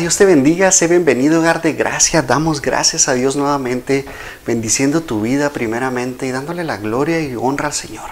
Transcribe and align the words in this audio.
Dios 0.00 0.16
te 0.16 0.24
bendiga, 0.24 0.72
sé 0.72 0.86
bienvenido, 0.88 1.40
hogar 1.40 1.60
de 1.60 1.74
gracia. 1.74 2.22
Damos 2.22 2.62
gracias 2.62 3.06
a 3.06 3.12
Dios 3.12 3.36
nuevamente, 3.36 4.06
bendiciendo 4.46 5.02
tu 5.02 5.20
vida 5.20 5.50
primeramente 5.50 6.26
y 6.26 6.30
dándole 6.30 6.64
la 6.64 6.78
gloria 6.78 7.20
y 7.20 7.36
honra 7.36 7.66
al 7.66 7.74
Señor. 7.74 8.08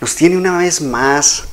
Nos 0.00 0.14
tiene 0.14 0.36
una 0.36 0.56
vez 0.58 0.80
más 0.80 1.48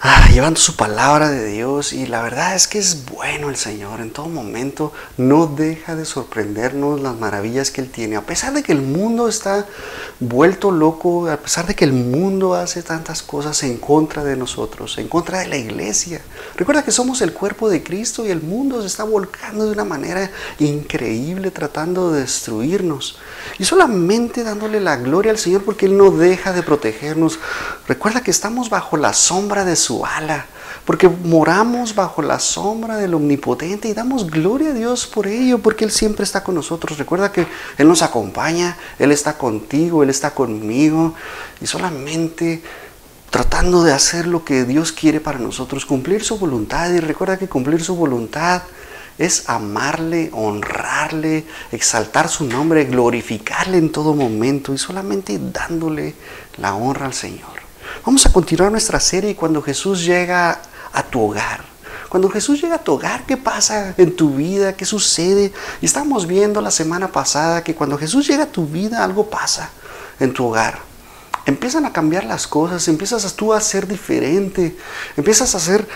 ah, 0.00 0.28
llevando 0.32 0.60
su 0.60 0.76
palabra 0.76 1.28
de 1.28 1.46
Dios 1.46 1.92
y 1.92 2.06
la 2.06 2.22
verdad 2.22 2.54
es 2.54 2.68
que 2.68 2.78
es 2.78 3.04
bueno 3.06 3.50
el 3.50 3.56
Señor 3.56 4.00
en 4.00 4.10
todo 4.10 4.28
momento, 4.28 4.92
no 5.16 5.46
deja 5.46 5.96
de 5.96 6.04
sorprendernos 6.04 7.00
las 7.00 7.16
maravillas 7.16 7.70
que 7.70 7.80
Él 7.80 7.90
tiene, 7.90 8.16
a 8.16 8.22
pesar 8.22 8.52
de 8.52 8.62
que 8.62 8.72
el 8.72 8.82
mundo 8.82 9.28
está 9.28 9.66
vuelto 10.20 10.70
loco, 10.70 11.28
a 11.28 11.36
pesar 11.36 11.66
de 11.66 11.74
que 11.74 11.84
el 11.84 11.92
mundo 11.92 12.54
hace 12.54 12.82
tantas 12.82 13.22
cosas 13.22 13.62
en 13.62 13.76
contra 13.76 14.24
de 14.24 14.36
nosotros, 14.36 14.98
en 14.98 15.08
contra 15.08 15.40
de 15.40 15.48
la 15.48 15.56
iglesia. 15.56 16.20
Recuerda 16.56 16.84
que 16.84 16.92
somos 16.92 17.20
el 17.22 17.32
cuerpo 17.32 17.68
de 17.68 17.82
Cristo 17.82 18.24
y 18.24 18.30
el 18.30 18.42
mundo 18.42 18.80
se 18.80 18.86
está 18.86 19.04
volcando 19.04 19.66
de 19.66 19.72
una 19.72 19.84
manera 19.84 20.30
increíble 20.58 21.50
tratando 21.50 22.12
de 22.12 22.20
destruirnos 22.20 23.18
y 23.58 23.64
solamente 23.64 24.44
dándole 24.44 24.80
la 24.80 24.96
gloria 24.96 25.32
al 25.32 25.38
Señor 25.38 25.64
porque 25.64 25.86
Él 25.86 25.96
no 25.96 26.10
deja 26.10 26.52
de 26.52 26.62
protegernos. 26.62 27.38
Recuerda 27.86 28.22
que 28.22 28.30
estamos 28.30 28.70
bajo 28.70 28.96
la 28.96 29.12
sombra 29.12 29.64
de 29.64 29.76
su 29.76 29.89
su 29.90 30.06
ala, 30.06 30.46
porque 30.84 31.08
moramos 31.08 31.96
bajo 31.96 32.22
la 32.22 32.38
sombra 32.38 32.96
del 32.96 33.12
Omnipotente 33.14 33.88
y 33.88 33.92
damos 33.92 34.30
gloria 34.30 34.70
a 34.70 34.72
Dios 34.72 35.08
por 35.08 35.26
ello, 35.26 35.58
porque 35.58 35.84
Él 35.84 35.90
siempre 35.90 36.22
está 36.22 36.44
con 36.44 36.54
nosotros. 36.54 36.96
Recuerda 36.96 37.32
que 37.32 37.44
Él 37.76 37.88
nos 37.88 38.02
acompaña, 38.02 38.76
Él 39.00 39.10
está 39.10 39.36
contigo, 39.36 40.04
Él 40.04 40.10
está 40.10 40.30
conmigo, 40.32 41.14
y 41.60 41.66
solamente 41.66 42.62
tratando 43.30 43.82
de 43.82 43.92
hacer 43.92 44.28
lo 44.28 44.44
que 44.44 44.64
Dios 44.64 44.92
quiere 44.92 45.18
para 45.18 45.40
nosotros, 45.40 45.84
cumplir 45.84 46.22
su 46.22 46.38
voluntad. 46.38 46.88
Y 46.92 47.00
recuerda 47.00 47.36
que 47.36 47.48
cumplir 47.48 47.82
su 47.82 47.96
voluntad 47.96 48.62
es 49.18 49.48
amarle, 49.48 50.30
honrarle, 50.32 51.46
exaltar 51.72 52.28
su 52.28 52.44
nombre, 52.44 52.84
glorificarle 52.84 53.78
en 53.78 53.90
todo 53.90 54.14
momento 54.14 54.72
y 54.72 54.78
solamente 54.78 55.36
dándole 55.52 56.14
la 56.58 56.76
honra 56.76 57.06
al 57.06 57.14
Señor. 57.14 57.59
Vamos 58.04 58.24
a 58.24 58.32
continuar 58.32 58.72
nuestra 58.72 58.98
serie 58.98 59.36
cuando 59.36 59.60
Jesús 59.60 60.04
llega 60.04 60.62
a 60.92 61.02
tu 61.02 61.20
hogar. 61.20 61.62
Cuando 62.08 62.30
Jesús 62.30 62.60
llega 62.60 62.76
a 62.76 62.82
tu 62.82 62.94
hogar, 62.94 63.26
¿qué 63.26 63.36
pasa 63.36 63.94
en 63.98 64.16
tu 64.16 64.34
vida? 64.34 64.74
¿Qué 64.74 64.86
sucede? 64.86 65.52
Y 65.82 65.86
estamos 65.86 66.26
viendo 66.26 66.62
la 66.62 66.70
semana 66.70 67.12
pasada 67.12 67.62
que 67.62 67.74
cuando 67.74 67.98
Jesús 67.98 68.26
llega 68.26 68.44
a 68.44 68.52
tu 68.52 68.66
vida, 68.66 69.04
algo 69.04 69.28
pasa 69.28 69.70
en 70.18 70.32
tu 70.32 70.46
hogar. 70.46 70.78
Empiezan 71.44 71.84
a 71.84 71.92
cambiar 71.92 72.24
las 72.24 72.46
cosas, 72.46 72.88
empiezas 72.88 73.34
tú 73.34 73.52
a 73.52 73.60
ser 73.60 73.86
diferente, 73.86 74.76
empiezas 75.16 75.54
a 75.54 75.60
ser 75.60 75.86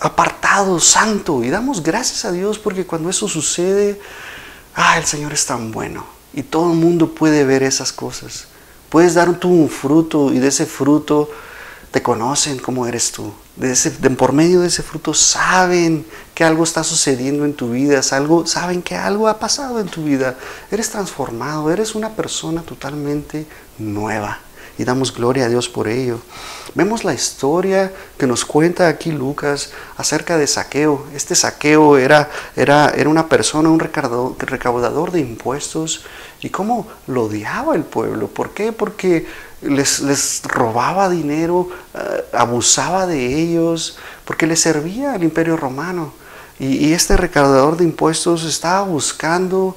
apartado, 0.00 0.78
santo. 0.78 1.42
Y 1.42 1.50
damos 1.50 1.82
gracias 1.82 2.24
a 2.24 2.32
Dios 2.32 2.60
porque 2.60 2.86
cuando 2.86 3.10
eso 3.10 3.26
sucede, 3.26 4.00
ah, 4.76 4.96
el 4.98 5.04
Señor 5.04 5.32
es 5.32 5.44
tan 5.46 5.72
bueno. 5.72 6.06
Y 6.32 6.44
todo 6.44 6.72
el 6.72 6.78
mundo 6.78 7.12
puede 7.12 7.44
ver 7.44 7.64
esas 7.64 7.92
cosas. 7.92 8.46
Puedes 8.88 9.14
dar 9.14 9.38
tú 9.38 9.48
un 9.48 9.68
fruto 9.68 10.32
y 10.32 10.38
de 10.38 10.48
ese 10.48 10.66
fruto 10.66 11.30
te 11.90 12.02
conocen 12.02 12.58
como 12.58 12.86
eres 12.86 13.12
tú. 13.12 13.32
De 13.56 13.72
ese, 13.72 13.90
por 13.90 14.32
medio 14.32 14.60
de 14.60 14.68
ese 14.68 14.82
fruto 14.82 15.14
saben 15.14 16.06
que 16.34 16.44
algo 16.44 16.64
está 16.64 16.84
sucediendo 16.84 17.44
en 17.44 17.54
tu 17.54 17.70
vida, 17.70 18.00
algo, 18.12 18.46
saben 18.46 18.82
que 18.82 18.94
algo 18.94 19.28
ha 19.28 19.38
pasado 19.38 19.80
en 19.80 19.88
tu 19.88 20.04
vida. 20.04 20.36
Eres 20.70 20.90
transformado, 20.90 21.70
eres 21.70 21.94
una 21.94 22.10
persona 22.10 22.62
totalmente 22.62 23.46
nueva. 23.78 24.38
Y 24.78 24.84
damos 24.84 25.12
gloria 25.12 25.46
a 25.46 25.48
Dios 25.48 25.68
por 25.68 25.88
ello. 25.88 26.20
Vemos 26.74 27.02
la 27.02 27.12
historia 27.12 27.92
que 28.16 28.28
nos 28.28 28.44
cuenta 28.44 28.86
aquí 28.86 29.10
Lucas 29.10 29.70
acerca 29.96 30.38
de 30.38 30.46
Saqueo. 30.46 31.04
Este 31.12 31.34
Saqueo 31.34 31.98
era, 31.98 32.30
era, 32.54 32.90
era 32.90 33.08
una 33.08 33.28
persona, 33.28 33.70
un 33.70 33.80
recaudador 33.80 35.10
de 35.10 35.18
impuestos 35.18 36.04
y 36.40 36.50
cómo 36.50 36.86
lo 37.06 37.24
odiaba 37.24 37.74
el 37.74 37.84
pueblo. 37.84 38.28
¿Por 38.28 38.50
qué? 38.50 38.72
Porque 38.72 39.26
les, 39.62 40.00
les 40.00 40.42
robaba 40.44 41.08
dinero, 41.08 41.68
eh, 41.94 42.24
abusaba 42.32 43.06
de 43.06 43.40
ellos, 43.40 43.98
porque 44.24 44.46
le 44.46 44.56
servía 44.56 45.14
al 45.14 45.24
imperio 45.24 45.56
romano. 45.56 46.12
Y, 46.58 46.88
y, 46.88 46.92
este 46.92 47.16
recaudador 47.16 47.76
de 47.76 47.84
impuestos 47.84 48.44
estaba 48.44 48.82
buscando 48.82 49.76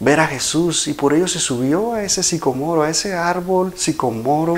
ver 0.00 0.20
a 0.20 0.26
Jesús 0.26 0.86
y 0.86 0.92
por 0.92 1.12
ello 1.14 1.26
se 1.26 1.40
subió 1.40 1.94
a 1.94 2.04
ese 2.04 2.22
sicomoro, 2.22 2.82
a 2.82 2.90
ese 2.90 3.14
árbol 3.14 3.72
sicomoro, 3.76 4.56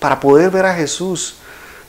para 0.00 0.20
poder 0.20 0.50
ver 0.50 0.66
a 0.66 0.74
Jesús. 0.74 1.36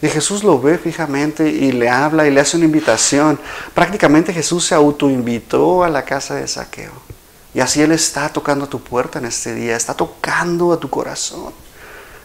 Y 0.02 0.08
Jesús 0.08 0.44
lo 0.44 0.60
ve 0.60 0.78
fijamente 0.78 1.50
y 1.50 1.72
le 1.72 1.90
habla 1.90 2.28
y 2.28 2.32
le 2.32 2.42
hace 2.42 2.58
una 2.58 2.66
invitación. 2.66 3.40
Prácticamente 3.74 4.34
Jesús 4.34 4.66
se 4.66 4.76
autoinvitó 4.76 5.84
a 5.84 5.90
la 5.90 6.04
casa 6.04 6.36
de 6.36 6.48
saqueo. 6.48 7.13
Y 7.54 7.60
así 7.60 7.82
Él 7.82 7.92
está 7.92 8.30
tocando 8.30 8.66
a 8.66 8.70
tu 8.70 8.82
puerta 8.82 9.20
en 9.20 9.26
este 9.26 9.54
día, 9.54 9.76
está 9.76 9.94
tocando 9.94 10.74
a 10.74 10.80
tu 10.80 10.90
corazón, 10.90 11.54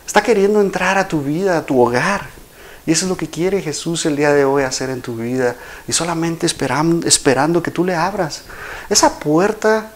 está 0.06 0.22
queriendo 0.22 0.60
entrar 0.60 0.96
a 0.96 1.06
tu 1.06 1.22
vida, 1.22 1.58
a 1.58 1.66
tu 1.66 1.80
hogar. 1.80 2.38
Y 2.86 2.92
eso 2.92 3.04
es 3.04 3.10
lo 3.10 3.18
que 3.18 3.28
quiere 3.28 3.60
Jesús 3.60 4.06
el 4.06 4.16
día 4.16 4.32
de 4.32 4.46
hoy 4.46 4.62
hacer 4.62 4.88
en 4.88 5.02
tu 5.02 5.16
vida. 5.16 5.56
Y 5.86 5.92
solamente 5.92 6.46
esperando, 6.46 7.06
esperando 7.06 7.62
que 7.62 7.70
tú 7.70 7.84
le 7.84 7.94
abras. 7.94 8.44
Esa 8.88 9.18
puerta, 9.18 9.92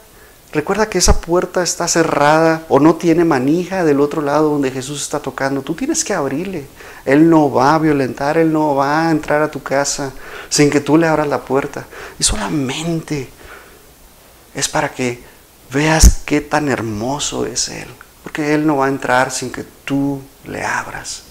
recuerda 0.53 0.91
que 0.91 0.98
esa 0.98 1.22
puerta 1.22 1.62
está 1.62 1.88
cerrada 1.88 2.66
o 2.69 2.78
no 2.81 2.97
tiene 2.97 3.25
manija 3.25 3.82
del 3.84 3.98
otro 3.98 4.21
lado 4.21 4.50
donde 4.50 4.71
Jesús 4.71 5.00
está 5.00 5.21
tocando. 5.21 5.62
Tú 5.62 5.75
tienes 5.75 6.04
que 6.04 6.12
abrirle. 6.12 6.66
Él 7.06 7.31
no 7.31 7.50
va 7.50 7.76
a 7.76 7.78
violentar, 7.78 8.37
Él 8.37 8.53
no 8.53 8.75
va 8.75 9.09
a 9.09 9.10
entrar 9.10 9.41
a 9.41 9.50
tu 9.50 9.62
casa 9.62 10.12
sin 10.50 10.69
que 10.69 10.82
tú 10.82 10.98
le 10.98 11.06
abras 11.06 11.28
la 11.28 11.41
puerta. 11.41 11.87
Y 12.19 12.25
solamente 12.25 13.31
es 14.54 14.68
para 14.68 14.92
que 14.92 15.22
veas 15.70 16.20
qué 16.24 16.40
tan 16.40 16.68
hermoso 16.68 17.46
es 17.46 17.68
Él. 17.68 17.88
Porque 18.22 18.54
Él 18.54 18.66
no 18.66 18.76
va 18.76 18.86
a 18.86 18.90
entrar 18.90 19.30
sin 19.30 19.50
que 19.50 19.64
tú 19.84 20.22
le 20.44 20.64
abras. 20.64 21.22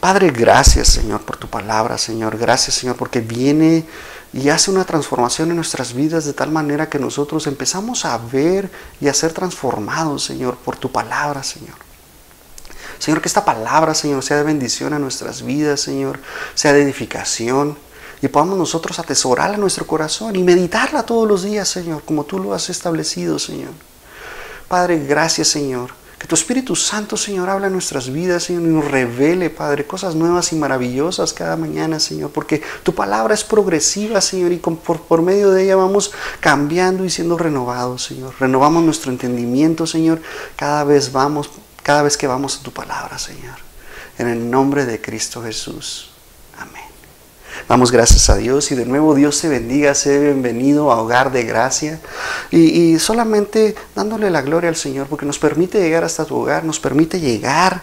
Padre, 0.00 0.30
gracias 0.30 0.88
Señor 0.88 1.20
por 1.22 1.36
tu 1.36 1.48
palabra, 1.48 1.96
Señor. 1.98 2.36
Gracias 2.36 2.76
Señor 2.76 2.96
porque 2.96 3.20
viene 3.20 3.84
y 4.32 4.48
hace 4.48 4.70
una 4.70 4.84
transformación 4.84 5.50
en 5.50 5.56
nuestras 5.56 5.92
vidas 5.92 6.24
de 6.24 6.32
tal 6.32 6.50
manera 6.50 6.88
que 6.88 6.98
nosotros 6.98 7.46
empezamos 7.46 8.04
a 8.04 8.18
ver 8.18 8.70
y 9.00 9.08
a 9.08 9.14
ser 9.14 9.32
transformados, 9.32 10.24
Señor, 10.24 10.56
por 10.56 10.76
tu 10.76 10.90
palabra, 10.90 11.42
Señor. 11.42 11.76
Señor, 12.98 13.20
que 13.20 13.28
esta 13.28 13.44
palabra, 13.44 13.94
Señor, 13.94 14.22
sea 14.22 14.38
de 14.38 14.44
bendición 14.44 14.94
a 14.94 14.98
nuestras 14.98 15.42
vidas, 15.42 15.80
Señor, 15.80 16.18
sea 16.54 16.72
de 16.72 16.82
edificación 16.82 17.76
y 18.22 18.28
podamos 18.28 18.56
nosotros 18.56 19.00
atesorarla 19.00 19.56
en 19.56 19.60
nuestro 19.60 19.84
corazón 19.84 20.36
y 20.36 20.44
meditarla 20.44 21.02
todos 21.02 21.28
los 21.28 21.42
días, 21.42 21.68
Señor, 21.68 22.04
como 22.04 22.24
tú 22.24 22.38
lo 22.38 22.54
has 22.54 22.70
establecido, 22.70 23.40
Señor. 23.40 23.72
Padre, 24.68 25.04
gracias, 25.04 25.48
Señor. 25.48 25.90
Que 26.20 26.28
tu 26.28 26.36
Espíritu 26.36 26.76
Santo, 26.76 27.16
Señor, 27.16 27.50
habla 27.50 27.66
en 27.66 27.72
nuestras 27.72 28.12
vidas, 28.12 28.44
Señor, 28.44 28.62
y 28.62 28.66
nos 28.66 28.88
revele, 28.88 29.50
Padre, 29.50 29.88
cosas 29.88 30.14
nuevas 30.14 30.52
y 30.52 30.56
maravillosas 30.56 31.32
cada 31.32 31.56
mañana, 31.56 31.98
Señor, 31.98 32.30
porque 32.30 32.62
tu 32.84 32.94
palabra 32.94 33.34
es 33.34 33.42
progresiva, 33.42 34.20
Señor, 34.20 34.52
y 34.52 34.58
por, 34.58 35.00
por 35.00 35.20
medio 35.20 35.50
de 35.50 35.64
ella 35.64 35.74
vamos 35.74 36.12
cambiando 36.38 37.04
y 37.04 37.10
siendo 37.10 37.36
renovados, 37.36 38.04
Señor. 38.04 38.36
Renovamos 38.38 38.84
nuestro 38.84 39.10
entendimiento, 39.10 39.84
Señor, 39.84 40.22
cada 40.54 40.84
vez 40.84 41.10
vamos, 41.10 41.50
cada 41.82 42.02
vez 42.02 42.16
que 42.16 42.28
vamos 42.28 42.56
a 42.56 42.62
tu 42.62 42.70
palabra, 42.70 43.18
Señor. 43.18 43.56
En 44.16 44.28
el 44.28 44.48
nombre 44.48 44.86
de 44.86 45.00
Cristo 45.00 45.42
Jesús. 45.42 46.11
Damos 47.68 47.92
gracias 47.92 48.28
a 48.28 48.36
Dios 48.36 48.72
y 48.72 48.74
de 48.74 48.84
nuevo 48.84 49.14
Dios 49.14 49.40
te 49.40 49.48
bendiga, 49.48 49.94
sé 49.94 50.18
bienvenido 50.18 50.90
a 50.90 51.00
Hogar 51.00 51.30
de 51.30 51.44
Gracia. 51.44 52.00
Y, 52.50 52.98
solamente 52.98 53.74
dándole 53.94 54.30
la 54.30 54.42
gloria 54.42 54.68
al 54.68 54.76
Señor 54.76 55.06
porque 55.06 55.26
nos 55.26 55.38
permite 55.38 55.80
llegar 55.80 56.04
hasta 56.04 56.24
tu 56.24 56.36
hogar, 56.36 56.64
nos 56.64 56.80
permite 56.80 57.20
llegar 57.20 57.82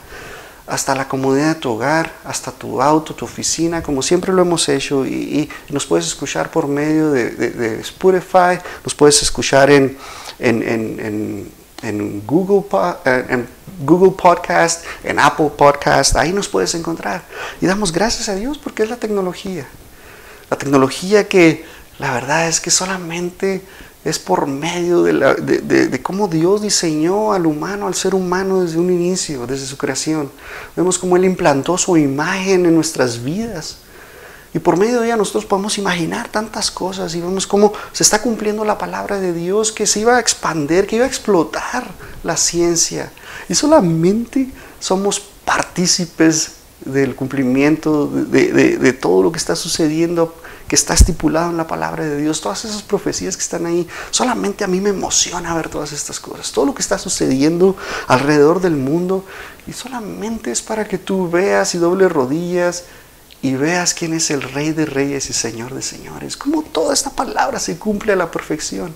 hasta 0.67 0.93
la 0.93 1.07
comodidad 1.07 1.55
de 1.55 1.61
tu 1.61 1.71
hogar, 1.71 2.13
hasta 2.25 2.51
tu 2.51 2.81
auto, 2.81 3.15
tu 3.15 3.25
oficina, 3.25 3.81
como 3.81 4.01
siempre 4.01 4.33
lo 4.33 4.41
hemos 4.41 4.67
hecho. 4.69 5.05
Y, 5.05 5.49
nos 5.69 5.85
puedes 5.85 6.05
escuchar 6.05 6.51
por 6.51 6.67
medio 6.67 7.11
de, 7.11 7.79
Spotify, 7.79 8.59
nos 8.83 8.93
puedes 8.93 9.21
escuchar 9.23 9.71
en 9.71 9.97
Google, 12.25 12.63
en 13.05 13.47
Google 13.85 14.11
Podcast, 14.11 14.83
en 15.03 15.19
Apple 15.19 15.51
Podcast, 15.57 16.15
ahí 16.15 16.33
nos 16.33 16.47
puedes 16.47 16.75
encontrar. 16.75 17.23
Y 17.61 17.65
damos 17.65 17.91
gracias 17.91 18.29
a 18.29 18.35
Dios 18.35 18.57
porque 18.57 18.83
es 18.83 18.89
la 18.89 18.97
tecnología. 18.97 19.67
La 20.49 20.57
tecnología 20.57 21.27
que 21.27 21.63
la 21.99 22.13
verdad 22.13 22.47
es 22.47 22.59
que 22.59 22.71
solamente 22.71 23.61
es 24.05 24.17
por 24.17 24.47
medio 24.47 25.03
de, 25.03 25.99
cómo 26.01 26.27
Dios 26.27 26.61
diseñó 26.61 27.33
al 27.33 27.45
humano, 27.45 27.87
al 27.87 27.95
ser 27.95 28.15
humano 28.15 28.61
desde 28.61 28.77
un 28.77 28.91
inicio, 28.91 29.45
desde 29.45 29.65
su 29.65 29.77
creación. 29.77 30.31
Vemos 30.75 30.97
cómo 30.97 31.17
Él 31.17 31.25
implantó 31.25 31.77
su 31.77 31.97
imagen 31.97 32.65
en 32.65 32.75
nuestras 32.75 33.23
vidas. 33.23 33.79
Y 34.53 34.59
por 34.59 34.77
medio 34.77 35.01
de 35.01 35.07
ella 35.07 35.17
nosotros 35.17 35.45
podemos 35.45 35.77
imaginar 35.77 36.29
tantas 36.29 36.71
cosas 36.71 37.13
y 37.13 37.21
vemos 37.21 37.45
cómo 37.45 37.73
se 37.91 38.03
está 38.03 38.21
cumpliendo 38.21 38.65
la 38.65 38.77
palabra 38.77 39.19
de 39.19 39.31
Dios, 39.31 39.71
que 39.71 39.85
se 39.85 39.99
iba 39.99 40.17
a 40.17 40.19
expandir, 40.19 40.87
que 40.87 40.95
iba 40.95 41.05
a 41.05 41.07
explotar 41.07 41.91
la 42.23 42.35
ciencia. 42.35 43.11
Y 43.47 43.55
solamente 43.55 44.49
somos 44.79 45.19
partícipes 45.45 46.53
del 46.83 47.15
cumplimiento 47.15 48.07
de, 48.07 48.93
todo 48.93 49.23
lo 49.23 49.31
que 49.31 49.37
está 49.37 49.55
sucediendo 49.55 50.33
que 50.67 50.75
está 50.75 50.93
estipulado 50.93 51.49
en 51.49 51.57
la 51.57 51.65
palabra 51.65 52.03
de 52.03 52.21
Dios, 52.21 52.41
todas 52.41 52.63
esas 52.63 52.83
profecías 52.83 53.35
que 53.35 53.41
están 53.41 53.65
ahí, 53.65 53.87
solamente 54.11 54.63
a 54.63 54.67
mí 54.67 54.79
me 54.79 54.91
emociona 54.91 55.55
ver 55.55 55.67
todas 55.67 55.93
estas 55.93 56.19
cosas, 56.19 56.51
todo 56.51 56.67
lo 56.67 56.75
que 56.75 56.83
está 56.83 56.99
sucediendo 56.99 57.75
alrededor 58.07 58.61
del 58.61 58.75
mundo, 58.75 59.25
y 59.65 59.73
solamente 59.73 60.51
es 60.51 60.61
para 60.61 60.87
que 60.87 60.99
tú 60.99 61.27
veas 61.27 61.73
y 61.73 61.79
dobles 61.79 62.11
rodillas 62.11 62.83
y 63.41 63.55
veas 63.55 63.93
quién 63.93 64.13
es 64.13 64.31
el 64.31 64.41
Rey 64.41 64.71
de 64.71 64.85
Reyes 64.85 65.29
y 65.29 65.33
Señor 65.33 65.73
de 65.73 65.81
Señores, 65.81 66.35
cómo 66.35 66.63
toda 66.63 66.93
esta 66.93 67.11
palabra 67.11 67.59
se 67.59 67.77
cumple 67.77 68.13
a 68.13 68.15
la 68.15 68.31
perfección. 68.31 68.93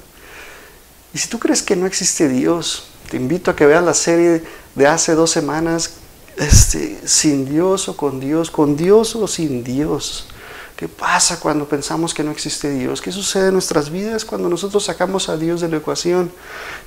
Y 1.14 1.18
si 1.18 1.30
tú 1.30 1.40
crees 1.40 1.62
que 1.62 1.76
no 1.76 1.86
existe 1.86 2.28
Dios, 2.28 2.88
te 3.10 3.18
invito 3.18 3.52
a 3.52 3.56
que 3.56 3.66
veas 3.66 3.84
la 3.84 3.94
serie 3.94 4.44
de 4.76 4.88
hace 4.88 5.14
dos 5.14 5.32
semanas, 5.32 5.92
este, 6.38 7.00
sin 7.08 7.48
Dios 7.48 7.88
o 7.88 7.96
con 7.96 8.20
Dios, 8.20 8.50
con 8.50 8.76
Dios 8.76 9.16
o 9.16 9.28
sin 9.28 9.64
Dios. 9.64 10.28
¿Qué 10.76 10.88
pasa 10.88 11.40
cuando 11.40 11.70
pensamos 11.70 12.14
que 12.14 12.24
no 12.24 12.32
existe 12.32 12.72
Dios? 12.72 13.02
¿Qué 13.02 13.12
sucede 13.12 13.48
en 13.48 13.54
nuestras 13.54 13.92
vidas 13.92 14.26
cuando 14.26 14.50
nosotros 14.50 14.84
sacamos 14.84 15.30
a 15.30 15.38
Dios 15.38 15.62
de 15.62 15.70
la 15.70 15.78
ecuación? 15.78 16.32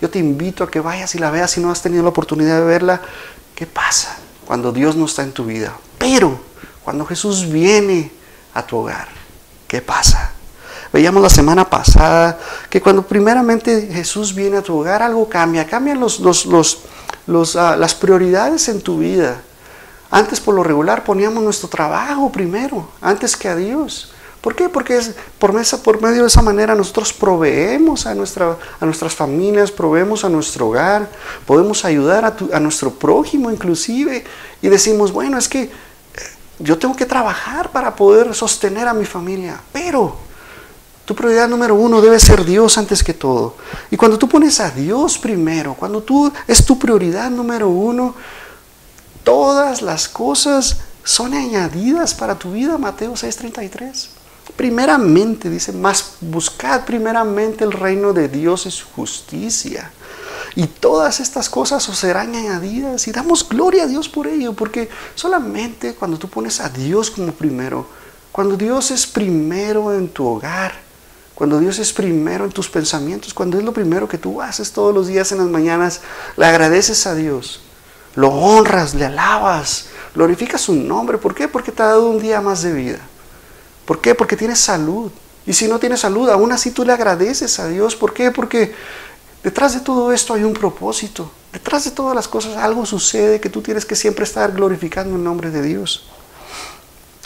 Yo 0.03 0.11
te 0.11 0.19
invito 0.19 0.65
a 0.65 0.71
que 0.71 0.81
vayas 0.81 1.15
y 1.15 1.19
la 1.19 1.31
veas 1.31 1.53
si 1.53 1.61
no 1.61 1.71
has 1.71 1.81
tenido 1.81 2.03
la 2.03 2.09
oportunidad 2.09 2.59
de 2.59 2.67
verla. 2.67 3.01
¿Qué 3.55 3.67
pasa 3.67 4.19
cuando 4.45 4.73
Dios 4.73 4.97
no 4.97 5.07
está 5.07 5.23
en 5.23 5.33
tu 5.33 5.45
vida? 5.45 5.79
Pero 5.99 6.41
cuando 6.87 7.05
Jesús 7.05 7.51
viene 7.51 8.13
a 8.55 8.65
tu 8.65 8.77
hogar, 8.77 9.09
¿qué 9.67 9.83
pasa? 9.83 10.31
Veíamos 10.93 11.21
la 11.21 11.29
semana 11.29 11.69
pasada 11.69 12.39
que 12.71 12.81
cuando 12.81 13.03
primeramente 13.03 13.89
Jesús 13.93 14.33
viene 14.33 14.59
a 14.59 14.63
tu 14.63 14.79
hogar, 14.79 15.03
algo 15.03 15.29
cambia, 15.29 15.67
cambian 15.67 15.99
los, 15.99 16.21
los, 16.21 17.57
ah, 17.57 17.75
las 17.77 17.93
prioridades 17.97 18.69
en 18.69 18.81
tu 18.83 18.99
vida. 18.99 19.41
Antes 20.13 20.39
por 20.39 20.55
lo 20.55 20.63
regular 20.63 21.03
poníamos 21.03 21.43
nuestro 21.43 21.69
trabajo 21.69 22.31
primero, 22.31 22.89
antes 23.01 23.37
que 23.37 23.49
a 23.49 23.57
Dios. 23.57 24.13
¿Por 24.41 24.55
qué? 24.55 24.69
Porque 24.69 24.97
es, 24.97 25.17
por, 25.41 25.61
por 25.83 26.01
medio 26.01 26.23
de 26.23 26.29
esa 26.29 26.41
manera 26.41 26.77
nosotros 26.77 27.13
proveemos 27.13 28.07
a, 28.07 28.15
nuestra, 28.15 28.57
a 28.79 28.85
nuestras 28.85 29.13
familias, 29.13 29.73
proveemos 29.73 30.25
a 30.25 30.29
nuestro 30.29 30.69
hogar, 30.69 31.11
podemos 31.47 31.85
ayudar 31.85 32.25
a, 32.25 32.37
a 32.57 32.61
nuestro 32.61 32.93
prójimo 32.93 33.51
inclusive. 33.51 34.25
Y 34.63 34.69
decimos, 34.69 35.11
bueno, 35.11 35.37
es 35.37 35.49
que 35.49 35.73
yo 36.59 36.79
tengo 36.79 36.97
que 36.97 37.07
trabajar 37.07 37.71
para 37.71 37.95
poder 37.95 38.35
sostener 38.35 38.89
a 38.89 38.95
mi 38.95 39.05
familia. 39.05 39.61
Pero 39.73 40.17
tu 41.05 41.15
prioridad 41.15 41.49
número 41.49 41.75
uno 41.75 42.01
debe 42.01 42.19
ser 42.19 42.45
Dios 42.45 42.79
antes 42.79 43.05
que 43.05 43.15
todo. 43.15 43.55
Y 43.91 43.97
cuando 43.97 44.19
tú 44.19 44.29
pones 44.29 44.59
a 44.61 44.71
Dios 44.71 45.19
primero, 45.19 45.75
cuando 45.75 46.03
tú 46.03 46.33
es 46.49 46.65
tu 46.65 46.79
prioridad 46.79 47.31
número 47.31 47.69
uno, 47.69 48.15
todas 49.23 49.83
las 49.83 50.09
cosas 50.09 50.79
son 51.05 51.35
añadidas 51.35 52.15
para 52.15 52.37
tu 52.37 52.53
vida, 52.53 52.77
Mateo 52.79 53.13
6:33. 53.13 54.09
Primeramente, 54.57 55.51
dice, 55.51 55.73
más 55.73 56.15
buscad 56.21 56.85
primeramente 56.85 57.63
el 57.63 57.73
reino 57.73 58.13
de 58.13 58.29
Dios 58.29 58.67
y 58.67 58.71
su 58.71 58.87
justicia. 58.87 59.93
Y 60.57 60.67
todas 60.67 61.21
estas 61.21 61.51
cosas 61.51 61.87
os 61.89 61.99
serán 61.99 62.35
añadidas 62.35 63.07
y 63.07 63.13
damos 63.13 63.47
gloria 63.47 63.85
a 63.85 63.87
Dios 63.87 64.09
por 64.09 64.27
ello, 64.27 64.55
porque 64.55 64.89
solamente 65.15 65.95
cuando 65.95 66.19
tú 66.19 66.29
pones 66.29 66.61
a 66.61 66.71
Dios 66.71 67.11
como 67.11 67.33
primero, 67.33 67.87
cuando 68.33 68.57
Dios 68.57 68.91
es 68.91 69.07
primero 69.07 69.93
en 69.93 70.09
tu 70.09 70.27
hogar, 70.27 70.73
cuando 71.35 71.59
Dios 71.59 71.79
es 71.79 71.93
primero 71.93 72.47
en 72.47 72.51
tus 72.51 72.71
pensamientos, 72.71 73.35
cuando 73.35 73.59
es 73.59 73.65
lo 73.65 73.73
primero 73.73 74.09
que 74.09 74.17
tú 74.17 74.41
haces 74.41 74.73
todos 74.73 74.95
los 74.95 75.07
días 75.07 75.31
en 75.33 75.39
las 75.39 75.49
mañanas, 75.49 76.01
le 76.39 76.47
agradeces 76.47 77.07
a 77.07 77.15
Dios, 77.15 77.61
lo 78.15 78.31
honras, 78.31 78.95
le 78.95 79.05
alabas, 79.05 79.89
glorificas 80.15 80.63
su 80.63 80.75
nombre. 80.75 81.19
¿Por 81.19 81.35
qué? 81.35 81.49
Porque 81.49 81.71
te 81.71 81.83
ha 81.83 81.89
dado 81.89 82.09
un 82.09 82.19
día 82.19 82.41
más 82.41 82.63
de 82.63 82.73
vida. 82.73 83.01
¿Por 83.85 84.01
qué? 84.01 84.15
Porque 84.15 84.37
tienes 84.39 84.59
salud. 84.59 85.13
Y 85.47 85.53
si 85.53 85.69
no 85.69 85.79
tienes 85.79 86.01
salud, 86.01 86.29
aún 86.31 86.51
así 86.53 86.71
tú 86.71 86.85
le 86.85 86.93
agradeces 86.93 87.61
a 87.61 87.69
Dios. 87.69 87.95
¿Por 87.95 88.15
qué? 88.15 88.31
Porque 88.31 88.75
detrás 89.47 89.75
de 89.75 89.81
todo 89.81 90.11
esto 90.11 90.35
hay 90.35 90.43
un 90.43 90.53
propósito. 90.53 91.31
Detrás 91.53 91.85
de 91.85 91.93
todas 91.93 92.17
las 92.17 92.27
cosas 92.27 92.57
algo 92.57 92.85
sucede 92.85 93.41
que 93.41 93.49
tú 93.49 93.63
tienes 93.63 93.87
que 93.87 93.95
siempre 93.95 94.25
estar 94.25 94.51
glorificando 94.51 95.15
el 95.15 95.23
nombre 95.23 95.53
de 95.53 95.63
Dios. 95.63 96.05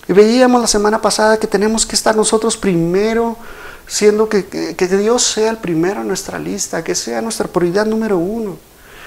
Y 0.06 0.12
veíamos 0.12 0.61
la 0.61 0.67
semana 0.67 1.00
pasada 1.00 1.38
que 1.38 1.46
tenemos 1.46 1.87
que 1.87 1.96
estar 1.96 2.14
nosotros 2.14 2.58
primero 2.58 3.38
siendo 3.87 4.28
que, 4.28 4.43
Dios 4.87 5.22
sea 5.22 5.50
el 5.50 5.56
primero 5.56 6.02
en 6.02 6.08
nuestra 6.08 6.38
lista, 6.38 6.84
que 6.84 6.94
sea 6.94 7.22
nuestra 7.22 7.49
prioridad 7.49 7.87
número 7.87 8.19
uno. 8.19 8.58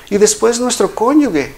Y 0.10 0.18
después 0.18 0.60
nuestro 0.60 0.96
cónyuge. 0.96 1.56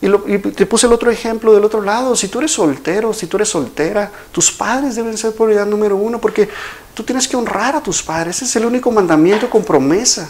Y, 0.00 0.38
te 0.38 0.66
puse 0.66 0.88
el 0.88 0.92
otro 0.92 1.12
ejemplo 1.12 1.54
del 1.54 1.64
otro 1.64 1.80
lado. 1.80 2.16
Si 2.16 2.26
tú 2.26 2.40
eres 2.40 2.50
soltero, 2.50 3.14
si 3.14 3.28
tú 3.28 3.36
eres 3.36 3.50
soltera, 3.50 4.10
tus 4.32 4.50
padres 4.50 4.96
deben 4.96 5.16
ser 5.16 5.32
prioridad 5.32 5.64
número 5.64 5.96
uno 5.96 6.20
porque 6.20 6.48
tú 6.92 7.04
tienes 7.04 7.28
que 7.28 7.36
honrar 7.36 7.76
a 7.76 7.82
tus 7.84 8.02
padres. 8.02 8.34
Ese 8.36 8.46
es 8.46 8.56
el 8.56 8.64
único 8.64 8.90
mandamiento 8.90 9.48
con 9.48 9.62
promesa. 9.62 10.28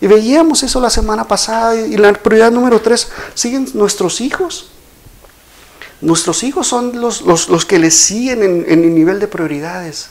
Y 0.00 0.06
veíamos 0.06 0.62
eso 0.62 0.80
la 0.80 0.90
semana 0.90 1.24
pasada. 1.24 1.74
Y 1.74 1.96
la 1.96 2.12
prioridad 2.12 2.50
número 2.50 2.80
tres 2.80 3.08
siguen 3.34 3.68
nuestros 3.74 4.20
hijos. 4.20 4.70
Nuestros 6.00 6.44
hijos 6.44 6.66
son 6.66 7.00
los, 7.00 7.22
los, 7.22 7.64
que 7.64 7.78
le 7.78 7.90
siguen 7.90 8.42
en, 8.42 8.64
el 8.68 8.94
nivel 8.94 9.18
de 9.18 9.26
prioridades. 9.26 10.10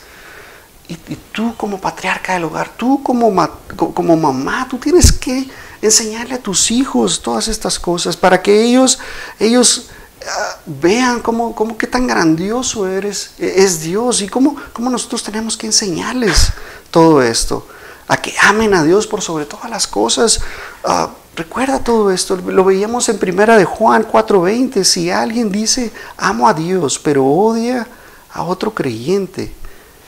Y, 0.89 0.95
tú 1.31 1.53
como 1.55 1.79
patriarca 1.79 2.33
del 2.33 2.45
hogar, 2.45 2.69
tú 2.75 3.01
como, 3.03 3.33
como 3.75 4.17
mamá, 4.17 4.67
tú 4.69 4.77
tienes 4.77 5.11
que 5.11 5.49
enseñarle 5.81 6.35
a 6.35 6.39
tus 6.41 6.71
hijos 6.71 7.21
todas 7.21 7.47
estas 7.47 7.79
cosas 7.79 8.17
para 8.17 8.41
que 8.41 8.63
ellos, 8.63 8.99
ellos 9.39 9.89
ah, 10.25 10.57
vean 10.65 11.21
cómo, 11.21 11.53
cómo 11.55 11.77
qué 11.77 11.87
tan 11.87 12.07
grandioso 12.07 12.87
eres, 12.87 13.31
e, 13.37 13.63
es 13.63 13.81
Dios 13.81 14.21
y 14.21 14.27
cómo, 14.27 14.55
cómo 14.73 14.89
nosotros 14.89 15.23
tenemos 15.23 15.55
que 15.57 15.67
enseñarles 15.67 16.51
todo 16.89 17.21
esto, 17.21 17.67
a 18.07 18.17
que 18.17 18.33
amen 18.41 18.73
a 18.73 18.83
Dios 18.83 19.07
por 19.07 19.21
sobre 19.21 19.45
todas 19.45 19.69
las 19.69 19.87
cosas. 19.87 20.41
Ah, 20.83 21.09
recuerda 21.35 21.79
todo 21.79 22.11
esto, 22.11 22.35
lo 22.37 22.63
veíamos 22.63 23.09
en 23.09 23.19
primera 23.19 23.57
de 23.57 23.65
Juan 23.65 24.03
4:20, 24.03 24.83
si 24.83 25.11
alguien 25.11 25.51
dice 25.51 25.91
amo 26.17 26.47
a 26.47 26.53
Dios 26.53 26.99
pero 26.99 27.25
odia 27.25 27.87
a 28.31 28.43
otro 28.43 28.73
creyente, 28.73 29.51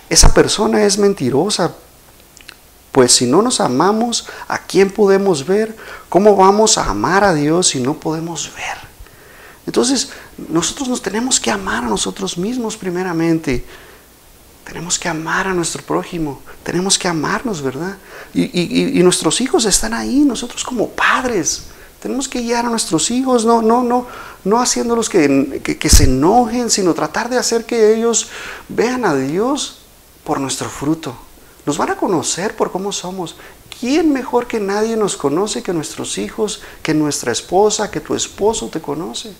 esa 0.09 0.33
persona 0.33 0.83
es 0.83 0.97
mentirosa. 0.97 1.73
Pues 2.91 3.11
si 3.11 3.27
no 3.27 3.43
nos 3.43 3.61
amamos, 3.61 4.27
¿a 4.47 4.57
quién 4.57 4.89
podemos 4.89 5.45
ver? 5.45 5.75
¿Cómo 6.09 6.35
vamos 6.35 6.77
a 6.77 6.89
amar 6.89 7.23
a 7.23 7.35
Dios 7.35 7.67
si 7.67 7.79
no 7.79 7.93
podemos 7.93 8.51
ver? 8.55 8.77
Entonces, 9.67 10.09
nosotros 10.49 10.89
nos 10.89 11.01
tenemos 11.03 11.39
que 11.39 11.51
amar 11.51 11.83
a 11.83 11.87
nosotros 11.87 12.39
mismos 12.39 12.75
primeramente. 12.75 13.63
Tenemos 14.69 14.99
que 14.99 15.09
amar 15.09 15.47
a 15.47 15.53
nuestro 15.53 15.81
prójimo. 15.81 16.41
Tenemos 16.63 16.99
que 16.99 17.07
amarnos, 17.07 17.63
¿verdad? 17.63 17.97
Y, 18.35 19.01
nuestros 19.01 19.41
hijos 19.41 19.65
están 19.65 19.95
ahí, 19.95 20.19
nosotros 20.19 20.63
como 20.63 20.89
padres. 20.89 21.63
Tenemos 21.99 22.27
que 22.27 22.41
guiar 22.41 22.67
a 22.67 22.69
nuestros 22.69 23.09
hijos, 23.09 23.45
no, 23.45 23.63
no, 23.63 23.81
no, 23.81 24.05
no 24.43 24.61
haciéndolos 24.61 25.09
que, 25.09 25.59
que 25.79 25.89
se 25.89 26.03
enojen, 26.03 26.69
sino 26.69 26.93
tratar 26.93 27.29
de 27.29 27.37
hacer 27.37 27.65
que 27.65 27.95
ellos 27.95 28.29
vean 28.67 29.05
a 29.05 29.15
Dios 29.15 29.79
por 30.23 30.39
nuestro 30.39 30.69
fruto. 30.69 31.17
Nos 31.65 31.79
van 31.79 31.89
a 31.89 31.97
conocer 31.97 32.55
por 32.55 32.71
cómo 32.71 32.91
somos. 32.91 33.37
¿Quién 33.79 34.13
mejor 34.13 34.45
que 34.45 34.59
nadie 34.59 34.95
nos 34.97 35.17
conoce 35.17 35.63
que 35.63 35.73
nuestros 35.73 36.19
hijos, 36.19 36.61
que 36.83 36.93
nuestra 36.93 37.31
esposa, 37.31 37.89
que 37.89 38.01
tu 38.01 38.13
esposo 38.13 38.67
te 38.67 38.81
conoce? 38.81 39.33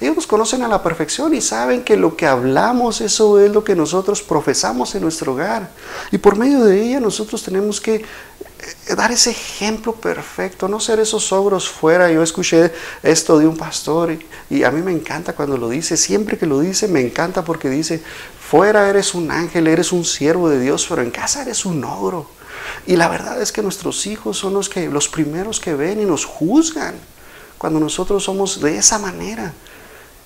Ellos 0.00 0.16
nos 0.16 0.26
conocen 0.26 0.62
a 0.62 0.68
la 0.68 0.82
perfección 0.82 1.34
y 1.34 1.40
saben 1.40 1.84
que 1.84 1.96
lo 1.96 2.16
que 2.16 2.26
hablamos, 2.26 3.00
eso 3.00 3.38
es 3.38 3.52
lo 3.52 3.62
que 3.62 3.76
nosotros 3.76 4.22
profesamos 4.22 4.94
en 4.94 5.02
nuestro 5.02 5.32
hogar. 5.32 5.70
Y 6.10 6.18
por 6.18 6.36
medio 6.36 6.64
de 6.64 6.82
ella 6.82 7.00
nosotros 7.00 7.42
tenemos 7.42 7.80
que 7.80 7.96
eh, 7.96 8.94
dar 8.96 9.12
ese 9.12 9.30
ejemplo 9.30 9.94
perfecto, 9.94 10.66
no 10.68 10.80
ser 10.80 10.98
esos 10.98 11.32
ogros 11.32 11.68
fuera. 11.68 12.10
Yo 12.10 12.22
escuché 12.22 12.72
esto 13.02 13.38
de 13.38 13.46
un 13.46 13.56
pastor 13.56 14.10
y, 14.12 14.26
y, 14.50 14.64
a 14.64 14.70
mí 14.70 14.82
me 14.82 14.92
encanta 14.92 15.34
cuando 15.34 15.56
lo 15.56 15.68
dice, 15.68 15.96
siempre 15.96 16.36
que 16.36 16.46
lo 16.46 16.58
dice 16.60 16.88
me 16.88 17.00
encanta 17.00 17.44
porque 17.44 17.68
dice, 17.68 18.02
Fuera 18.52 18.90
eres 18.90 19.14
un 19.14 19.30
ángel, 19.30 19.66
eres 19.66 19.92
un 19.92 20.04
siervo 20.04 20.50
de 20.50 20.60
Dios, 20.60 20.84
pero 20.86 21.00
en 21.00 21.10
casa 21.10 21.40
eres 21.40 21.64
un 21.64 21.82
ogro. 21.84 22.26
Y 22.86 22.96
la 22.96 23.08
verdad 23.08 23.40
es 23.40 23.50
que 23.50 23.62
nuestros 23.62 24.06
hijos 24.06 24.36
son 24.36 24.52
los, 24.52 24.68
que, 24.68 24.90
los 24.90 25.08
primeros 25.08 25.58
que 25.58 25.72
ven 25.72 26.02
y 26.02 26.04
nos 26.04 26.26
juzgan 26.26 26.94
cuando 27.56 27.80
nosotros 27.80 28.24
somos 28.24 28.60
de 28.60 28.76
esa 28.76 28.98
manera. 28.98 29.54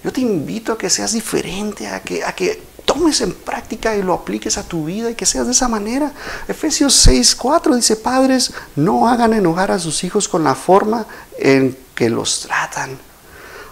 Yo 0.07 0.13
te 0.13 0.21
invito 0.21 0.71
a 0.71 0.79
que 0.79 0.89
seas 0.89 1.15
diferente, 1.15 1.89
a 1.89 2.01
que, 2.01 2.23
a 2.23 2.33
que 2.33 2.63
tomes 2.85 3.23
en 3.23 3.33
práctica 3.33 3.97
y 3.97 4.03
lo 4.03 4.15
apliques 4.15 4.57
a 4.57 4.63
tu 4.63 4.85
vida 4.85 5.11
y 5.11 5.17
que 5.17 5.27
seas 5.27 5.47
de 5.47 5.53
esa 5.53 5.67
manera. 5.67 6.13
Efesios 6.47 6.95
6, 6.95 7.35
4 7.35 7.75
dice, 7.75 7.97
padres, 7.97 8.53
no 8.77 9.09
hagan 9.09 9.33
enojar 9.33 9.73
a 9.73 9.81
sus 9.81 10.05
hijos 10.05 10.29
con 10.29 10.45
la 10.45 10.55
forma 10.55 11.09
en 11.41 11.77
que 11.97 12.09
los 12.09 12.43
tratan. 12.43 12.97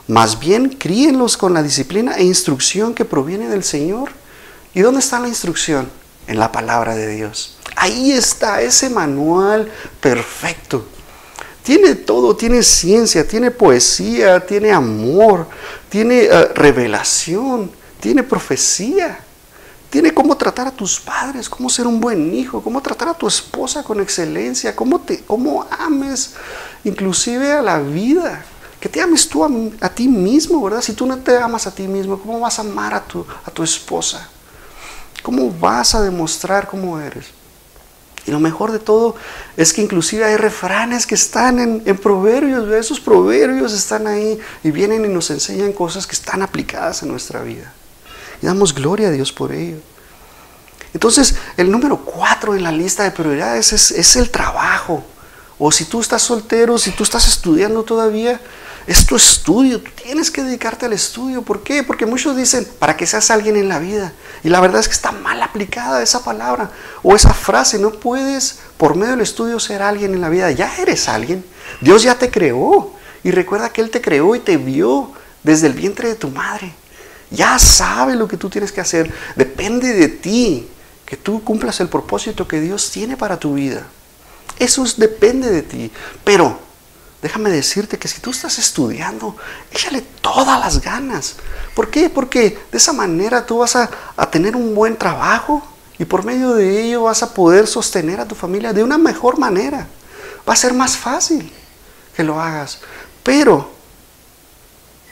Más 0.08 0.40
bien, 0.40 0.70
críenlos 0.70 1.36
con 1.36 1.54
la 1.54 1.62
disciplina 1.62 2.16
e 2.16 2.24
instrucción 2.24 2.94
que 2.94 3.04
proviene 3.04 3.48
del 3.48 3.62
Señor. 3.62 4.10
¿Y 4.74 4.80
dónde 4.80 4.98
está 4.98 5.20
la 5.20 5.28
instrucción? 5.28 5.88
En 6.26 6.40
la 6.40 6.50
palabra 6.50 6.96
de 6.96 7.14
Dios. 7.14 7.58
Ahí 7.76 8.10
está 8.10 8.60
ese 8.60 8.90
manual 8.90 9.70
perfecto. 10.00 10.84
Tiene 11.64 11.94
todo, 11.94 12.36
tiene 12.36 12.62
ciencia, 12.62 13.26
tiene 13.26 13.50
poesía, 13.50 14.38
tiene 14.46 14.70
amor, 14.70 15.46
tiene 15.88 16.24
eh, 16.24 16.44
revelación, 16.54 17.70
tiene 18.00 18.22
profecía, 18.22 19.18
tiene 19.88 20.12
cómo 20.12 20.36
tratar 20.36 20.66
a 20.66 20.70
tus 20.70 21.00
padres, 21.00 21.48
cómo 21.48 21.70
ser 21.70 21.86
un 21.86 22.00
buen 22.00 22.34
hijo, 22.34 22.62
cómo 22.62 22.82
tratar 22.82 23.08
a 23.08 23.14
tu 23.14 23.26
esposa 23.26 23.82
con 23.82 23.98
excelencia, 24.02 24.76
cómo, 24.76 25.00
te, 25.00 25.24
cómo 25.24 25.66
ames 25.70 26.34
inclusive 26.84 27.50
a 27.50 27.62
la 27.62 27.78
vida. 27.78 28.44
Que 28.78 28.90
te 28.90 29.00
ames 29.00 29.26
tú 29.26 29.42
a, 29.80 29.88
ti 29.88 30.06
mismo, 30.06 30.62
¿verdad? 30.62 30.82
Si 30.82 30.92
tú 30.92 31.06
no 31.06 31.16
te 31.16 31.38
amas 31.38 31.66
a 31.66 31.74
ti 31.74 31.88
mismo, 31.88 32.20
¿cómo 32.20 32.40
vas 32.40 32.58
a 32.58 32.62
amar 32.62 32.92
a 32.92 33.02
tu, 33.02 33.24
a 33.42 33.50
tu 33.50 33.62
esposa? 33.62 34.28
¿Cómo 35.22 35.50
vas 35.50 35.94
a 35.94 36.02
demostrar 36.02 36.68
cómo 36.68 37.00
eres? 37.00 37.24
Y 38.26 38.30
lo 38.30 38.40
mejor 38.40 38.72
de 38.72 38.78
todo 38.78 39.16
es 39.56 39.72
que 39.72 39.82
inclusive 39.82 40.24
hay 40.24 40.36
refranes 40.36 41.06
que 41.06 41.14
están 41.14 41.58
en, 41.58 41.96
proverbios, 41.98 42.70
esos 42.72 42.98
proverbios 42.98 43.72
están 43.72 44.06
ahí 44.06 44.38
y 44.62 44.70
vienen 44.70 45.04
y 45.04 45.08
nos 45.08 45.30
enseñan 45.30 45.72
cosas 45.72 46.06
que 46.06 46.14
están 46.14 46.42
aplicadas 46.42 47.02
en 47.02 47.10
nuestra 47.10 47.42
vida. 47.42 47.72
Y 48.40 48.46
damos 48.46 48.74
gloria 48.74 49.08
a 49.08 49.10
Dios 49.10 49.30
por 49.30 49.52
ello. 49.52 49.76
Entonces, 50.94 51.34
el 51.56 51.70
número 51.70 51.98
cuatro 51.98 52.54
en 52.54 52.62
la 52.62 52.72
lista 52.72 53.02
de 53.02 53.10
prioridades 53.10 53.72
es, 53.72 53.90
es 53.90 54.16
el 54.16 54.30
trabajo. 54.30 55.04
O 55.58 55.70
si 55.70 55.84
tú 55.84 56.00
estás 56.00 56.22
soltero, 56.22 56.78
si 56.78 56.92
tú 56.92 57.02
estás 57.02 57.28
estudiando 57.28 57.82
todavía, 57.82 58.40
es 58.86 59.06
tu 59.06 59.16
estudio, 59.16 59.80
tú 59.80 59.90
tienes 60.02 60.30
que 60.30 60.42
dedicarte 60.42 60.84
al 60.84 60.92
estudio. 60.92 61.42
¿Por 61.42 61.62
qué? 61.62 61.82
Porque 61.82 62.04
muchos 62.04 62.36
dicen, 62.36 62.68
para 62.78 62.96
que 62.96 63.06
seas 63.06 63.30
alguien 63.30 63.56
en 63.56 63.68
la 63.68 63.78
vida. 63.78 64.12
Y 64.42 64.50
la 64.50 64.60
verdad 64.60 64.80
es 64.80 64.88
que 64.88 64.94
está 64.94 65.10
mal 65.10 65.42
aplicada 65.42 66.02
esa 66.02 66.22
palabra 66.22 66.70
o 67.02 67.16
esa 67.16 67.32
frase. 67.32 67.78
No 67.78 67.92
puedes 67.92 68.58
por 68.76 68.94
medio 68.94 69.12
del 69.12 69.22
estudio 69.22 69.58
ser 69.58 69.80
alguien 69.80 70.12
en 70.12 70.20
la 70.20 70.28
vida. 70.28 70.50
Ya 70.50 70.74
eres 70.76 71.08
alguien. 71.08 71.44
Dios 71.80 72.02
ya 72.02 72.18
te 72.18 72.30
creó. 72.30 72.92
Y 73.22 73.30
recuerda 73.30 73.70
que 73.70 73.80
Él 73.80 73.90
te 73.90 74.02
creó 74.02 74.34
y 74.34 74.40
te 74.40 74.58
vio 74.58 75.12
desde 75.42 75.66
el 75.66 75.72
vientre 75.72 76.08
de 76.08 76.14
tu 76.16 76.28
madre. 76.28 76.74
Ya 77.30 77.58
sabe 77.58 78.16
lo 78.16 78.28
que 78.28 78.36
tú 78.36 78.50
tienes 78.50 78.70
que 78.70 78.82
hacer. 78.82 79.10
Depende 79.34 79.94
de 79.94 80.08
ti 80.08 80.68
que 81.06 81.16
tú 81.16 81.42
cumplas 81.42 81.80
el 81.80 81.88
propósito 81.88 82.46
que 82.46 82.60
Dios 82.60 82.90
tiene 82.90 83.16
para 83.16 83.38
tu 83.38 83.54
vida. 83.54 83.86
Eso 84.58 84.84
depende 84.98 85.50
de 85.50 85.62
ti. 85.62 85.90
Pero 86.22 86.58
déjame 87.24 87.48
decirte 87.48 87.98
que 87.98 88.06
si 88.06 88.20
tú 88.20 88.32
estás 88.32 88.58
estudiando, 88.58 89.34
échale 89.72 90.02
todas 90.20 90.60
las 90.60 90.82
ganas. 90.82 91.36
¿Por 91.74 91.90
qué? 91.90 92.10
Porque 92.10 92.58
de 92.70 92.76
esa 92.76 92.92
manera 92.92 93.46
tú 93.46 93.60
vas 93.60 93.76
a, 93.76 93.88
a 94.14 94.30
tener 94.30 94.54
un 94.54 94.74
buen 94.74 94.98
trabajo 94.98 95.66
y 95.98 96.04
por 96.04 96.22
medio 96.22 96.52
de 96.52 96.82
ello 96.82 97.04
vas 97.04 97.22
a 97.22 97.32
poder 97.32 97.66
sostener 97.66 98.20
a 98.20 98.28
tu 98.28 98.34
familia 98.34 98.74
de 98.74 98.84
una 98.84 98.98
mejor 98.98 99.38
manera. 99.38 99.86
Va 100.46 100.52
a 100.52 100.56
ser 100.56 100.74
más 100.74 100.98
fácil 100.98 101.50
que 102.14 102.22
lo 102.22 102.38
hagas. 102.38 102.80
Pero 103.22 103.70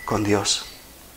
con 0.04 0.22
Dios. 0.22 0.66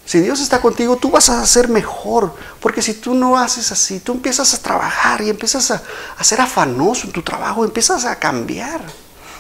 Si 0.06 0.22
Dios 0.22 0.40
está 0.40 0.62
contigo, 0.62 0.96
tú 0.96 1.12
vas 1.12 1.28
a 1.28 1.46
ser 1.46 1.68
mejor. 1.68 2.34
Porque 2.62 2.82
si 2.82 2.94
tú 2.94 3.14
no 3.14 3.38
haces 3.38 3.70
así, 3.74 4.00
tú 4.00 4.14
empiezas 4.14 4.54
a 4.54 4.62
trabajar 4.62 5.22
y 5.22 5.30
empiezas 5.30 5.72
a, 5.72 5.84
a 6.18 6.24
ser 6.24 6.40
afanoso 6.40 7.06
en 7.06 7.12
tu 7.12 7.22
trabajo, 7.22 7.66
empiezas 7.66 8.06
a 8.06 8.18
cambiar. 8.18 8.80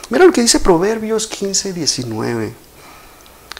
Mira 0.09 0.25
lo 0.25 0.31
que 0.31 0.41
dice 0.41 0.59
Proverbios 0.59 1.27
15, 1.27 1.73
19. 1.73 2.53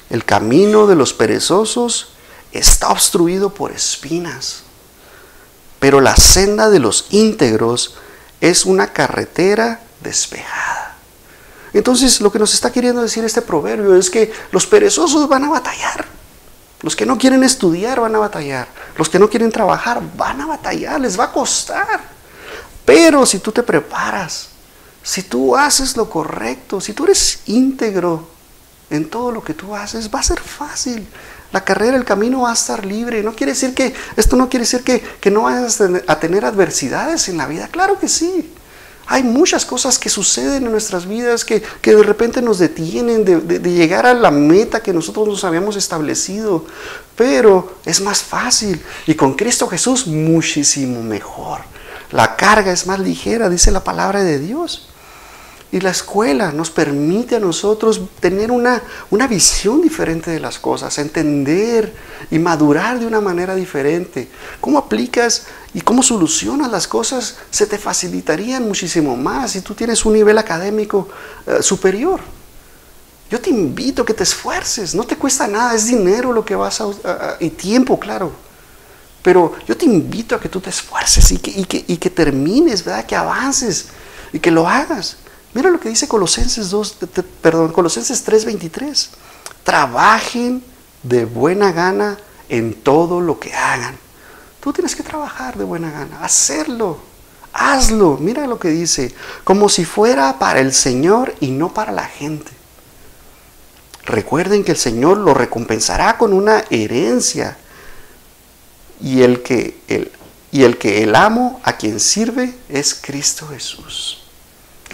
El 0.09 0.23
camino 0.23 0.85
de 0.85 0.95
los 0.95 1.13
perezosos 1.13 2.09
está 2.51 2.89
obstruido 2.89 3.53
por 3.53 3.71
espinas, 3.71 4.63
pero 5.79 5.99
la 6.01 6.15
senda 6.15 6.69
de 6.69 6.79
los 6.79 7.07
íntegros 7.09 7.95
es 8.41 8.65
una 8.65 8.93
carretera 8.93 9.81
despejada. 10.01 10.95
Entonces 11.73 12.21
lo 12.21 12.31
que 12.31 12.39
nos 12.39 12.53
está 12.53 12.71
queriendo 12.71 13.01
decir 13.01 13.25
este 13.25 13.41
proverbio 13.41 13.95
es 13.95 14.09
que 14.09 14.31
los 14.51 14.67
perezosos 14.67 15.27
van 15.27 15.43
a 15.45 15.49
batallar. 15.49 16.05
Los 16.81 16.95
que 16.95 17.05
no 17.05 17.17
quieren 17.17 17.43
estudiar 17.43 17.99
van 17.99 18.15
a 18.15 18.19
batallar. 18.19 18.67
Los 18.97 19.09
que 19.09 19.17
no 19.17 19.29
quieren 19.29 19.51
trabajar 19.51 20.01
van 20.15 20.39
a 20.39 20.45
batallar, 20.45 21.01
les 21.01 21.19
va 21.19 21.25
a 21.25 21.31
costar. 21.31 21.99
Pero 22.85 23.25
si 23.25 23.39
tú 23.39 23.51
te 23.51 23.63
preparas, 23.63 24.49
si 25.05 25.21
tú 25.21 25.55
haces 25.55 25.95
lo 25.97 26.09
correcto, 26.09 26.81
si 26.81 26.93
tú 26.93 27.03
eres 27.03 27.41
íntegro 27.45 28.27
en 28.89 29.07
todo 29.07 29.31
lo 29.31 29.43
que 29.43 29.53
tú 29.53 29.75
haces, 29.75 30.09
va 30.12 30.19
a 30.19 30.24
ser 30.24 30.39
fácil. 30.39 31.07
La 31.51 31.63
carrera, 31.63 31.95
el 31.95 32.03
camino 32.03 32.41
va 32.41 32.50
a 32.50 32.55
estar 32.55 32.83
libre. 32.83 33.21
No 33.21 33.35
quiere 33.35 33.53
decir 33.53 33.75
que, 33.75 33.93
esto 34.17 34.35
no 34.35 34.50
quiere 34.50 34.63
decir 34.63 34.83
que, 34.83 35.01
que 35.21 35.29
no 35.29 35.43
vayas 35.43 35.79
a 36.07 36.19
tener 36.19 36.43
adversidades 36.43 37.29
en 37.29 37.38
la 37.38 37.45
vida. 37.45 37.67
Claro 37.67 38.00
que 38.00 38.07
sí. 38.07 38.51
Hay 39.05 39.21
muchas 39.21 39.63
cosas 39.63 40.00
que 40.00 40.09
suceden 40.09 40.65
en 40.65 40.71
nuestras 40.71 41.05
vidas 41.05 41.45
que, 41.45 41.62
de 41.83 42.03
repente 42.03 42.41
nos 42.41 42.57
detienen 42.57 43.24
de, 43.25 43.41
de, 43.41 43.71
llegar 43.71 44.07
a 44.07 44.15
la 44.15 44.31
meta 44.31 44.81
que 44.81 44.91
nosotros 44.91 45.27
nos 45.27 45.43
habíamos 45.43 45.75
establecido. 45.75 46.65
Pero 47.15 47.75
es 47.85 48.01
más 48.01 48.24
fácil. 48.24 48.81
Y 49.05 49.13
con 49.13 49.35
Cristo 49.35 49.67
Jesús 49.67 50.07
muchísimo 50.07 51.03
mejor. 51.03 51.59
La 52.09 52.35
carga 52.35 52.71
es 52.71 52.88
más 52.88 53.00
ligera, 53.00 53.50
dice 53.50 53.69
la 53.69 53.83
palabra 53.83 54.24
de 54.24 54.39
Dios. 54.39 54.89
Y 55.75 55.82
la 55.82 55.89
escuela 55.89 56.53
nos 56.53 56.72
permite 56.72 57.36
a 57.36 57.39
nosotros 57.41 58.00
tener 58.22 58.50
una, 58.50 58.82
una 59.10 59.27
visión 59.27 59.82
diferente 59.82 60.32
de 60.32 60.39
las 60.39 60.58
cosas, 60.58 60.98
entender 61.00 61.94
y 62.32 62.39
madurar 62.39 62.98
de 62.98 63.05
una 63.05 63.20
manera 63.20 63.55
diferente. 63.55 64.29
¿Cómo 64.62 64.77
aplicas 64.77 65.48
y 65.74 65.82
cómo 65.82 66.01
solucionas 66.01 66.72
las 66.72 66.88
cosas? 66.88 67.36
Se 67.51 67.67
te 67.67 67.77
facilitarían 67.77 68.65
muchísimo 68.65 69.17
más 69.17 69.51
si 69.51 69.60
tú 69.60 69.74
tienes 69.74 70.05
un 70.05 70.13
nivel 70.13 70.38
académico 70.38 71.10
eh, 71.46 71.62
superior. 71.62 72.22
Yo 73.29 73.41
te 73.41 73.50
invito 73.50 74.03
a 74.03 74.05
que 74.05 74.13
te 74.13 74.24
esfuerces, 74.24 74.96
no 74.96 75.03
te 75.03 75.17
cuesta 75.17 75.46
nada, 75.46 75.75
es 75.75 75.88
dinero 75.88 76.32
lo 76.32 76.46
que 76.46 76.55
vas 76.55 76.79
a, 76.79 77.36
y 77.41 77.50
tiempo, 77.50 78.00
claro. 78.00 78.32
Pero 79.22 79.58
yo 79.67 79.75
te 79.75 79.84
invito 79.84 80.36
a 80.36 80.39
que 80.39 80.48
tú 80.48 80.62
te 80.62 80.70
esfuerces 80.70 81.34
y 81.34 81.38
que, 81.38 81.51
y 81.51 81.65
que, 81.65 81.84
y 81.86 81.98
que 81.98 82.10
termines, 82.10 82.86
¿verdad? 82.86 83.05
Que 83.05 83.17
avances 83.17 83.88
y 84.32 84.39
que 84.39 84.51
lo 84.51 84.70
hagas. 84.70 85.17
Mira 85.55 85.69
lo 85.69 85.79
que 85.79 85.88
dice 85.88 86.09
Colosenses 86.09 86.69
2, 86.69 86.97
perdón, 87.41 87.71
Colosenses 87.71 88.25
3:23. 88.25 89.09
Trabajen 89.63 90.62
de 91.01 91.24
buena 91.24 91.71
gana 91.71 92.17
en 92.50 92.74
todo 92.74 93.21
lo 93.21 93.39
que 93.39 93.53
hagan. 93.53 93.97
Tú 94.59 94.74
tienes 94.74 94.97
que 94.97 95.03
trabajar 95.03 95.57
de 95.57 95.63
buena 95.63 95.89
gana, 95.91 96.25
hacerlo. 96.25 97.00
Hazlo. 97.53 98.17
Mira 98.17 98.47
lo 98.47 98.59
que 98.59 98.67
dice, 98.67 99.15
como 99.45 99.69
si 99.69 99.85
fuera 99.85 100.39
para 100.39 100.59
el 100.59 100.74
Señor 100.74 101.33
y 101.39 101.51
no 101.51 101.74
para 101.74 101.93
la 101.93 102.03
gente. 102.03 102.51
Recuerden 104.03 104.65
que 104.65 104.71
el 104.71 104.77
Señor 104.77 105.19
lo 105.19 105.33
recompensará 105.33 106.17
con 106.17 106.33
una 106.33 106.65
herencia 106.69 107.57
y 109.00 109.21
el 109.21 109.41
que 109.41 109.79
el, 109.88 110.12
y 110.51 110.63
el 110.63 110.77
que 110.77 111.01
el 111.01 111.15
amo 111.15 111.62
a 111.63 111.77
quien 111.77 112.01
sirve 112.01 112.53
es 112.67 112.93
Cristo 112.93 113.47
Jesús. 113.47 114.25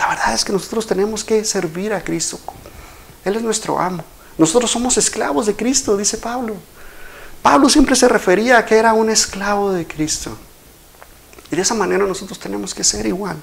La 0.01 0.07
verdad 0.07 0.33
es 0.33 0.43
que 0.43 0.51
nosotros 0.51 0.87
tenemos 0.87 1.23
que 1.23 1.45
servir 1.45 1.93
a 1.93 2.03
Cristo. 2.03 2.39
Él 3.23 3.35
es 3.35 3.43
nuestro 3.43 3.79
amo. 3.79 4.03
Nosotros 4.35 4.71
somos 4.71 4.97
esclavos 4.97 5.45
de 5.45 5.55
Cristo, 5.55 5.95
dice 5.95 6.17
Pablo. 6.17 6.55
Pablo 7.43 7.69
siempre 7.69 7.95
se 7.95 8.09
refería 8.09 8.57
a 8.57 8.65
que 8.65 8.77
era 8.77 8.93
un 8.93 9.11
esclavo 9.11 9.71
de 9.71 9.85
Cristo. 9.85 10.35
Y 11.51 11.55
de 11.55 11.61
esa 11.61 11.75
manera 11.75 12.03
nosotros 12.03 12.39
tenemos 12.39 12.73
que 12.73 12.83
ser 12.83 13.05
igual. 13.05 13.37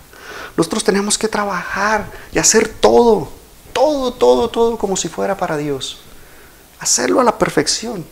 Nosotros 0.56 0.82
tenemos 0.82 1.16
que 1.16 1.28
trabajar 1.28 2.10
y 2.32 2.40
hacer 2.40 2.66
todo, 2.66 3.30
todo, 3.72 4.12
todo, 4.12 4.50
todo 4.50 4.78
como 4.78 4.96
si 4.96 5.08
fuera 5.08 5.36
para 5.36 5.56
Dios. 5.56 6.00
Hacerlo 6.80 7.20
a 7.20 7.24
la 7.24 7.38
perfección. 7.38 8.04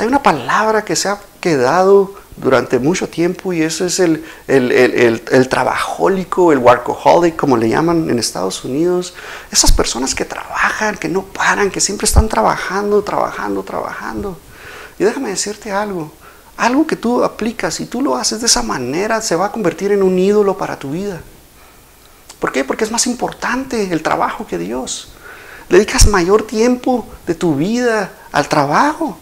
Hay 0.00 0.06
una 0.06 0.22
palabra 0.22 0.82
que 0.82 0.96
se 0.96 1.10
ha 1.10 1.20
quedado 1.42 2.14
durante 2.38 2.78
mucho 2.78 3.06
tiempo 3.10 3.52
y 3.52 3.60
eso 3.60 3.84
es 3.84 4.00
el, 4.00 4.24
el, 4.46 5.48
trabajólico, 5.50 6.52
el 6.52 6.58
workaholic, 6.58 7.36
como 7.36 7.58
le 7.58 7.68
llaman 7.68 8.08
en 8.08 8.18
Estados 8.18 8.64
Unidos. 8.64 9.12
Esas 9.52 9.72
personas 9.72 10.14
que 10.14 10.24
trabajan, 10.24 10.96
que 10.96 11.10
no 11.10 11.20
paran, 11.20 11.70
que 11.70 11.82
siempre 11.82 12.06
están 12.06 12.30
trabajando, 12.30 13.02
trabajando, 13.02 13.62
trabajando. 13.62 14.38
Y 14.98 15.04
déjame 15.04 15.28
decirte 15.28 15.70
algo, 15.70 16.10
algo 16.56 16.86
que 16.86 16.96
tú 16.96 17.22
aplicas 17.22 17.78
y 17.80 17.84
tú 17.84 18.00
lo 18.00 18.16
haces 18.16 18.40
de 18.40 18.46
esa 18.46 18.62
manera 18.62 19.20
se 19.20 19.36
va 19.36 19.44
a 19.48 19.52
convertir 19.52 19.92
en 19.92 20.02
un 20.02 20.18
ídolo 20.18 20.56
para 20.56 20.78
tu 20.78 20.92
vida. 20.92 21.20
¿Por 22.38 22.52
qué? 22.52 22.64
Porque 22.64 22.84
es 22.84 22.90
más 22.90 23.06
importante 23.06 23.92
el 23.92 24.02
trabajo 24.02 24.46
que 24.46 24.56
Dios. 24.56 25.12
Dedicas 25.68 26.06
mayor 26.06 26.46
tiempo 26.46 27.06
de 27.26 27.34
tu 27.34 27.54
vida 27.54 28.10
al 28.32 28.48
trabajo. 28.48 29.18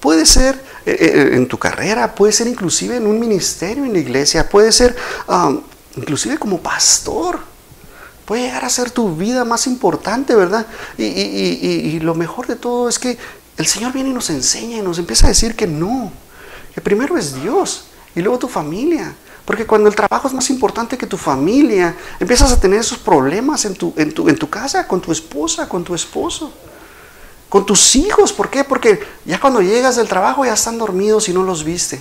Puede 0.00 0.26
ser 0.26 0.62
eh, 0.84 0.96
eh, 1.00 1.36
en 1.36 1.48
tu 1.48 1.58
carrera, 1.58 2.14
puede 2.14 2.32
ser 2.32 2.46
inclusive 2.46 2.96
en 2.96 3.06
un 3.06 3.18
ministerio 3.18 3.84
en 3.84 3.92
la 3.92 3.98
iglesia, 3.98 4.48
puede 4.48 4.72
ser 4.72 4.96
inclusive 5.96 6.38
como 6.38 6.60
pastor. 6.60 7.40
Puede 8.24 8.42
llegar 8.42 8.64
a 8.64 8.68
ser 8.68 8.90
tu 8.90 9.14
vida 9.14 9.44
más 9.44 9.68
importante, 9.68 10.34
¿verdad? 10.34 10.66
Y, 10.98 12.00
lo 12.00 12.14
mejor 12.14 12.48
de 12.48 12.56
todo 12.56 12.88
es 12.88 12.98
que 12.98 13.16
el 13.56 13.66
Señor 13.66 13.92
viene 13.92 14.10
y 14.10 14.12
nos 14.12 14.30
enseña 14.30 14.78
y 14.78 14.82
nos 14.82 14.98
empieza 14.98 15.26
a 15.26 15.28
decir 15.28 15.54
que 15.54 15.68
no, 15.68 16.10
que 16.74 16.80
primero 16.80 17.16
es 17.16 17.40
Dios 17.40 17.86
y 18.16 18.20
luego 18.20 18.38
tu 18.38 18.48
familia. 18.48 19.14
Porque 19.44 19.64
cuando 19.64 19.88
el 19.88 19.94
trabajo 19.94 20.26
es 20.26 20.34
más 20.34 20.50
importante 20.50 20.98
que 20.98 21.06
tu 21.06 21.16
familia, 21.16 21.94
empiezas 22.18 22.50
a 22.50 22.58
tener 22.58 22.80
esos 22.80 22.98
problemas 22.98 23.64
en 23.64 23.74
tu, 23.74 23.94
en 23.96 24.12
tu, 24.12 24.28
en 24.28 24.36
tu 24.36 24.50
casa, 24.50 24.88
con 24.88 25.00
tu 25.00 25.12
esposa, 25.12 25.68
con 25.68 25.84
tu 25.84 25.94
esposo 25.94 26.52
con 27.48 27.66
tus 27.66 27.96
hijos. 27.96 28.32
¿Por 28.32 28.50
qué? 28.50 28.64
Porque 28.64 29.00
ya 29.24 29.40
cuando 29.40 29.60
llegas 29.60 29.96
del 29.96 30.08
trabajo 30.08 30.44
ya 30.44 30.54
están 30.54 30.78
dormidos 30.78 31.28
y 31.28 31.32
no 31.32 31.42
los 31.42 31.64
viste. 31.64 32.00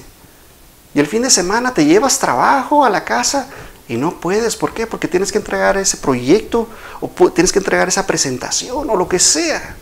Y 0.94 1.00
el 1.00 1.08
fin 1.08 1.22
de 1.24 1.30
semana 1.30 1.74
te 1.74 1.86
llevas 1.86 2.20
trabajo 2.20 2.86
a 2.86 2.90
la 2.90 3.04
casa 3.04 3.48
y 3.88 3.98
no 3.98 4.20
puedes. 4.20 4.56
¿Por 4.56 4.74
qué? 4.74 4.88
Porque 4.88 5.08
tienes 5.08 5.32
que 5.32 5.38
entregar 5.38 5.78
ese 5.78 5.98
proyecto 5.98 6.68
o 7.02 7.10
tienes 7.32 7.52
que 7.52 7.60
entregar 7.60 7.88
esa 7.88 8.08
presentación 8.08 8.90
o 8.90 8.96
lo 8.96 9.08
que 9.08 9.20
sea. 9.20 9.76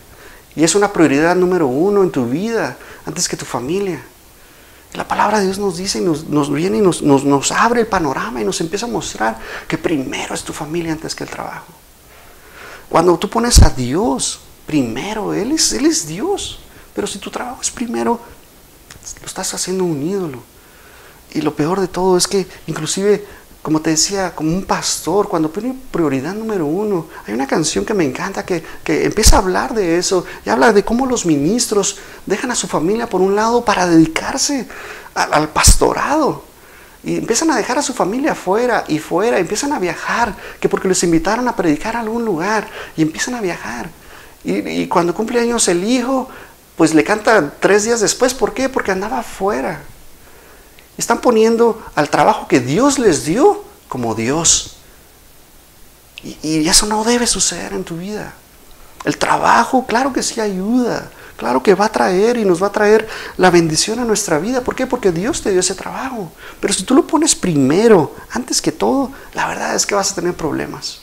Y 0.56 0.64
es 0.64 0.74
una 0.74 0.92
prioridad 0.92 1.34
número 1.34 1.66
uno 1.66 2.02
en 2.02 2.10
tu 2.10 2.26
vida 2.26 2.76
antes 3.06 3.28
que 3.28 3.36
tu 3.36 3.44
familia. 3.44 4.02
La 4.94 5.08
palabra 5.08 5.40
de 5.40 5.46
Dios 5.46 5.58
nos 5.58 5.76
dice 5.76 5.98
y 5.98 6.02
nos, 6.02 6.52
viene 6.52 6.78
y 6.78 6.80
nos, 6.80 7.02
nos, 7.02 7.50
abre 7.50 7.80
el 7.80 7.86
panorama 7.88 8.40
y 8.40 8.44
nos 8.44 8.60
empieza 8.60 8.86
a 8.86 8.88
mostrar 8.88 9.38
que 9.66 9.76
primero 9.76 10.34
es 10.34 10.44
tu 10.44 10.52
familia 10.52 10.92
antes 10.92 11.16
que 11.16 11.24
el 11.24 11.30
trabajo. 11.30 11.66
Cuando 12.88 13.18
tú 13.18 13.28
pones 13.28 13.60
a 13.62 13.70
Dios 13.70 14.40
primero, 14.66 15.34
Él 15.34 15.52
es, 15.52 15.72
Él 15.72 15.86
es 15.86 16.06
Dios. 16.06 16.58
Pero 16.94 17.06
si 17.06 17.18
tu 17.18 17.30
trabajo 17.30 17.60
es 17.60 17.70
primero, 17.70 18.20
lo 19.20 19.26
estás 19.26 19.52
haciendo 19.54 19.84
un 19.84 20.02
ídolo. 20.02 20.42
Y 21.32 21.40
lo 21.40 21.54
peor 21.54 21.80
de 21.80 21.88
todo 21.88 22.16
es 22.16 22.28
que 22.28 22.46
inclusive 22.66 23.24
como 23.64 23.80
te 23.80 23.88
decía, 23.88 24.34
como 24.34 24.54
un 24.54 24.66
pastor, 24.66 25.26
cuando 25.26 25.50
pone 25.50 25.74
prioridad 25.90 26.34
número 26.34 26.66
uno, 26.66 27.06
hay 27.26 27.32
una 27.32 27.46
canción 27.46 27.86
que 27.86 27.94
me 27.94 28.04
encanta 28.04 28.44
que, 28.44 28.62
empieza 28.84 29.36
a 29.36 29.38
hablar 29.38 29.72
de 29.72 29.96
eso 29.96 30.26
y 30.44 30.50
habla 30.50 30.70
de 30.74 30.84
cómo 30.84 31.06
los 31.06 31.24
ministros 31.24 31.96
dejan 32.26 32.50
a 32.50 32.56
su 32.56 32.66
familia 32.66 33.08
por 33.08 33.22
un 33.22 33.34
lado 33.34 33.64
para 33.64 33.86
dedicarse 33.86 34.68
al, 35.14 35.48
pastorado. 35.48 36.44
Y 37.02 37.16
empiezan 37.16 37.50
a 37.52 37.56
dejar 37.56 37.78
a 37.78 37.82
su 37.82 37.94
familia 37.94 38.34
fuera 38.34 38.84
y 38.86 38.98
fuera, 38.98 39.38
empiezan 39.38 39.72
a 39.72 39.78
viajar, 39.78 40.36
que 40.60 40.68
porque 40.68 40.88
les 40.88 41.02
invitaron 41.02 41.48
a 41.48 41.56
predicar 41.56 41.96
a 41.96 42.00
algún 42.00 42.22
lugar 42.22 42.68
y 42.98 43.00
empiezan 43.00 43.34
a 43.34 43.40
viajar. 43.40 43.88
Y, 44.44 44.82
y 44.82 44.88
cuando 44.88 45.14
cumple 45.14 45.40
años 45.40 45.66
el 45.68 45.84
hijo, 45.84 46.28
pues 46.76 46.94
le 46.94 47.04
canta 47.04 47.52
tres 47.60 47.84
días 47.84 48.00
después. 48.00 48.34
¿Por 48.34 48.52
qué? 48.54 48.68
Porque 48.68 48.92
andaba 48.92 49.20
afuera. 49.20 49.82
Están 50.96 51.20
poniendo 51.20 51.82
al 51.94 52.08
trabajo 52.08 52.46
que 52.46 52.60
Dios 52.60 52.98
les 52.98 53.24
dio 53.24 53.64
como 53.88 54.14
Dios. 54.14 54.76
Y, 56.42 56.66
eso 56.68 56.86
no 56.86 57.04
debe 57.04 57.26
suceder 57.26 57.72
en 57.72 57.84
tu 57.84 57.96
vida. 57.96 58.32
El 59.04 59.18
trabajo, 59.18 59.86
claro 59.86 60.12
que 60.12 60.22
sí 60.22 60.40
ayuda. 60.40 61.10
Claro 61.36 61.62
que 61.62 61.74
va 61.74 61.86
a 61.86 61.92
traer 61.92 62.36
y 62.36 62.44
nos 62.44 62.62
va 62.62 62.68
a 62.68 62.72
traer 62.72 63.08
la 63.36 63.50
bendición 63.50 63.98
a 63.98 64.04
nuestra 64.04 64.38
vida. 64.38 64.62
¿Por 64.62 64.74
qué? 64.76 64.86
Porque 64.86 65.10
Dios 65.10 65.42
te 65.42 65.50
dio 65.50 65.60
ese 65.60 65.74
trabajo. 65.74 66.32
Pero 66.60 66.72
si 66.72 66.84
tú 66.84 66.94
lo 66.94 67.06
pones 67.06 67.34
primero, 67.34 68.14
antes 68.30 68.62
que 68.62 68.72
todo, 68.72 69.10
la 69.34 69.48
verdad 69.48 69.74
es 69.74 69.84
que 69.84 69.96
vas 69.96 70.12
a 70.12 70.14
tener 70.14 70.34
problemas. 70.34 71.00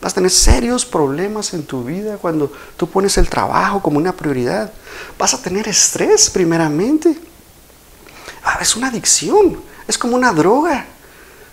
Vas 0.00 0.12
a 0.12 0.14
tener 0.14 0.30
serios 0.30 0.86
problemas 0.86 1.52
en 1.52 1.64
tu 1.64 1.84
vida 1.84 2.16
cuando 2.16 2.50
tú 2.76 2.88
pones 2.88 3.18
el 3.18 3.28
trabajo 3.28 3.82
como 3.82 3.98
una 3.98 4.12
prioridad. 4.12 4.72
Vas 5.18 5.34
a 5.34 5.42
tener 5.42 5.68
estrés 5.68 6.30
primeramente. 6.30 7.18
Ah, 8.42 8.58
es 8.62 8.76
una 8.76 8.88
adicción, 8.88 9.60
es 9.86 9.98
como 9.98 10.16
una 10.16 10.32
droga. 10.32 10.86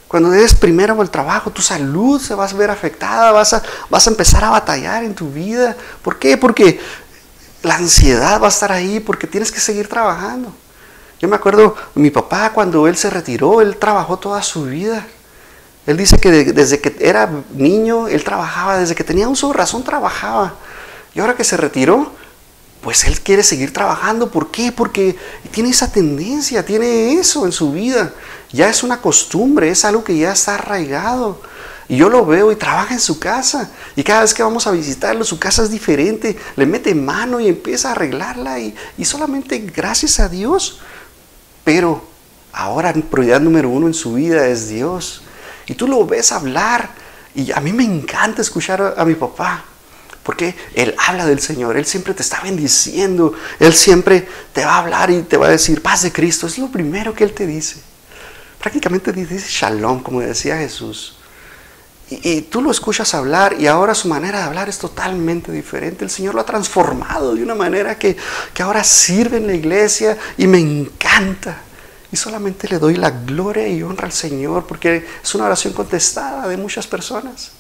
Cuando 0.08 0.34
eres 0.34 0.56
primero 0.56 1.02
el 1.02 1.10
trabajo, 1.10 1.52
tu 1.52 1.62
salud 1.62 2.22
se 2.22 2.34
va 2.34 2.46
a 2.46 2.54
ver 2.54 2.72
afectada, 2.72 3.34
vas 3.34 3.54
a, 3.54 3.62
vas 3.90 4.08
a 4.08 4.10
empezar 4.10 4.44
a 4.46 4.52
batallar 4.52 5.04
en 5.04 5.14
tu 5.14 5.30
vida. 5.30 5.76
¿Por 6.02 6.18
qué? 6.18 6.38
Porque 6.38 6.80
la 7.64 7.76
ansiedad 7.76 8.42
va 8.42 8.46
a 8.46 8.50
estar 8.50 8.72
ahí, 8.72 9.02
porque 9.02 9.28
tienes 9.28 9.52
que 9.52 9.60
seguir 9.60 9.90
trabajando. 9.90 10.54
Yo 11.20 11.28
me 11.28 11.36
acuerdo, 11.36 11.76
mi 11.96 12.12
papá 12.12 12.54
cuando 12.54 12.88
él 12.88 12.96
se 12.96 13.10
retiró, 13.10 13.60
él 13.60 13.76
trabajó 13.76 14.18
toda 14.18 14.42
su 14.42 14.64
vida. 14.66 15.06
Él 15.88 15.96
dice 15.96 16.18
que 16.18 16.30
desde 16.30 16.80
que 16.80 16.96
era 17.00 17.32
niño, 17.56 18.10
él 18.10 18.24
trabajaba, 18.26 18.78
desde 18.78 18.94
que 18.94 19.06
tenía 19.06 19.30
uso 19.30 19.48
de 19.48 19.54
razón 19.54 19.84
trabajaba. 19.86 20.56
Y 21.16 21.22
ahora 21.22 21.36
que 21.36 21.46
se 21.46 21.56
retiró, 21.56 22.12
pues 22.82 23.06
él 23.06 23.22
quiere 23.22 23.42
seguir 23.42 23.72
trabajando. 23.72 24.30
¿Por 24.30 24.52
qué? 24.52 24.74
Porque 24.74 25.16
tiene 25.50 25.70
esa 25.70 25.90
tendencia, 25.90 26.66
tiene 26.66 27.14
eso 27.14 27.46
en 27.46 27.54
su 27.54 27.72
vida. 27.72 28.14
Ya 28.52 28.70
es 28.70 28.84
una 28.84 29.02
costumbre, 29.02 29.70
es 29.70 29.86
algo 29.86 30.04
que 30.04 30.18
ya 30.18 30.34
está 30.34 30.56
arraigado. 30.56 31.42
Y 31.88 31.96
yo 31.96 32.10
lo 32.10 32.26
veo 32.26 32.52
y 32.52 32.58
trabaja 32.58 32.94
en 32.94 33.00
su 33.00 33.18
casa. 33.18 33.72
Y 33.96 34.04
cada 34.04 34.22
vez 34.22 34.34
que 34.34 34.44
vamos 34.44 34.68
a 34.68 34.72
visitarlo, 34.72 35.24
su 35.24 35.40
casa 35.40 35.64
es 35.64 35.72
diferente. 35.72 36.38
Le 36.58 36.66
mete 36.66 36.94
mano 36.94 37.40
y 37.40 37.48
empieza 37.48 37.90
a 37.90 37.92
arreglarla. 37.94 38.60
Y, 38.60 38.76
y 38.98 39.06
solamente 39.06 39.58
gracias 39.60 40.20
a 40.20 40.28
Dios. 40.28 40.80
Pero 41.64 42.04
ahora 42.52 42.92
prioridad 42.92 43.40
número 43.40 43.70
uno 43.70 43.88
en 43.88 43.94
su 43.94 44.16
vida 44.16 44.48
es 44.48 44.68
Dios. 44.68 45.22
Y 45.68 45.76
tú 45.76 45.88
lo 45.88 46.06
ves 46.06 46.32
hablar. 46.32 46.90
Y 47.36 47.52
a 47.52 47.60
mí 47.60 47.72
me 47.74 47.84
encanta 47.84 48.42
escuchar 48.42 48.96
a 48.98 49.06
mi 49.06 49.16
papá. 49.16 49.64
Porque 50.24 50.56
Él 50.74 50.94
habla 51.08 51.26
del 51.26 51.40
Señor, 51.40 51.78
Él 51.78 51.86
siempre 51.86 52.14
te 52.14 52.22
está 52.22 52.42
bendiciendo, 52.42 53.34
Él 53.60 53.74
siempre 53.74 54.28
te 54.52 54.66
va 54.66 54.76
a 54.76 54.80
hablar 54.80 55.10
y 55.10 55.22
te 55.22 55.38
va 55.38 55.48
a 55.48 55.52
decir 55.52 55.82
paz 55.82 56.02
de 56.02 56.12
Cristo. 56.12 56.48
Es 56.48 56.58
lo 56.58 56.68
primero 56.68 57.14
que 57.14 57.24
Él 57.24 57.34
te 57.34 57.48
dice. 57.48 57.78
Prácticamente 58.60 59.14
dice 59.14 59.38
shalom, 59.48 60.02
como 60.04 60.20
decía 60.20 60.58
Jesús. 60.58 61.18
Y, 62.10 62.42
tú 62.42 62.62
lo 62.62 62.72
escuchas 62.72 63.14
hablar 63.14 63.56
y 63.60 63.68
ahora 63.68 63.94
su 63.94 64.08
manera 64.08 64.40
de 64.40 64.46
hablar 64.46 64.70
es 64.70 64.78
totalmente 64.80 65.52
diferente. 65.52 66.06
El 66.06 66.10
Señor 66.10 66.36
lo 66.36 66.42
ha 66.42 66.46
transformado 66.46 67.36
de 67.36 67.44
una 67.44 67.56
manera 67.56 68.00
que, 68.00 68.16
que 68.54 68.64
ahora 68.64 68.84
sirve 68.84 69.38
en 69.38 69.48
la 69.48 69.54
iglesia 69.54 70.18
y 70.38 70.48
me 70.48 70.60
encanta. 70.60 71.62
Y 72.12 72.16
solamente 72.16 72.68
le 72.70 72.80
doy 72.80 72.96
la 72.96 73.12
gloria 73.12 73.68
y 73.68 73.84
honra 73.84 74.06
al 74.06 74.14
Señor 74.14 74.66
porque 74.66 75.06
es 75.24 75.36
una 75.36 75.46
oración 75.46 75.74
contestada 75.74 76.48
de 76.48 76.58
muchas 76.58 76.88
personas. 76.88 77.52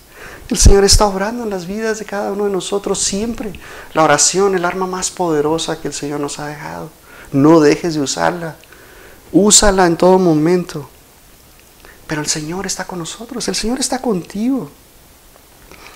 El 0.49 0.57
Señor 0.57 0.85
está 0.85 1.05
obrando 1.05 1.43
en 1.43 1.49
las 1.49 1.67
vidas 1.67 1.99
de 1.99 2.05
cada 2.05 2.31
uno 2.31 2.45
de 2.45 2.51
nosotros 2.51 2.99
siempre. 2.99 3.51
La 3.93 4.03
oración, 4.03 4.55
el 4.55 4.63
arma 4.63 4.87
más 4.87 5.11
poderosa 5.11 5.81
que 5.81 5.89
el 5.89 5.93
Señor 5.93 6.21
nos 6.21 6.39
ha 6.39 6.47
dejado. 6.47 6.89
No 7.33 7.59
dejes 7.59 7.95
de 7.95 8.01
usarla. 8.01 8.55
Úsala 9.33 9.85
en 9.85 9.97
todo 9.97 10.17
momento. 10.17 10.89
Pero 12.07 12.21
el 12.21 12.27
Señor 12.27 12.65
está 12.65 12.87
con 12.87 12.99
nosotros, 12.99 13.45
el 13.49 13.55
Señor 13.55 13.79
está 13.79 14.01
contigo. 14.01 14.71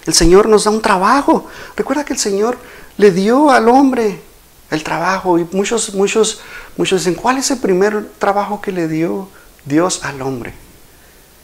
El 0.06 0.14
Señor 0.14 0.50
nos 0.50 0.66
da 0.66 0.72
un 0.72 0.82
trabajo. 0.82 1.48
Recuerda 1.78 2.04
que 2.04 2.14
el 2.14 2.20
Señor 2.20 2.58
le 2.98 3.12
dio 3.12 3.50
al 3.50 3.70
hombre 3.70 4.22
el 4.72 4.84
trabajo 4.84 5.38
y 5.38 5.48
muchos, 5.52 5.94
muchos, 5.94 6.42
muchos 6.78 7.02
dicen, 7.02 7.16
¿cuál 7.16 7.38
es 7.38 7.52
el 7.52 7.60
primer 7.60 8.10
trabajo 8.20 8.62
que 8.62 8.72
le 8.72 8.88
dio 8.88 9.28
Dios 9.66 10.04
al 10.04 10.22
hombre? 10.22 10.54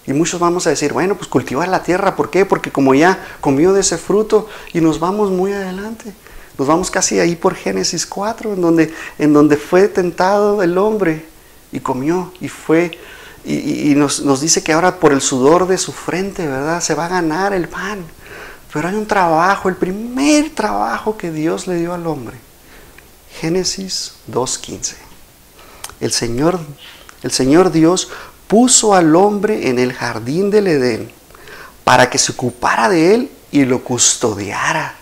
Y 0.07 0.13
muchos 0.13 0.39
vamos 0.39 0.65
a 0.65 0.69
decir, 0.69 0.93
bueno, 0.93 1.15
pues 1.15 1.27
cultivar 1.27 1.67
la 1.67 1.83
tierra, 1.83 2.15
¿por 2.15 2.29
qué? 2.29 2.45
Porque 2.45 2.71
como 2.71 2.95
ya 2.95 3.21
comió 3.41 3.73
de 3.73 3.81
ese 3.81 3.97
fruto 3.97 4.47
y 4.73 4.79
nos 4.79 4.99
vamos 5.01 5.31
muy 5.31 5.51
adelante. 5.51 6.13
Nos 6.57 6.67
vamos 6.67 6.89
casi 6.89 7.19
ahí 7.19 7.35
por 7.35 7.55
Génesis 7.55 8.05
4, 8.05 8.53
en 8.53 8.61
donde, 8.61 8.93
en 9.19 9.33
donde 9.33 9.57
fue 9.57 9.89
tentado 9.89 10.63
el 10.63 10.77
hombre 10.77 11.25
y 11.73 11.81
comió 11.81 12.31
y 12.39 12.47
fue, 12.47 12.97
y, 13.43 13.93
nos, 13.95 14.21
nos 14.21 14.39
dice 14.39 14.63
que 14.63 14.71
ahora 14.71 14.99
por 14.99 15.11
el 15.11 15.21
sudor 15.21 15.67
de 15.67 15.77
su 15.77 15.91
frente, 15.91 16.47
¿verdad? 16.47 16.81
Se 16.81 16.95
va 16.95 17.05
a 17.05 17.09
ganar 17.09 17.53
el 17.53 17.67
pan. 17.67 18.05
Pero 18.73 18.87
hay 18.87 18.95
un 18.95 19.07
trabajo, 19.07 19.69
el 19.69 19.75
primer 19.75 20.51
trabajo 20.51 21.17
que 21.17 21.31
Dios 21.31 21.67
le 21.67 21.75
dio 21.75 21.93
al 21.93 22.07
hombre. 22.07 22.37
Génesis 23.39 24.13
2.15. 24.31 25.06
El 25.99 26.11
Señor, 26.11 26.59
el 27.23 27.31
Señor 27.31 27.71
Dios 27.71 28.09
puso 28.47 28.93
al 28.95 29.15
hombre 29.15 29.69
en 29.69 29.79
el 29.79 29.93
jardín 29.93 30.49
del 30.49 30.67
Edén 30.67 31.11
para 31.83 32.09
que 32.09 32.17
se 32.17 32.31
ocupara 32.31 32.89
de 32.89 33.15
él 33.15 33.31
y 33.51 33.65
lo 33.65 33.83
custodiara. 33.83 34.95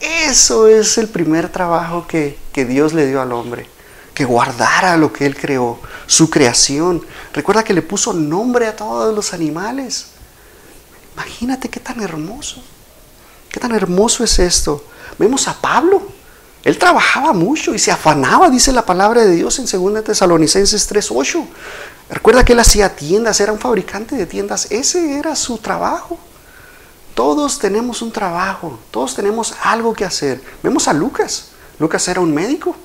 Eso 0.00 0.66
es 0.66 0.98
el 0.98 1.08
primer 1.08 1.50
trabajo 1.50 2.06
que, 2.06 2.38
Dios 2.54 2.92
le 2.92 3.06
dio 3.06 3.20
al 3.20 3.32
hombre, 3.32 3.66
que 4.14 4.24
guardara 4.24 4.96
lo 4.96 5.12
que 5.12 5.26
él 5.26 5.36
creó, 5.36 5.78
su 6.06 6.30
creación. 6.30 7.04
Recuerda 7.32 7.64
que 7.64 7.74
le 7.74 7.82
puso 7.82 8.12
nombre 8.12 8.66
a 8.66 8.76
todos 8.76 9.14
los 9.14 9.32
animales. 9.32 10.06
Imagínate 11.14 11.68
qué 11.68 11.80
tan 11.80 12.00
hermoso, 12.00 12.62
qué 13.50 13.60
tan 13.60 13.72
hermoso 13.72 14.24
es 14.24 14.38
esto. 14.38 14.84
Vemos 15.18 15.48
a 15.48 15.60
Pablo, 15.60 16.02
él 16.62 16.78
trabajaba 16.78 17.32
mucho 17.32 17.74
y 17.74 17.78
se 17.78 17.90
afanaba, 17.90 18.50
dice 18.50 18.72
la 18.72 18.84
palabra 18.84 19.22
de 19.22 19.34
Dios 19.34 19.58
en 19.58 19.66
2 19.66 20.04
Tesalonicenses 20.04 20.86
3:8. 20.86 21.46
Recuerda 22.10 22.44
que 22.44 22.52
él 22.52 22.60
hacía 22.60 22.94
tiendas, 22.94 23.40
era 23.40 23.52
un 23.52 23.58
fabricante 23.58 24.16
de 24.16 24.26
tiendas, 24.26 24.66
ese 24.70 25.18
era 25.18 25.36
su 25.36 25.58
trabajo. 25.58 26.18
Todos 27.14 27.58
tenemos 27.58 28.02
un 28.02 28.12
trabajo, 28.12 28.78
todos 28.90 29.14
tenemos 29.14 29.54
algo 29.62 29.94
que 29.94 30.04
hacer. 30.04 30.42
Vemos 30.62 30.86
a 30.88 30.92
Lucas, 30.92 31.46
Lucas 31.78 32.06
era 32.08 32.20
un 32.20 32.34
médico. 32.34 32.76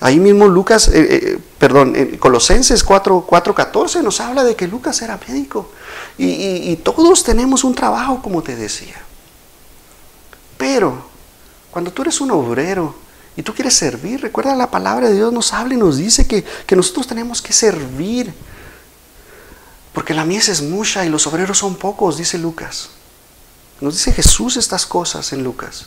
Ahí 0.00 0.20
mismo 0.20 0.46
Lucas, 0.46 0.88
eh, 0.88 1.08
eh, 1.10 1.38
perdón, 1.58 1.96
en 1.96 2.18
Colosenses 2.18 2.84
4:14 2.84 4.02
nos 4.02 4.20
habla 4.20 4.44
de 4.44 4.54
que 4.54 4.68
Lucas 4.68 5.00
era 5.02 5.18
médico. 5.26 5.70
y 6.18 6.76
todos 6.76 7.22
tenemos 7.22 7.64
un 7.64 7.74
trabajo, 7.74 8.20
como 8.20 8.42
te 8.42 8.56
decía. 8.56 8.96
Pero 10.56 11.07
cuando 11.70 11.92
tú 11.92 12.02
eres 12.02 12.20
un 12.20 12.30
obrero 12.30 12.94
y 13.36 13.42
tú 13.42 13.54
quieres 13.54 13.74
servir, 13.74 14.20
recuerda 14.20 14.56
la 14.56 14.70
palabra 14.70 15.08
de 15.08 15.14
Dios 15.14 15.32
nos 15.32 15.52
habla 15.52 15.74
y 15.74 15.76
nos 15.76 15.96
dice 15.96 16.26
que, 16.26 16.44
nosotros 16.74 17.06
tenemos 17.06 17.40
que 17.40 17.52
servir. 17.52 18.32
Porque 19.92 20.14
la 20.14 20.24
mies 20.24 20.48
es 20.48 20.62
mucha 20.62 21.04
y 21.04 21.08
los 21.08 21.26
obreros 21.26 21.58
son 21.58 21.76
pocos, 21.76 22.18
dice 22.18 22.38
Lucas. 22.38 22.90
Nos 23.80 23.94
dice 23.94 24.12
Jesús 24.12 24.56
estas 24.56 24.86
cosas 24.86 25.32
en 25.32 25.44
Lucas. 25.44 25.86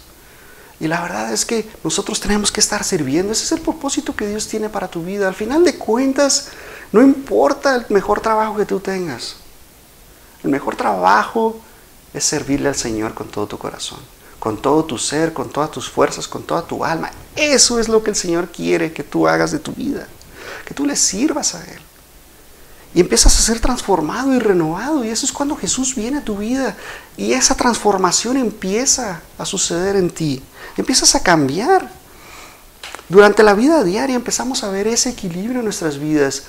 Y 0.80 0.88
la 0.88 1.02
verdad 1.02 1.32
es 1.32 1.46
que 1.46 1.70
nosotros 1.84 2.20
tenemos 2.20 2.52
que 2.52 2.60
estar 2.60 2.84
sirviendo. 2.84 3.32
Ese 3.32 3.44
es 3.44 3.52
el 3.52 3.62
propósito 3.62 4.16
que 4.16 4.28
Dios 4.28 4.48
tiene 4.48 4.70
para 4.70 4.88
tu 4.88 5.04
vida. 5.04 5.28
Al 5.28 5.36
final 5.36 5.64
de 5.64 5.78
cuentas, 5.78 6.50
No 6.92 7.02
importa 7.02 7.76
el 7.76 7.86
mejor 7.88 8.20
trabajo 8.20 8.58
que 8.58 8.66
tú 8.66 8.82
tengas. 8.82 9.36
El 10.44 10.50
mejor 10.50 10.76
trabajo 10.76 11.62
es 12.14 12.24
servirle 12.24 12.70
al 12.70 12.76
Señor 12.76 13.14
con 13.14 13.28
todo 13.30 13.48
tu 13.48 13.58
corazón, 13.58 14.00
con 14.42 14.60
todo 14.60 14.84
tu 14.84 14.98
ser, 14.98 15.34
con 15.34 15.50
todas 15.50 15.70
tus 15.70 15.88
fuerzas, 15.88 16.28
con 16.28 16.42
toda 16.42 16.64
tu 16.64 16.84
alma. 16.84 17.12
Eso 17.36 17.80
es 17.80 17.88
lo 17.88 18.02
que 18.02 18.10
el 18.10 18.16
Señor 18.16 18.48
quiere 18.48 18.92
que 18.92 19.04
tú 19.04 19.28
hagas 19.28 19.52
de 19.52 19.60
tu 19.60 19.72
vida, 19.72 20.08
que 20.66 20.74
tú 20.74 20.84
le 20.84 20.96
sirvas 20.96 21.54
a 21.54 21.64
Él. 21.64 21.80
Y 22.96 23.02
empiezas 23.02 23.38
a 23.38 23.42
ser 23.44 23.60
transformado 23.60 24.34
y 24.34 24.40
renovado. 24.40 25.06
Y 25.06 25.10
eso 25.10 25.28
es 25.28 25.32
cuando 25.32 25.56
Jesús 25.56 25.94
viene 25.94 26.18
a 26.18 26.24
tu 26.24 26.38
vida. 26.38 26.76
Y 27.18 27.34
esa 27.34 27.54
transformación 27.54 28.36
empieza 28.36 29.22
a 29.38 29.46
suceder 29.46 29.96
en 29.96 30.10
ti. 30.10 30.42
Empiezas 30.76 31.14
a 31.14 31.22
cambiar. 31.22 31.88
Durante 33.10 33.44
la 33.44 33.54
vida 33.54 33.84
diaria 33.84 34.16
empezamos 34.16 34.64
a 34.64 34.72
ver 34.72 34.88
ese 34.88 35.10
equilibrio 35.12 35.60
en 35.60 35.66
nuestras 35.66 36.00
vidas. 36.00 36.46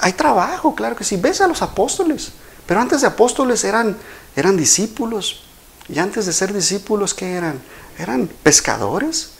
Hay 0.00 0.14
trabajo, 0.14 0.74
claro 0.74 0.96
que 0.96 1.04
sí. 1.04 1.16
Ves 1.16 1.40
a 1.40 1.46
los 1.46 1.62
apóstoles. 1.62 2.32
Pero 2.66 2.80
antes 2.80 3.02
de 3.02 3.06
apóstoles 3.06 3.62
eran, 3.62 3.96
eran 4.34 4.56
discípulos. 4.56 5.45
Y 5.88 5.98
antes 5.98 6.26
de 6.26 6.32
ser 6.32 6.52
discípulos, 6.52 7.14
¿qué 7.14 7.32
eran? 7.32 7.60
Eran 7.98 8.28
pescadores. 8.42 9.30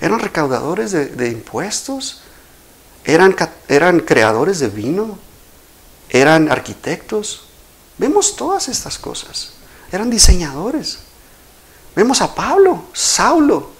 Eran 0.00 0.20
recaudadores 0.20 0.92
de, 0.92 1.28
impuestos. 1.28 2.22
Eran, 3.04 3.34
eran 3.68 4.00
creadores 4.00 4.60
de 4.60 4.68
vino 4.68 5.18
eran 6.10 6.50
arquitectos. 6.50 7.42
Vemos 7.98 8.36
todas 8.36 8.68
estas 8.68 8.98
cosas. 8.98 9.50
Eran 9.92 10.10
diseñadores. 10.10 10.98
Vemos 11.94 12.20
a 12.20 12.34
Pablo, 12.34 12.84
Saulo. 12.92 13.70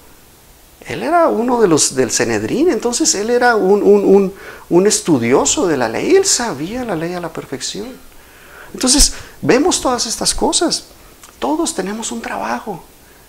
Él 0.87 1.03
era 1.03 1.29
uno 1.29 1.61
de 1.61 1.69
los 1.69 1.95
del 1.95 2.11
Cenedrín, 2.11 2.71
entonces 2.71 3.15
él 3.15 3.31
era 3.31 3.57
un, 3.57 4.33
un 4.69 4.87
estudioso 4.87 5.67
de 5.67 5.77
la 5.77 5.89
ley. 5.89 6.17
Él 6.17 6.25
sabía 6.25 6.85
la 6.85 6.97
ley 6.97 7.15
a 7.15 7.21
la 7.21 7.33
perfección. 7.33 7.89
Entonces, 8.73 9.15
vemos 9.43 9.81
todas 9.81 10.07
estas 10.07 10.35
cosas. 10.35 10.85
Todos 11.39 11.75
tenemos 11.75 12.13
un 12.13 12.21
trabajo. 12.21 12.83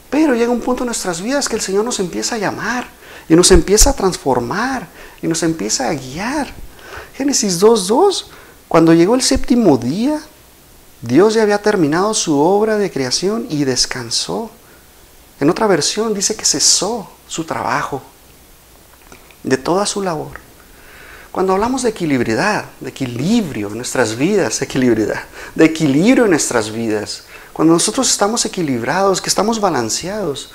Pero 0.10 0.34
llega 0.34 0.52
un 0.52 0.62
punto 0.62 0.84
en 0.84 0.88
nuestras 0.88 1.22
vidas 1.22 1.48
que 1.48 1.56
el 1.56 1.62
Señor 1.62 1.86
nos 1.86 2.00
empieza 2.00 2.36
a 2.36 2.40
llamar 2.40 2.88
y 3.28 3.36
nos 3.36 3.52
empieza 3.52 3.92
a 3.92 3.94
transformar 3.94 4.88
y 5.22 5.28
nos 5.28 5.44
empieza 5.44 5.88
a 5.88 5.94
guiar. 5.94 6.48
Génesis 7.16 7.62
2.2 7.62 8.26
cuando 8.70 8.94
llegó 8.94 9.16
el 9.16 9.24
séptimo 9.24 9.80
día, 9.80 10.22
Dios 11.02 11.34
ya 11.34 11.42
había 11.42 11.60
terminado 11.60 12.14
su 12.14 12.40
obra 12.40 12.78
de 12.78 12.92
creación 12.92 13.48
y 13.50 13.64
descansó. 13.64 14.52
En 15.40 15.50
otra 15.50 15.66
versión 15.66 16.14
dice 16.14 16.36
que 16.36 16.46
cesó 16.46 17.10
su 17.28 17.46
trabajo 17.46 18.04
de 19.42 19.58
toda 19.58 19.88
su 19.88 20.04
labor. 20.04 20.40
Cuando 21.32 21.54
hablamos 21.54 21.82
de 21.82 21.90
equilibridad, 21.90 22.66
de 22.80 22.90
equilibrio 22.90 23.70
en 23.70 23.78
nuestras 23.78 24.16
vidas, 24.16 24.62
equilibridad, 24.62 25.24
de 25.56 25.66
equilibrio 25.66 26.26
en 26.26 26.32
nuestras 26.32 26.72
vidas, 26.72 27.24
cuando 27.60 27.74
nosotros 27.74 28.10
estamos 28.10 28.46
equilibrados, 28.46 29.22
que 29.22 29.28
estamos 29.28 29.60
balanceados, 29.60 30.52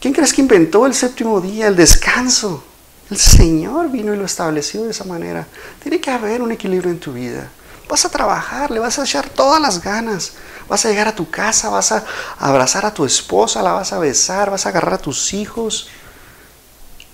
¿quién 0.00 0.14
crees 0.14 0.32
que 0.32 0.40
inventó 0.40 0.86
el 0.86 0.94
séptimo 0.94 1.38
día, 1.38 1.68
el 1.68 1.76
descanso? 1.76 2.64
El 3.10 3.18
Señor 3.18 3.90
vino 3.90 4.14
y 4.14 4.16
lo 4.16 4.24
estableció 4.24 4.84
de 4.84 4.92
esa 4.92 5.04
manera. 5.04 5.46
Tiene 5.82 6.00
que 6.00 6.10
haber 6.10 6.40
un 6.40 6.50
equilibrio 6.50 6.90
en 6.90 6.98
tu 6.98 7.12
vida. 7.12 7.50
Vas 7.90 8.06
a 8.06 8.08
trabajar, 8.08 8.70
le 8.70 8.80
vas 8.80 8.98
a 8.98 9.04
echar 9.04 9.28
todas 9.28 9.60
las 9.60 9.82
ganas. 9.82 10.32
Vas 10.66 10.82
a 10.86 10.88
llegar 10.88 11.08
a 11.08 11.14
tu 11.14 11.30
casa, 11.30 11.68
vas 11.68 11.92
a 11.92 12.02
abrazar 12.38 12.86
a 12.86 12.94
tu 12.94 13.04
esposa, 13.04 13.60
la 13.60 13.72
vas 13.72 13.92
a 13.92 13.98
besar, 13.98 14.50
vas 14.50 14.64
a 14.64 14.70
agarrar 14.70 14.94
a 14.94 14.98
tus 14.98 15.34
hijos. 15.34 15.90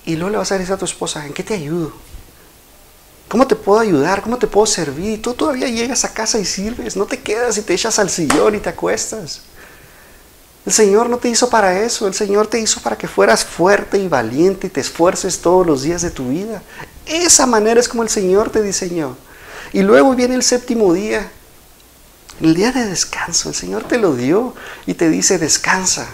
Y 0.04 0.14
luego 0.14 0.30
le 0.30 0.38
vas 0.38 0.52
a 0.52 0.56
decir 0.56 0.72
a 0.72 0.78
tu 0.78 0.84
esposa, 0.84 1.26
¿en 1.26 1.32
qué 1.32 1.42
te 1.42 1.54
ayudo? 1.54 1.92
¿Cómo 3.28 3.46
te 3.46 3.54
puedo 3.54 3.78
ayudar? 3.78 4.22
¿Cómo 4.22 4.38
te 4.38 4.46
puedo 4.46 4.66
servir? 4.66 5.12
Y 5.12 5.18
tú 5.18 5.34
todavía 5.34 5.68
llegas 5.68 6.04
a 6.04 6.12
casa 6.14 6.38
y 6.38 6.44
sirves. 6.44 6.96
No 6.96 7.04
te 7.04 7.20
quedas 7.20 7.58
y 7.58 7.62
te 7.62 7.74
echas 7.74 7.98
al 7.98 8.08
sillón 8.08 8.54
y 8.54 8.58
te 8.58 8.70
acuestas. 8.70 9.42
El 10.64 10.72
Señor 10.72 11.08
no 11.08 11.18
te 11.18 11.28
hizo 11.28 11.48
para 11.48 11.82
eso, 11.82 12.06
el 12.06 12.14
Señor 12.14 12.46
te 12.46 12.60
hizo 12.60 12.80
para 12.80 12.96
que 12.96 13.08
fueras 13.08 13.44
fuerte 13.44 13.98
y 13.98 14.08
valiente 14.08 14.66
y 14.66 14.70
te 14.70 14.80
esfuerces 14.80 15.40
todos 15.40 15.66
los 15.66 15.82
días 15.82 16.02
de 16.02 16.10
tu 16.10 16.28
vida. 16.28 16.62
Esa 17.06 17.46
manera 17.46 17.80
es 17.80 17.88
como 17.88 18.02
el 18.02 18.08
Señor 18.08 18.50
te 18.50 18.62
diseñó. 18.62 19.16
Y 19.72 19.82
luego 19.82 20.14
viene 20.14 20.34
el 20.34 20.42
séptimo 20.42 20.92
día, 20.92 21.30
el 22.40 22.54
día 22.54 22.72
de 22.72 22.86
descanso. 22.86 23.50
El 23.50 23.54
Señor 23.54 23.84
te 23.84 23.98
lo 23.98 24.14
dio 24.14 24.54
y 24.86 24.94
te 24.94 25.08
dice 25.08 25.38
descansa. 25.38 26.08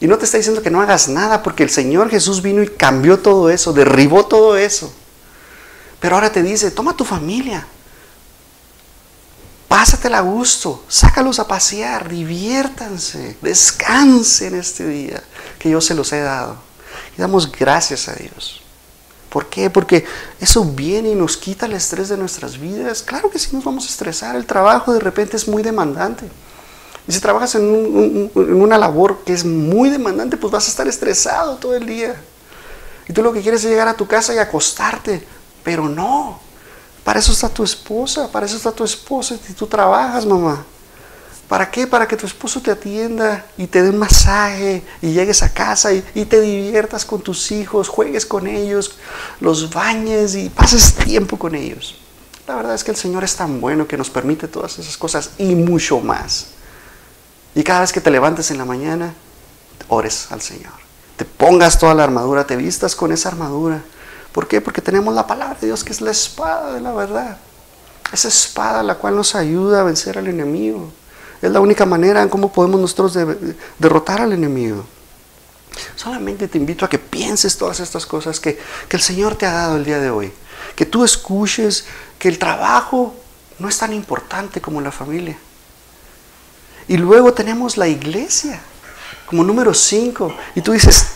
Y 0.00 0.06
no 0.06 0.18
te 0.18 0.24
está 0.24 0.38
diciendo 0.38 0.62
que 0.62 0.70
no 0.70 0.80
hagas 0.80 1.08
nada 1.08 1.42
porque 1.42 1.64
el 1.64 1.70
Señor 1.70 2.10
Jesús 2.10 2.42
vino 2.42 2.62
y 2.62 2.68
cambió 2.68 3.18
todo 3.18 3.50
eso, 3.50 3.72
derribó 3.72 4.26
todo 4.26 4.56
eso. 4.56 4.92
Pero 6.00 6.14
ahora 6.14 6.30
te 6.30 6.42
dice, 6.42 6.70
toma 6.70 6.96
tu 6.96 7.04
familia, 7.04 7.66
Pásatela 9.68 10.18
a 10.18 10.22
gusto, 10.22 10.82
sácalos 10.88 11.38
a 11.38 11.46
pasear, 11.46 12.08
diviértanse, 12.08 13.36
descansen 13.42 14.54
este 14.54 14.88
día 14.88 15.22
que 15.58 15.68
yo 15.68 15.82
se 15.82 15.94
los 15.94 16.10
he 16.14 16.20
dado. 16.20 16.56
Y 17.16 17.20
damos 17.20 17.52
gracias 17.52 18.08
a 18.08 18.14
Dios. 18.14 18.62
¿Por 19.28 19.50
qué? 19.50 19.68
Porque 19.68 20.06
eso 20.40 20.64
viene 20.64 21.10
y 21.10 21.14
nos 21.14 21.36
quita 21.36 21.66
el 21.66 21.74
estrés 21.74 22.08
de 22.08 22.16
nuestras 22.16 22.58
vidas. 22.58 23.02
Claro 23.02 23.30
que 23.30 23.38
sí 23.38 23.50
nos 23.52 23.62
vamos 23.62 23.84
a 23.84 23.90
estresar. 23.90 24.36
El 24.36 24.46
trabajo 24.46 24.94
de 24.94 25.00
repente 25.00 25.36
es 25.36 25.46
muy 25.46 25.62
demandante. 25.62 26.24
Y 27.06 27.12
si 27.12 27.20
trabajas 27.20 27.54
en, 27.54 28.30
una 28.34 28.78
labor 28.78 29.18
que 29.26 29.34
es 29.34 29.44
muy 29.44 29.90
demandante, 29.90 30.38
pues 30.38 30.50
vas 30.50 30.66
a 30.66 30.70
estar 30.70 30.88
estresado 30.88 31.56
todo 31.56 31.76
el 31.76 31.84
día. 31.84 32.18
Y 33.06 33.12
tú 33.12 33.22
lo 33.22 33.34
que 33.34 33.42
quieres 33.42 33.62
es 33.64 33.70
llegar 33.70 33.88
a 33.88 33.94
tu 33.94 34.06
casa 34.06 34.34
y 34.34 34.38
acostarte. 34.38 35.22
Pero 35.68 35.86
no, 35.86 36.40
para 37.04 37.18
eso 37.18 37.30
está 37.30 37.50
tu 37.50 37.62
esposa, 37.62 38.32
para 38.32 38.46
eso 38.46 38.56
está 38.56 38.72
tu 38.72 38.84
esposa 38.84 39.36
y 39.50 39.52
tú 39.52 39.66
trabajas, 39.66 40.24
mamá. 40.24 40.64
¿Para 41.46 41.70
qué? 41.70 41.86
Para 41.86 42.08
que 42.08 42.16
tu 42.16 42.24
esposo 42.24 42.62
te 42.62 42.70
atienda 42.70 43.44
y 43.58 43.66
te 43.66 43.82
dé 43.82 43.92
masaje 43.92 44.82
y 45.02 45.12
llegues 45.12 45.42
a 45.42 45.52
casa 45.52 45.92
y, 45.92 46.00
te 46.24 46.40
diviertas 46.40 47.04
con 47.04 47.20
tus 47.20 47.52
hijos, 47.52 47.86
juegues 47.86 48.24
con 48.24 48.46
ellos, 48.46 48.96
los 49.40 49.70
bañes 49.70 50.34
y 50.36 50.48
pases 50.48 50.94
tiempo 50.94 51.38
con 51.38 51.54
ellos. 51.54 51.98
La 52.46 52.56
verdad 52.56 52.74
es 52.74 52.82
que 52.82 52.92
el 52.92 52.96
Señor 52.96 53.22
es 53.22 53.36
tan 53.36 53.60
bueno 53.60 53.86
que 53.86 53.98
nos 53.98 54.08
permite 54.08 54.48
todas 54.48 54.78
esas 54.78 54.96
cosas 54.96 55.32
y 55.36 55.54
mucho 55.54 56.00
más. 56.00 56.46
Y 57.54 57.62
cada 57.62 57.80
vez 57.80 57.92
que 57.92 58.00
te 58.00 58.10
levantes 58.10 58.50
en 58.50 58.56
la 58.56 58.64
mañana, 58.64 59.12
ores 59.88 60.28
al 60.30 60.40
Señor. 60.40 60.72
Te 61.18 61.26
pongas 61.26 61.78
toda 61.78 61.92
la 61.92 62.04
armadura, 62.04 62.46
te 62.46 62.56
vistas 62.56 62.96
con 62.96 63.12
esa 63.12 63.28
armadura 63.28 63.82
¿Por 64.32 64.46
qué? 64.46 64.60
Porque 64.60 64.82
tenemos 64.82 65.14
la 65.14 65.26
palabra 65.26 65.56
de 65.60 65.66
Dios 65.66 65.84
que 65.84 65.92
es 65.92 66.00
la 66.00 66.10
espada 66.10 66.72
de 66.72 66.80
la 66.80 66.92
verdad. 66.92 67.38
Esa 68.12 68.28
espada 68.28 68.82
la 68.82 68.96
cual 68.96 69.16
nos 69.16 69.34
ayuda 69.34 69.80
a 69.80 69.84
vencer 69.84 70.18
al 70.18 70.28
enemigo. 70.28 70.90
Es 71.42 71.50
la 71.50 71.60
única 71.60 71.86
manera 71.86 72.22
en 72.22 72.28
cómo 72.28 72.52
podemos 72.52 72.80
nosotros 72.80 73.16
derrotar 73.78 74.20
al 74.20 74.32
enemigo. 74.32 74.84
Solamente 75.94 76.48
te 76.48 76.58
invito 76.58 76.84
a 76.84 76.88
que 76.88 76.98
pienses 76.98 77.56
todas 77.56 77.80
estas 77.80 78.06
cosas 78.06 78.40
que, 78.40 78.58
que 78.88 78.96
el 78.96 79.02
Señor 79.02 79.36
te 79.36 79.46
ha 79.46 79.52
dado 79.52 79.76
el 79.76 79.84
día 79.84 80.00
de 80.00 80.10
hoy. 80.10 80.32
Que 80.74 80.86
tú 80.86 81.04
escuches 81.04 81.84
que 82.18 82.28
el 82.28 82.38
trabajo 82.38 83.14
no 83.58 83.68
es 83.68 83.78
tan 83.78 83.92
importante 83.92 84.60
como 84.60 84.80
la 84.80 84.90
familia. 84.90 85.38
Y 86.88 86.96
luego 86.96 87.32
tenemos 87.34 87.76
la 87.76 87.86
iglesia 87.86 88.60
como 89.26 89.44
número 89.44 89.74
5. 89.74 90.34
Y 90.54 90.62
tú 90.62 90.72
dices, 90.72 91.06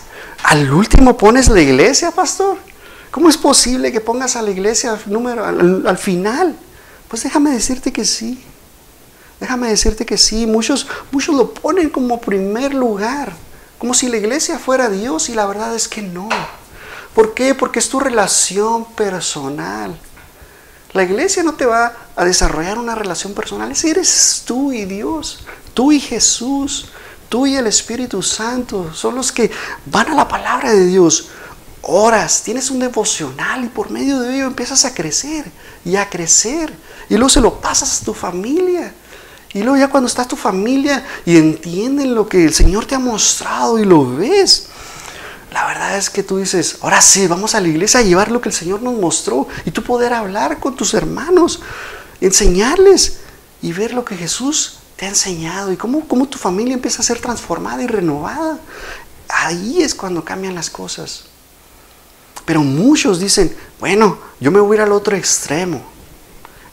al 0.44 0.70
último 0.70 1.16
pones 1.16 1.48
la 1.48 1.60
iglesia, 1.60 2.10
pastor. 2.10 2.58
¿Cómo 3.12 3.28
es 3.28 3.36
posible 3.36 3.92
que 3.92 4.00
pongas 4.00 4.36
a 4.36 4.42
la 4.42 4.50
iglesia 4.50 4.92
al, 4.92 5.98
final? 5.98 6.56
Pues 7.08 7.22
déjame 7.22 7.50
decirte 7.50 7.92
que 7.92 8.06
sí. 8.06 8.42
Déjame 9.38 9.68
decirte 9.68 10.06
que 10.06 10.16
sí. 10.16 10.46
Muchos, 10.46 10.86
muchos 11.10 11.34
lo 11.36 11.52
ponen 11.52 11.90
como 11.90 12.22
primer 12.22 12.72
lugar, 12.72 13.34
como 13.76 13.92
si 13.92 14.08
la 14.08 14.16
iglesia 14.16 14.58
fuera 14.58 14.88
Dios 14.88 15.28
y 15.28 15.34
la 15.34 15.44
verdad 15.44 15.76
es 15.76 15.88
que 15.88 16.00
no. 16.00 16.30
¿Por 17.14 17.34
qué? 17.34 17.54
Porque 17.54 17.80
es 17.80 17.90
tu 17.90 18.00
relación 18.00 18.86
personal. 18.86 19.94
La 20.94 21.02
iglesia 21.02 21.42
no 21.42 21.52
te 21.52 21.66
va 21.66 21.92
a 22.16 22.24
desarrollar 22.24 22.78
una 22.78 22.94
relación 22.94 23.34
personal, 23.34 23.70
es 23.70 23.84
eres 23.84 24.42
tú 24.46 24.72
y 24.72 24.86
Dios, 24.86 25.40
tú 25.74 25.92
y 25.92 26.00
Jesús, 26.00 26.88
tú 27.28 27.46
y 27.46 27.56
el 27.56 27.66
Espíritu 27.66 28.22
Santo, 28.22 28.94
son 28.94 29.16
los 29.16 29.32
que 29.32 29.50
van 29.84 30.08
a 30.08 30.14
la 30.14 30.28
palabra 30.28 30.72
de 30.72 30.86
Dios 30.86 31.28
oras, 31.82 32.42
tienes 32.42 32.70
un 32.70 32.78
devocional 32.78 33.64
y 33.64 33.68
por 33.68 33.90
medio 33.90 34.20
de 34.20 34.34
ello 34.34 34.46
empiezas 34.46 34.84
a 34.84 34.94
crecer 34.94 35.44
y 35.84 35.96
a 35.96 36.08
crecer. 36.08 36.72
Y 37.08 37.14
luego 37.14 37.28
se 37.28 37.40
lo 37.40 37.60
pasas 37.60 38.00
a 38.00 38.04
tu 38.04 38.14
familia. 38.14 38.94
Y 39.52 39.62
luego 39.62 39.76
ya 39.76 39.88
cuando 39.88 40.06
está 40.06 40.24
tu 40.24 40.36
familia 40.36 41.04
y 41.26 41.36
entienden 41.36 42.14
lo 42.14 42.28
que 42.28 42.44
el 42.44 42.54
Señor 42.54 42.86
te 42.86 42.94
ha 42.94 42.98
mostrado 42.98 43.78
y 43.78 43.84
lo 43.84 44.16
ves, 44.16 44.68
la 45.52 45.66
verdad 45.66 45.98
es 45.98 46.08
que 46.08 46.22
tú 46.22 46.38
dices, 46.38 46.78
ahora 46.80 47.02
sí, 47.02 47.26
vamos 47.26 47.54
a 47.54 47.60
la 47.60 47.68
iglesia 47.68 48.00
a 48.00 48.02
llevar 48.02 48.30
lo 48.30 48.40
que 48.40 48.48
el 48.48 48.54
Señor 48.54 48.80
nos 48.80 48.94
mostró 48.94 49.46
y 49.66 49.70
tú 49.70 49.82
poder 49.82 50.14
hablar 50.14 50.58
con 50.58 50.74
tus 50.74 50.94
hermanos, 50.94 51.60
enseñarles 52.22 53.18
y 53.60 53.72
ver 53.72 53.92
lo 53.92 54.06
que 54.06 54.16
Jesús 54.16 54.78
te 54.96 55.04
ha 55.04 55.10
enseñado 55.10 55.70
y 55.70 55.76
cómo, 55.76 56.08
cómo 56.08 56.26
tu 56.26 56.38
familia 56.38 56.72
empieza 56.72 57.02
a 57.02 57.04
ser 57.04 57.20
transformada 57.20 57.82
y 57.82 57.86
renovada. 57.86 58.58
Ahí 59.28 59.82
es 59.82 59.94
cuando 59.94 60.24
cambian 60.24 60.54
las 60.54 60.70
cosas. 60.70 61.24
Pero 62.44 62.62
muchos 62.62 63.20
dicen, 63.20 63.54
bueno, 63.78 64.18
yo 64.40 64.50
me 64.50 64.60
voy 64.60 64.78
al 64.78 64.92
otro 64.92 65.16
extremo. 65.16 65.90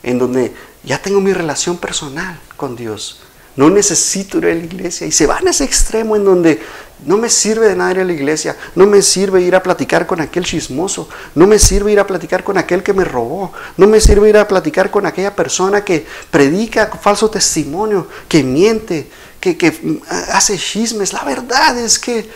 en 0.01 0.17
donde 0.17 0.53
ya 0.83 1.01
tengo 1.01 1.19
mi 1.19 1.33
relación 1.33 1.77
personal 1.77 2.39
con 2.55 2.75
Dios. 2.75 3.19
No 3.55 3.69
necesito 3.69 4.37
ir 4.37 4.45
a 4.45 4.53
la 4.55 4.63
iglesia. 4.63 5.05
Y 5.05 5.11
se 5.11 5.27
van 5.27 5.45
a 5.47 5.51
ese 5.51 5.65
extremo 5.65 6.15
en 6.15 6.23
donde 6.23 6.61
no 7.05 7.17
me 7.17 7.29
sirve 7.29 7.67
de 7.67 7.75
nada 7.75 7.91
ir 7.91 7.99
a 7.99 8.05
la 8.05 8.13
iglesia. 8.13 8.55
No 8.75 8.85
me 8.85 9.01
sirve 9.01 9.41
ir 9.41 9.53
a 9.55 9.61
platicar 9.61 10.07
con 10.07 10.21
aquel 10.21 10.45
chismoso. 10.45 11.09
No 11.35 11.45
me 11.47 11.59
sirve 11.59 11.91
ir 11.91 11.99
a 11.99 12.07
platicar 12.07 12.43
con 12.45 12.57
aquel 12.57 12.83
que 12.83 12.93
me 12.93 13.03
robó. 13.03 13.51
No 13.75 13.87
me 13.87 13.99
sirve 13.99 14.29
ir 14.29 14.37
a 14.37 14.47
platicar 14.47 14.89
con 14.89 15.05
aquella 15.05 15.35
persona 15.35 15.83
que 15.83 16.05
predica 16.31 16.87
falso 16.87 17.29
testimonio, 17.29 18.07
que 18.29 18.43
miente, 18.43 19.09
que, 19.41 19.57
que 19.57 19.71
mm, 19.71 20.01
hace 20.31 20.57
chismes. 20.57 21.11
La 21.11 21.25
verdad 21.25 21.77
es 21.77 21.99
que 21.99 22.29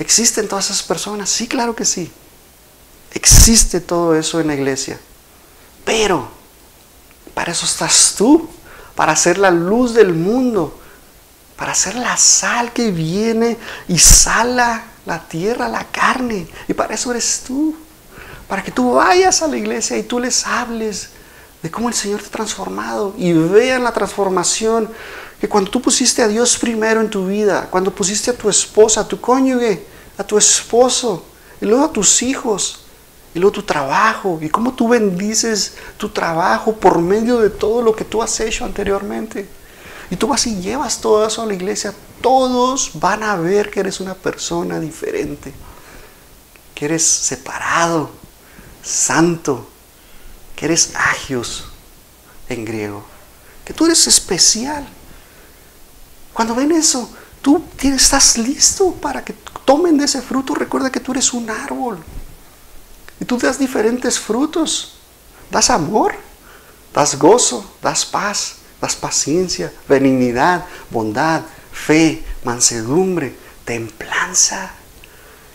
existen 0.00 0.48
todas 0.48 0.64
esas 0.64 0.82
personas. 0.82 1.30
Sí, 1.30 1.46
claro 1.46 1.76
que 1.76 1.84
sí. 1.84 2.10
Existe 3.14 3.80
todo 3.80 4.14
eso 4.14 4.40
en 4.40 4.48
la 4.48 4.54
iglesia. 4.54 5.00
Pero 5.84 6.28
para 7.34 7.52
eso 7.52 7.64
estás 7.64 8.14
tú 8.16 8.48
para 8.94 9.16
ser 9.16 9.38
la 9.38 9.50
luz 9.50 9.94
del 9.94 10.12
mundo, 10.14 10.78
para 11.56 11.74
ser 11.74 11.96
la 11.96 12.16
sal 12.16 12.72
que 12.72 12.90
viene 12.90 13.56
y 13.88 13.98
sala 13.98 14.84
la 15.06 15.20
tierra, 15.28 15.68
la 15.68 15.84
carne. 15.84 16.46
Y 16.68 16.74
para 16.74 16.94
eso 16.94 17.10
eres 17.10 17.42
tú. 17.46 17.76
Para 18.48 18.62
que 18.62 18.70
tú 18.70 18.94
vayas 18.94 19.42
a 19.42 19.48
la 19.48 19.56
iglesia 19.56 19.96
y 19.96 20.02
tú 20.02 20.18
les 20.18 20.46
hables 20.46 21.10
de 21.62 21.70
cómo 21.70 21.88
el 21.88 21.94
Señor 21.94 22.20
te 22.20 22.26
ha 22.26 22.30
transformado 22.30 23.14
y 23.16 23.32
vean 23.32 23.84
la 23.84 23.92
transformación 23.92 24.90
que 25.40 25.48
cuando 25.48 25.70
tú 25.70 25.80
pusiste 25.80 26.22
a 26.22 26.28
Dios 26.28 26.58
primero 26.58 27.00
en 27.00 27.08
tu 27.08 27.26
vida, 27.26 27.68
cuando 27.70 27.94
pusiste 27.94 28.30
a 28.30 28.36
tu 28.36 28.50
esposa, 28.50 29.00
a 29.00 29.08
tu 29.08 29.20
cónyuge, 29.20 29.86
a 30.18 30.24
tu 30.24 30.36
esposo 30.36 31.24
y 31.60 31.64
luego 31.64 31.84
a 31.84 31.92
tus 31.92 32.22
hijos, 32.22 32.83
y 33.34 33.40
luego 33.40 33.52
tu 33.52 33.62
trabajo 33.62 34.38
y 34.40 34.48
cómo 34.48 34.74
tú 34.74 34.88
bendices 34.88 35.74
tu 35.96 36.08
trabajo 36.08 36.76
por 36.76 37.00
medio 37.00 37.40
de 37.40 37.50
todo 37.50 37.82
lo 37.82 37.94
que 37.94 38.04
tú 38.04 38.22
has 38.22 38.38
hecho 38.38 38.64
anteriormente. 38.64 39.48
Y 40.10 40.16
tú 40.16 40.28
vas 40.28 40.46
y 40.46 40.60
llevas 40.60 41.00
todo 41.00 41.26
eso 41.26 41.42
a 41.42 41.46
la 41.46 41.54
iglesia. 41.54 41.92
Todos 42.20 42.92
van 42.94 43.24
a 43.24 43.34
ver 43.36 43.70
que 43.70 43.80
eres 43.80 43.98
una 44.00 44.14
persona 44.14 44.78
diferente, 44.78 45.52
que 46.74 46.84
eres 46.84 47.04
separado, 47.04 48.10
santo, 48.82 49.66
que 50.54 50.66
eres 50.66 50.92
agios 50.94 51.64
en 52.48 52.64
griego, 52.64 53.04
que 53.64 53.74
tú 53.74 53.86
eres 53.86 54.06
especial. 54.06 54.86
Cuando 56.32 56.54
ven 56.54 56.70
eso, 56.70 57.10
tú 57.42 57.64
estás 57.82 58.38
listo 58.38 58.92
para 58.92 59.24
que 59.24 59.34
tomen 59.64 59.98
de 59.98 60.04
ese 60.04 60.22
fruto. 60.22 60.54
Recuerda 60.54 60.92
que 60.92 61.00
tú 61.00 61.12
eres 61.12 61.32
un 61.32 61.50
árbol. 61.50 61.98
Y 63.20 63.24
tú 63.24 63.38
das 63.38 63.58
diferentes 63.58 64.18
frutos. 64.18 64.94
Das 65.50 65.70
amor, 65.70 66.14
das 66.92 67.18
gozo, 67.18 67.64
das 67.82 68.04
paz, 68.04 68.56
das 68.80 68.96
paciencia, 68.96 69.72
benignidad, 69.88 70.64
bondad, 70.90 71.42
fe, 71.72 72.24
mansedumbre, 72.44 73.34
templanza. 73.64 74.72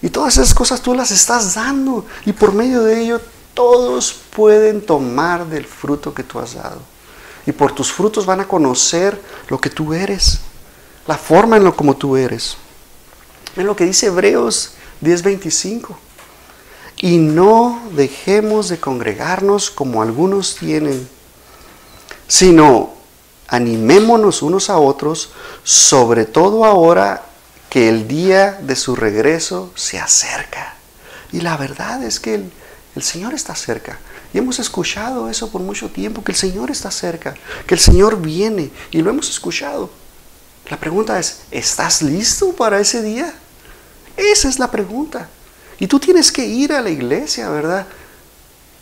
Y 0.01 0.09
todas 0.09 0.35
esas 0.37 0.53
cosas 0.53 0.81
tú 0.81 0.93
las 0.93 1.11
estás 1.11 1.55
dando. 1.55 2.05
Y 2.25 2.33
por 2.33 2.53
medio 2.53 2.83
de 2.83 3.01
ello 3.01 3.21
todos 3.53 4.13
pueden 4.35 4.81
tomar 4.85 5.45
del 5.47 5.65
fruto 5.65 6.13
que 6.13 6.23
tú 6.23 6.39
has 6.39 6.53
dado. 6.53 6.81
Y 7.45 7.51
por 7.51 7.73
tus 7.73 7.91
frutos 7.91 8.25
van 8.25 8.39
a 8.39 8.47
conocer 8.47 9.21
lo 9.49 9.59
que 9.59 9.69
tú 9.69 9.93
eres, 9.93 10.39
la 11.07 11.17
forma 11.17 11.57
en 11.57 11.63
lo 11.63 11.75
como 11.75 11.97
tú 11.97 12.15
eres. 12.15 12.57
En 13.55 13.65
lo 13.65 13.75
que 13.75 13.85
dice 13.85 14.07
Hebreos 14.07 14.73
10:25 15.01 15.97
y 17.01 17.17
no 17.17 17.81
dejemos 17.93 18.67
de 18.67 18.79
congregarnos 18.79 19.69
como 19.69 20.01
algunos 20.01 20.55
tienen, 20.55 21.07
sino 22.27 22.93
animémonos 23.47 24.41
unos 24.41 24.69
a 24.69 24.77
otros, 24.77 25.31
sobre 25.63 26.25
todo 26.25 26.65
ahora 26.65 27.23
que 27.69 27.87
el 27.87 28.07
día 28.07 28.59
de 28.61 28.75
su 28.75 28.95
regreso 28.95 29.71
se 29.75 29.97
acerca. 29.97 30.75
Y 31.31 31.41
la 31.41 31.55
verdad 31.55 32.03
es 32.03 32.19
que 32.19 32.35
el, 32.35 32.51
el 32.95 33.03
Señor 33.03 33.33
está 33.33 33.55
cerca. 33.55 33.99
Y 34.33 34.37
hemos 34.37 34.59
escuchado 34.59 35.29
eso 35.29 35.49
por 35.49 35.61
mucho 35.61 35.89
tiempo, 35.89 36.23
que 36.23 36.33
el 36.33 36.37
Señor 36.37 36.69
está 36.69 36.91
cerca, 36.91 37.33
que 37.65 37.75
el 37.75 37.79
Señor 37.79 38.21
viene, 38.21 38.71
y 38.91 39.01
lo 39.01 39.09
hemos 39.09 39.29
escuchado. 39.29 39.89
La 40.69 40.77
pregunta 40.77 41.17
es, 41.17 41.41
¿estás 41.49 42.01
listo 42.01 42.51
para 42.53 42.79
ese 42.79 43.01
día? 43.01 43.33
Esa 44.17 44.49
es 44.49 44.59
la 44.59 44.69
pregunta. 44.69 45.29
Y 45.79 45.87
tú 45.87 45.99
tienes 45.99 46.31
que 46.31 46.45
ir 46.45 46.73
a 46.73 46.81
la 46.81 46.89
iglesia, 46.89 47.49
¿verdad? 47.49 47.87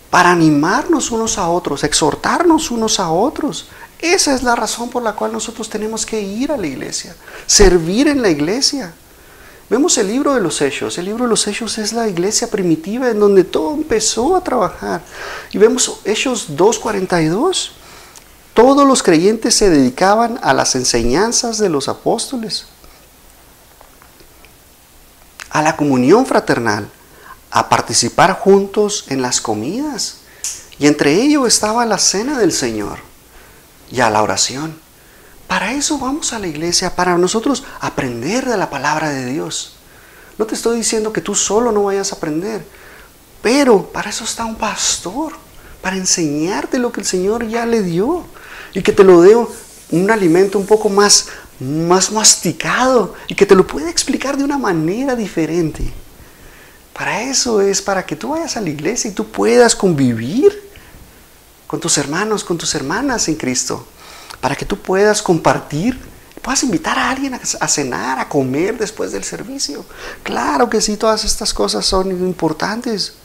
Para 0.09 0.31
animarnos 0.31 1.11
unos 1.11 1.37
a 1.37 1.47
otros, 1.49 1.83
exhortarnos 1.83 2.71
unos 2.71 2.99
a 2.99 3.11
otros. 3.11 3.67
Esa 3.99 4.33
es 4.33 4.43
la 4.43 4.55
razón 4.55 4.89
por 4.89 5.03
la 5.03 5.13
cual 5.13 5.31
nosotros 5.31 5.69
tenemos 5.69 6.05
que 6.05 6.19
ir 6.21 6.51
a 6.51 6.57
la 6.57 6.67
iglesia, 6.67 7.15
servir 7.45 8.07
en 8.07 8.21
la 8.21 8.29
iglesia. 8.29 8.93
Vemos 9.69 9.97
el 9.97 10.07
libro 10.07 10.33
de 10.33 10.39
los 10.39 10.61
Hechos. 10.61 10.97
El 10.97 11.05
libro 11.05 11.25
de 11.25 11.29
los 11.29 11.45
Hechos 11.45 11.77
es 11.77 11.91
la 11.91 12.07
iglesia 12.07 12.49
primitiva 12.49 13.09
en 13.09 13.19
donde 13.19 13.43
todo 13.43 13.73
empezó 13.73 14.35
a 14.35 14.43
trabajar. 14.43 15.01
Y 15.51 15.57
vemos 15.57 15.99
Hechos 16.05 16.55
2.42. 16.55 17.71
Todos 18.53 18.87
los 18.87 19.03
creyentes 19.03 19.55
se 19.55 19.69
dedicaban 19.69 20.39
a 20.41 20.53
las 20.53 20.75
enseñanzas 20.75 21.57
de 21.57 21.69
los 21.69 21.89
apóstoles 21.89 22.65
a 25.57 25.63
la 25.63 25.75
comunión 25.75 26.27
fraternal, 26.27 26.87
a 27.49 27.67
participar 27.67 28.33
juntos 28.33 29.05
en 29.07 29.23
las 29.23 29.41
comidas. 29.41 30.17
Y 30.77 30.85
entre 30.85 31.13
ellos 31.15 31.47
estaba 31.47 31.83
la 31.87 31.97
cena 31.97 32.37
del 32.37 32.51
Señor 32.51 32.99
y 33.91 34.01
a 34.01 34.11
la 34.11 34.21
oración. 34.21 34.79
Para 35.47 35.71
eso 35.71 35.97
vamos 35.97 36.31
a 36.31 36.37
la 36.37 36.45
iglesia, 36.45 36.95
para 36.95 37.17
nosotros 37.17 37.63
aprender 37.79 38.45
de 38.45 38.55
la 38.55 38.69
palabra 38.69 39.09
de 39.09 39.25
Dios. 39.25 39.77
No 40.37 40.45
te 40.45 40.53
estoy 40.53 40.77
diciendo 40.77 41.11
que 41.11 41.21
tú 41.21 41.33
solo 41.33 41.71
no 41.71 41.85
vayas 41.85 42.13
a 42.13 42.17
aprender, 42.17 42.63
pero 43.41 43.81
para 43.91 44.11
eso 44.11 44.25
está 44.25 44.45
un 44.45 44.57
pastor, 44.57 45.33
para 45.81 45.95
enseñarte 45.95 46.77
lo 46.77 46.91
que 46.91 47.01
el 47.01 47.07
Señor 47.07 47.47
ya 47.47 47.65
le 47.65 47.81
dio 47.81 48.27
y 48.75 48.83
que 48.83 48.91
te 48.91 49.03
lo 49.03 49.23
dé 49.23 49.35
un 49.89 50.11
alimento 50.11 50.59
un 50.59 50.67
poco 50.67 50.87
más 50.89 51.29
más 51.59 52.11
masticado 52.11 53.15
y 53.27 53.35
que 53.35 53.45
te 53.45 53.55
lo 53.55 53.65
puede 53.65 53.89
explicar 53.89 54.37
de 54.37 54.43
una 54.43 54.57
manera 54.57 55.15
diferente. 55.15 55.91
Para 56.93 57.21
eso 57.21 57.61
es 57.61 57.81
para 57.81 58.05
que 58.05 58.15
tú 58.15 58.29
vayas 58.29 58.57
a 58.57 58.61
la 58.61 58.69
iglesia 58.69 59.11
y 59.11 59.13
tú 59.13 59.27
puedas 59.27 59.75
convivir 59.75 60.67
con 61.67 61.79
tus 61.79 61.97
hermanos, 61.97 62.43
con 62.43 62.57
tus 62.57 62.73
hermanas 62.73 63.27
en 63.27 63.35
Cristo. 63.35 63.85
Para 64.41 64.55
que 64.55 64.65
tú 64.65 64.77
puedas 64.77 65.21
compartir, 65.21 65.99
puedas 66.41 66.63
invitar 66.63 66.97
a 66.97 67.09
alguien 67.09 67.33
a, 67.33 67.67
cenar, 67.67 68.19
a 68.19 68.29
comer 68.29 68.77
después 68.77 69.11
del 69.11 69.23
servicio. 69.23 69.85
Claro 70.23 70.69
que 70.69 70.81
sí, 70.81 70.97
todas 70.97 71.25
estas 71.25 71.53
cosas 71.53 71.85
son 71.85 72.09
importantes. 72.09 73.16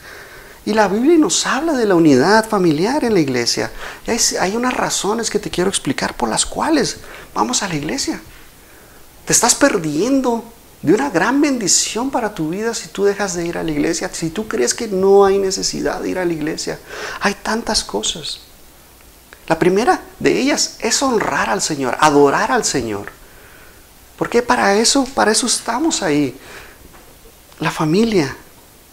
Y 0.65 0.75
la 0.75 0.87
Biblia 0.87 1.19
nos 1.19 1.47
habla 1.47 1.73
de 1.73 1.87
la 1.87 1.95
unidad 1.95 2.49
familiar 2.49 3.05
en 3.05 3.15
la 3.15 3.21
iglesia. 3.21 3.73
Hay, 4.07 4.19
hay, 4.41 4.57
unas 4.57 4.75
razones 4.75 5.29
que 5.29 5.41
te 5.41 5.51
quiero 5.51 5.69
explicar 5.69 6.17
por 6.17 6.29
las 6.29 6.47
cuales 6.47 6.99
vamos 7.35 7.63
a 7.63 7.69
la 7.69 7.75
iglesia. 7.75 8.21
Te 9.25 9.33
estás 9.33 9.55
perdiendo 9.55 10.45
de 10.83 10.95
una 10.95 11.11
gran 11.11 11.41
bendición 11.41 12.11
para 12.11 12.35
tu 12.35 12.51
vida 12.51 12.75
si 12.75 12.89
tú 12.89 13.05
dejas 13.05 13.35
de 13.35 13.47
ir 13.47 13.57
a 13.57 13.63
la 13.63 13.71
iglesia, 13.71 14.11
si 14.13 14.31
tú 14.31 14.47
crees 14.49 14.75
que 14.75 14.89
no 14.89 15.25
hay 15.25 15.39
necesidad 15.39 16.01
de 16.01 16.11
ir 16.11 16.19
a 16.19 16.25
la 16.25 16.33
iglesia. 16.33 16.79
Hay 17.21 17.35
tantas 17.35 17.83
cosas. 17.83 18.41
La 19.49 19.59
primera 19.59 20.01
de 20.19 20.41
ellas 20.41 20.77
es 20.81 21.03
honrar 21.03 21.51
al 21.51 21.63
Señor, 21.63 21.97
adorar 22.01 22.53
al 22.53 22.65
Señor. 22.65 23.11
Porque 24.17 24.43
para 24.43 24.77
eso, 24.77 25.05
para 25.07 25.33
eso 25.33 25.47
estamos 25.47 26.03
ahí. 26.03 26.37
La 27.59 27.71
familia 27.71 28.37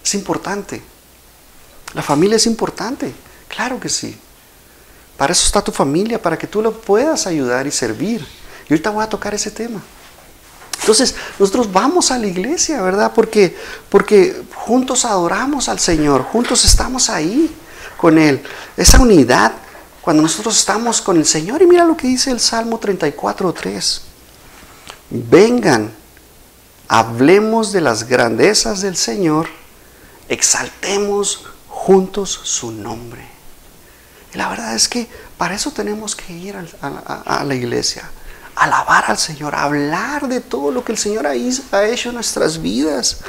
es 0.04 0.14
importante. 0.16 0.82
La 1.94 2.02
familia 2.04 2.36
es 2.36 2.46
importante, 2.46 3.14
claro 3.48 3.80
que 3.80 3.90
sí. 3.90 4.18
Para 5.18 5.34
eso 5.34 5.46
está 5.46 5.62
tu 5.62 5.72
familia, 5.72 6.22
para 6.22 6.38
que 6.38 6.48
tú 6.48 6.62
lo 6.62 6.80
puedas 6.80 7.28
ayudar 7.28 7.68
y 7.68 7.72
servir. 7.72 8.26
Y 8.70 8.74
ahorita 8.74 8.90
voy 8.90 9.04
a 9.04 9.10
tocar 9.10 9.34
ese 9.34 9.52
tema. 9.52 9.82
Entonces, 10.80 11.16
nosotros 11.38 11.72
vamos 11.72 12.10
a 12.12 12.18
la 12.18 12.28
iglesia, 12.28 12.82
¿verdad? 12.82 13.12
Porque, 13.14 13.56
porque 13.90 14.44
juntos 14.56 15.04
adoramos 15.06 15.68
al 15.68 15.80
Señor, 15.80 16.24
juntos 16.24 16.64
estamos 16.64 17.10
ahí 17.10 17.54
con 17.98 18.18
Él. 18.18 18.42
Esa 18.78 19.00
unidad, 19.00 19.52
cuando 20.02 20.24
nosotros 20.24 20.58
estamos 20.58 21.02
con 21.02 21.18
el 21.18 21.26
Señor, 21.26 21.62
y 21.62 21.68
mira 21.68 21.84
lo 21.84 21.98
que 21.98 22.08
dice 22.08 22.32
el 22.32 22.40
Salmo 22.40 22.80
34, 22.80 23.52
3. 23.52 24.02
Vengan, 25.10 25.92
hablemos 26.88 27.74
de 27.74 27.82
las 27.82 28.08
grandezas 28.08 28.82
del 28.82 28.96
Señor, 28.96 29.48
exaltemos 30.30 31.44
juntos 31.90 32.40
su 32.44 32.72
nombre. 32.72 33.28
Y 34.32 34.38
la 34.38 34.48
verdad 34.48 34.76
es 34.76 34.88
que 34.88 35.08
para 35.40 35.56
eso 35.56 35.72
tenemos 35.72 36.16
que 36.16 36.32
ir 36.32 36.56
a, 36.56 37.44
la 37.44 37.56
iglesia, 37.56 38.08
alabar 38.56 39.06
al 39.08 39.18
Señor, 39.18 39.56
hablar 39.56 40.28
de 40.28 40.40
todo 40.40 40.70
lo 40.70 40.86
que 40.86 40.92
el 40.92 41.00
Señor 41.00 41.26
ha, 41.26 41.34
hecho 41.34 42.10
en 42.10 42.14
nuestras 42.14 42.62
vidas 42.62 43.22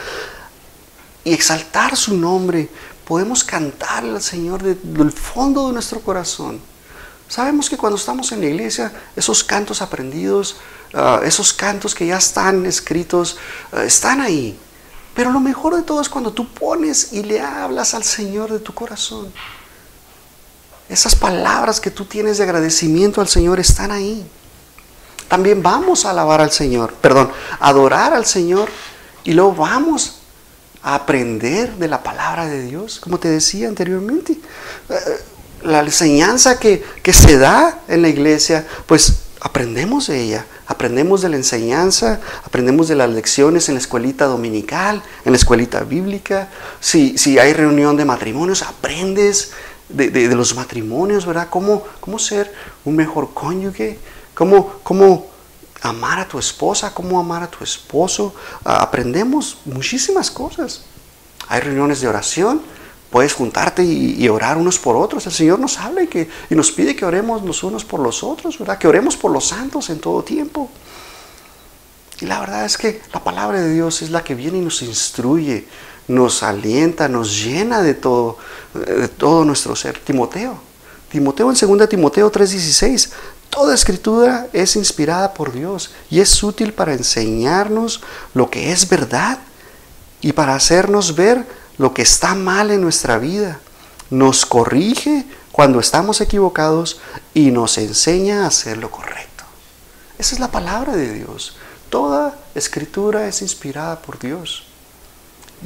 y 1.25 1.33
exaltar 1.33 1.97
su 1.97 2.19
nombre. 2.19 2.69
Podemos 3.07 3.45
cantar 3.45 4.05
al 4.05 4.21
Señor 4.21 4.63
desde 4.63 5.03
el 5.05 5.13
fondo 5.13 5.69
de 5.69 5.73
nuestro 5.73 6.03
corazón. 6.03 6.61
Sabemos 7.29 7.71
que 7.71 7.79
cuando 7.79 7.97
estamos 7.97 8.31
en 8.31 8.41
la 8.43 8.47
iglesia, 8.49 8.93
esos 9.17 9.43
cantos 9.43 9.81
aprendidos, 9.81 10.57
ah, 10.93 11.23
esos 11.25 11.55
cantos 11.55 11.95
que 11.95 12.09
ya 12.09 12.19
están 12.19 12.67
escritos, 12.67 13.39
ah, 13.73 13.85
están 13.85 14.21
ahí. 14.21 14.59
Pero 15.15 15.33
lo 15.33 15.41
mejor 15.41 15.77
de 15.77 15.83
todo 15.83 16.01
es 16.01 16.09
cuando 16.09 16.33
tú 16.33 16.49
pones 16.49 17.13
y 17.13 17.23
le 17.23 17.41
hablas 17.41 17.95
al 17.95 18.05
Señor 18.05 18.53
de 18.53 18.61
tu 18.61 18.73
corazón. 18.73 19.33
Esas 20.89 21.15
palabras 21.15 21.81
que 21.81 21.91
tú 21.91 22.05
tienes 22.05 22.39
de 22.39 22.45
agradecimiento 22.45 23.21
al 23.21 23.29
Señor 23.29 23.61
están 23.61 23.93
ahí. 23.93 24.27
También 25.29 25.63
vamos 25.63 26.05
a 26.05 26.11
alabar 26.11 26.41
al 26.41 26.51
Señor, 26.51 26.95
perdón, 26.95 27.31
adorar 27.61 28.13
al 28.13 28.27
Señor 28.27 28.69
y 29.23 29.33
luego 29.33 29.55
vamos 29.55 30.17
a 30.83 30.97
aprender 30.97 31.75
de 31.77 31.87
la 31.87 32.03
palabra 32.03 32.47
de 32.47 32.63
Dios, 32.63 32.99
como 32.99 33.21
te 33.21 33.29
decía 33.29 33.69
anteriormente. 33.69 34.33
Eh, 34.89 34.95
la 35.63 35.81
enseñanza 35.81 36.59
que, 36.59 36.83
se 37.13 37.39
da 37.39 37.81
en 37.87 38.03
la 38.03 38.09
iglesia, 38.09 38.67
pues 38.87 39.21
aprendemos 39.41 40.09
de 40.09 40.21
ella, 40.21 40.47
aprendemos 40.71 41.21
de 41.21 41.29
la 41.29 41.37
enseñanza, 41.37 42.21
aprendemos 42.45 42.87
de 42.87 42.95
las 42.95 43.11
lecciones 43.11 43.69
en 43.69 43.75
la 43.75 43.81
escuelita 43.81 44.27
dominical, 44.27 45.03
en 45.25 45.33
la 45.33 45.37
escuelita 45.37 45.81
bíblica. 45.81 46.49
Si, 46.79 47.19
si 47.19 47.41
hay 47.41 47.53
reunión 47.53 47.97
de 47.97 48.05
matrimonios, 48.05 48.63
aprendes 48.63 49.51
de, 49.89 50.29
los 50.29 50.55
matrimonios, 50.55 51.27
¿verdad? 51.27 51.49
¿Cómo, 51.51 51.83
cómo 51.99 52.21
ser 52.21 52.55
un 52.85 52.95
mejor 52.95 53.35
cónyuge, 53.35 53.99
cómo, 54.33 54.75
cómo 54.85 55.27
amar 55.83 56.21
a 56.21 56.29
tu 56.29 56.39
esposa, 56.39 56.95
cómo 56.95 57.19
amar 57.19 57.43
a 57.43 57.51
tu 57.51 57.65
esposo. 57.65 58.33
aprendemos 58.63 59.59
muchísimas 59.65 60.31
cosas. 60.31 60.83
Hay 61.49 61.63
reuniones 61.63 62.01
de 62.01 62.07
oración, 62.07 62.63
puedes 63.11 63.35
juntarte 63.35 63.85
y, 63.85 64.29
orar 64.29 64.57
unos 64.57 64.79
por 64.79 64.97
otros. 64.97 65.27
El 65.27 65.33
Señor 65.33 65.59
nos 65.59 65.79
habla 65.79 66.03
y, 66.03 66.55
nos 66.55 66.71
pide 66.71 66.95
que 66.95 67.05
oremos 67.05 67.43
los 67.43 67.63
unos 67.63 67.85
por 67.85 68.01
los 68.01 68.23
otros, 68.23 68.59
¿verdad? 68.59 68.79
Que 68.79 68.89
oremos 68.89 69.17
por 69.17 69.31
los 69.33 69.49
santos 69.49 69.91
en 69.91 70.01
todo 70.01 70.23
tiempo. 70.23 70.71
Y 72.21 72.27
la 72.27 72.41
verdad 72.41 72.65
es 72.65 72.77
que 72.77 73.03
la 73.13 73.23
palabra 73.25 73.61
de 73.61 73.73
Dios 73.73 74.03
es 74.03 74.11
la 74.11 74.23
que 74.23 74.35
viene 74.35 74.59
y 74.59 74.61
nos 74.61 74.83
instruye, 74.83 75.67
nos 76.07 76.43
alienta, 76.43 77.09
nos 77.09 77.43
llena 77.43 77.83
de 77.83 77.95
todo, 77.95 78.39
de 78.75 79.09
todo 79.09 79.45
nuestro 79.45 79.75
ser. 79.75 79.99
Timoteo. 79.99 80.59
Timoteo 81.11 81.51
en 81.51 81.79
2 81.79 81.89
Timoteo 81.89 82.31
3:16. 82.31 83.11
Toda 83.49 83.75
escritura 83.75 84.47
es 84.53 84.77
inspirada 84.77 85.35
por 85.35 85.53
Dios 85.53 85.91
y 86.09 86.21
es 86.21 86.41
útil 86.43 86.73
para 86.73 86.93
enseñarnos 86.93 88.01
lo 88.33 88.49
que 88.49 88.71
es 88.71 88.89
verdad 88.89 89.41
y 90.21 90.33
para 90.33 90.55
hacernos 90.55 91.17
ver 91.17 91.45
lo 91.81 91.95
que 91.95 92.03
está 92.03 92.35
mal 92.35 92.71
en 92.71 92.83
nuestra 92.83 93.17
vida. 93.17 93.59
Nos 94.11 94.45
corrige 94.45 95.25
cuando 95.51 95.81
estamos 95.81 96.21
equivocados 96.21 97.01
y 97.33 97.53
nos 97.53 97.79
enseña 97.79 98.45
a 98.45 98.49
hacer 98.49 98.77
lo 98.77 98.91
correcto. 98.91 99.45
Esa 100.19 100.35
es 100.35 100.41
la 100.41 100.51
palabra 100.51 100.95
de 100.95 101.11
Dios. 101.11 101.57
Toda 101.89 102.39
escritura 102.55 103.27
es 103.29 103.41
inspirada 103.41 104.03
por 104.03 104.19
Dios. 104.19 104.65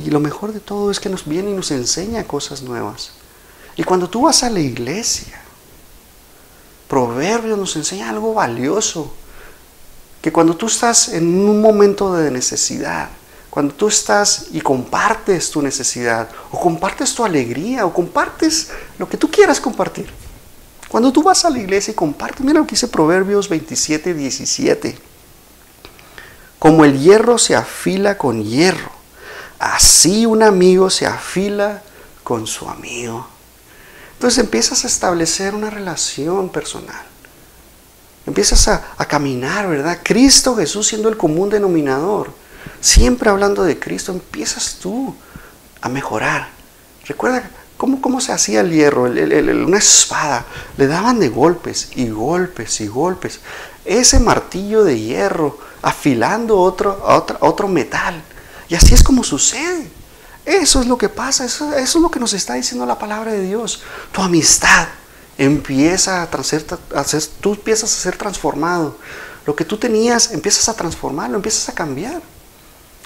Y 0.05 0.11
lo 0.11 0.21
mejor 0.21 0.53
de 0.53 0.61
todo 0.61 0.93
es 0.93 1.01
que 1.01 1.09
nos 1.09 1.27
viene 1.27 1.51
y 1.51 1.55
nos 1.55 1.73
enseña 1.73 2.23
cosas 2.29 2.63
nuevas. 2.63 3.11
Y 3.75 3.83
cuando 3.83 4.09
tú 4.09 4.23
vas 4.23 4.45
a 4.45 4.51
la 4.51 4.61
iglesia, 4.61 5.41
Proverbios 6.87 7.59
nos 7.59 7.75
enseña 7.75 8.11
algo 8.11 8.35
valioso. 8.35 9.13
Que 10.23 10.31
cuando 10.31 10.57
tú 10.57 10.67
estás 10.67 11.09
en 11.09 11.27
un 11.27 11.61
momento 11.61 12.15
de 12.15 12.31
necesidad, 12.31 13.09
cuando 13.55 13.73
tú 13.73 13.87
estás 13.87 14.47
y 14.51 14.61
compartes 14.61 15.49
tu 15.49 15.63
necesidad, 15.63 16.29
o 16.51 16.59
compartes 16.59 17.15
tu 17.15 17.25
alegría, 17.25 17.87
o 17.87 17.95
compartes 17.95 18.73
lo 18.99 19.09
que 19.09 19.17
tú 19.17 19.31
quieras 19.31 19.61
compartir. 19.61 20.11
Cuando 20.89 21.13
tú 21.13 21.23
vas 21.23 21.45
a 21.45 21.51
la 21.51 21.61
iglesia 21.61 21.93
y 21.93 21.95
compartes, 21.95 22.41
mira 22.41 22.59
lo 22.59 22.67
que 22.67 22.73
dice 22.73 22.89
Proverbios 22.89 23.49
27, 23.49 24.13
17. 24.13 24.99
Como 26.59 26.85
el 26.85 26.99
hierro 26.99 27.39
se 27.39 27.55
afila 27.55 28.19
con 28.19 28.43
hierro, 28.43 28.91
así 29.61 30.27
un 30.27 30.43
amigo 30.43 30.91
se 30.91 31.07
afila 31.07 31.81
con 32.25 32.49
su 32.49 32.69
amigo. 32.69 33.25
Entonces 34.15 34.43
empiezas 34.43 34.83
a 34.83 34.89
establecer 34.89 35.55
una 35.55 35.71
relación 35.71 36.49
personal. 36.49 37.07
Empiezas 38.27 38.67
a, 38.67 38.95
a 38.99 39.07
caminar, 39.07 39.69
¿verdad? 39.69 40.01
Cristo 40.03 40.57
Jesús 40.57 40.89
siendo 40.89 41.09
el 41.09 41.17
común 41.17 41.51
denominador 41.51 42.43
Siempre 42.85 43.31
hablando 43.31 43.65
de 43.65 43.79
Cristo, 43.79 44.13
empiezas 44.13 44.75
tú 44.75 45.15
a 45.81 45.89
mejorar. 45.89 46.51
Recuerda 47.07 47.49
cómo, 47.79 48.03
cómo 48.03 48.21
se 48.21 48.31
hacía 48.31 48.61
el 48.61 48.73
hierro, 48.73 49.05
una 49.05 49.79
espada. 49.79 50.45
Le 50.77 50.87
daban 50.87 51.19
de 51.19 51.31
golpes 51.31 51.93
y 51.95 52.11
golpes 52.11 52.83
y 52.83 52.87
golpes. 52.87 53.41
Ese 53.87 54.21
martillo 54.21 54.85
de 54.85 55.01
hierro 55.01 55.59
afilando 55.81 56.59
otro, 56.59 57.03
otro, 57.07 57.39
otro 57.41 57.69
metal. 57.69 58.23
Y 58.69 58.75
así 58.75 58.93
es 58.93 59.03
como 59.03 59.25
sucede. 59.25 59.89
Eso 60.45 60.83
es 60.83 60.87
lo 60.87 60.99
que 60.99 61.09
pasa, 61.09 61.47
eso, 61.47 61.73
es 61.73 61.95
lo 61.95 62.11
que 62.11 62.21
nos 62.21 62.35
está 62.35 62.53
diciendo 62.53 62.85
la 62.85 62.99
palabra 62.99 63.33
de 63.33 63.41
Dios. 63.41 63.83
Tu 64.13 64.21
amistad 64.21 64.89
empieza 65.39 66.23
a, 66.23 66.43
ser, 66.43 66.67
a 66.95 67.03
ser, 67.03 67.23
tú 67.41 67.55
empiezas 67.55 67.91
a 67.95 68.03
ser 68.03 68.19
transformado. 68.19 68.99
Lo 69.47 69.57
que 69.57 69.65
tú 69.65 69.79
tenías 69.79 70.33
empiezas 70.33 70.69
a 70.69 70.75
transformarlo, 70.75 71.37
empiezas 71.37 71.71
a 71.71 71.75
cambiar. 71.75 72.21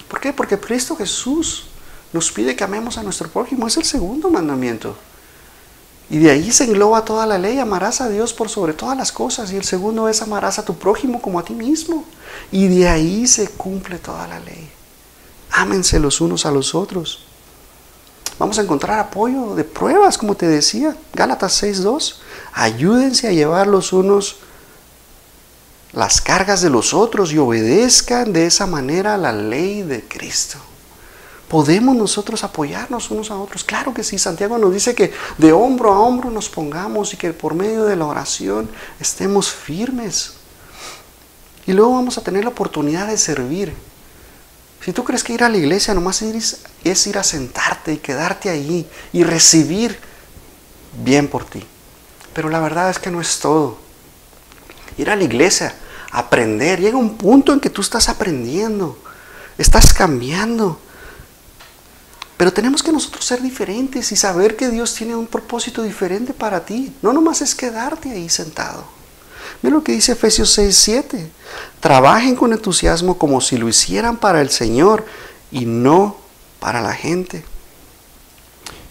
¿Por 0.09 0.19
qué? 0.19 0.33
Porque 0.33 0.59
Cristo 0.59 0.95
Jesús 0.95 1.65
nos 2.11 2.31
pide 2.31 2.55
que 2.55 2.63
amemos 2.63 2.97
a 2.97 3.03
nuestro 3.03 3.29
prójimo. 3.29 3.67
Es 3.67 3.77
el 3.77 3.85
segundo 3.85 4.29
mandamiento. 4.29 4.95
Y 6.09 6.17
de 6.17 6.31
ahí 6.31 6.51
se 6.51 6.63
engloba 6.63 7.05
toda 7.05 7.27
la 7.27 7.37
ley. 7.37 7.59
Amarás 7.59 8.01
a 8.01 8.09
Dios 8.09 8.33
por 8.33 8.49
sobre 8.49 8.73
todas 8.73 8.97
las 8.97 9.11
cosas. 9.11 9.51
Y 9.51 9.55
el 9.55 9.63
segundo 9.63 10.09
es 10.09 10.21
amarás 10.23 10.57
a 10.57 10.65
tu 10.65 10.75
prójimo 10.75 11.21
como 11.21 11.39
a 11.39 11.43
ti 11.43 11.53
mismo. 11.53 12.03
Y 12.51 12.67
de 12.67 12.89
ahí 12.89 13.27
se 13.27 13.47
cumple 13.49 13.99
toda 13.99 14.27
la 14.27 14.39
ley. 14.39 14.69
Ámense 15.51 15.99
los 15.99 16.19
unos 16.19 16.47
a 16.47 16.51
los 16.51 16.73
otros. 16.73 17.25
Vamos 18.39 18.57
a 18.57 18.61
encontrar 18.63 18.97
apoyo 18.97 19.53
de 19.53 19.63
pruebas, 19.63 20.17
como 20.17 20.33
te 20.33 20.47
decía. 20.47 20.95
Gálatas 21.13 21.61
6.2. 21.61 22.15
Ayúdense 22.53 23.27
a 23.27 23.31
llevar 23.31 23.67
los 23.67 23.93
unos 23.93 24.37
las 25.93 26.21
cargas 26.21 26.61
de 26.61 26.69
los 26.69 26.93
otros 26.93 27.31
y 27.31 27.37
obedezcan 27.37 28.31
de 28.31 28.45
esa 28.45 28.67
manera 28.67 29.17
la 29.17 29.31
ley 29.31 29.81
de 29.81 30.03
Cristo. 30.07 30.59
¿Podemos 31.47 31.95
nosotros 31.95 32.43
apoyarnos 32.43 33.09
unos 33.09 33.31
a 33.31 33.35
otros? 33.35 33.63
Claro 33.63 33.91
que 33.91 34.03
sí. 34.03 34.19
Santiago 34.19 34.59
nos 34.59 34.71
dice 34.71 34.93
que 34.93 35.11
de 35.39 35.51
hombro 35.51 35.91
a 35.91 35.99
hombro 35.99 36.29
nos 36.29 36.47
pongamos 36.47 37.13
y 37.13 37.17
que 37.17 37.33
por 37.33 37.55
medio 37.55 37.85
de 37.85 37.95
la 37.95 38.05
oración 38.05 38.69
estemos 38.99 39.51
firmes. 39.51 40.33
Y 41.65 41.73
luego 41.73 41.95
vamos 41.95 42.19
a 42.19 42.21
tener 42.21 42.43
la 42.43 42.51
oportunidad 42.51 43.07
de 43.07 43.17
servir. 43.17 43.73
Si 44.85 44.93
tú 44.93 45.03
crees 45.03 45.23
que 45.23 45.33
ir 45.33 45.43
a 45.43 45.49
la 45.49 45.57
iglesia 45.57 45.95
nomás 45.95 46.21
es, 46.21 47.07
ir 47.07 47.17
a 47.17 47.23
sentarte 47.23 47.93
y 47.93 47.97
quedarte 47.97 48.49
ahí 48.49 48.87
y 49.11 49.23
recibir 49.23 49.99
bien 51.03 51.27
por 51.27 51.45
ti. 51.45 51.65
Pero 52.33 52.49
la 52.49 52.59
verdad 52.59 52.91
es 52.91 52.99
que 52.99 53.09
no 53.09 53.21
es 53.21 53.39
todo 53.39 53.88
ir 55.01 55.09
a 55.09 55.15
la 55.15 55.23
iglesia, 55.23 55.73
aprender. 56.11 56.79
Llega 56.79 56.97
un 56.97 57.17
punto 57.17 57.53
en 57.53 57.59
que 57.59 57.69
tú 57.69 57.81
estás 57.81 58.09
aprendiendo, 58.09 58.97
estás 59.57 59.93
cambiando. 59.93 60.79
Pero 62.37 62.53
tenemos 62.53 62.81
que 62.81 62.91
nosotros 62.91 63.25
ser 63.25 63.41
diferentes 63.41 64.11
y 64.11 64.15
saber 64.15 64.55
que 64.55 64.69
Dios 64.69 64.93
tiene 64.93 65.15
un 65.15 65.27
propósito 65.27 65.83
diferente 65.83 66.33
para 66.33 66.65
ti. 66.65 66.93
No 67.01 67.11
nomás 67.11 67.41
es 67.41 67.53
quedarte 67.53 68.11
ahí 68.11 68.29
sentado. 68.29 68.85
Mira 69.61 69.75
lo 69.75 69.83
que 69.83 69.91
dice 69.91 70.13
Efesios 70.13 70.51
6, 70.51 70.77
7. 70.77 71.31
Trabajen 71.79 72.35
con 72.35 72.53
entusiasmo 72.53 73.17
como 73.17 73.41
si 73.41 73.57
lo 73.57 73.67
hicieran 73.67 74.17
para 74.17 74.41
el 74.41 74.49
Señor 74.49 75.05
y 75.51 75.65
no 75.65 76.15
para 76.59 76.81
la 76.81 76.93
gente. 76.93 77.43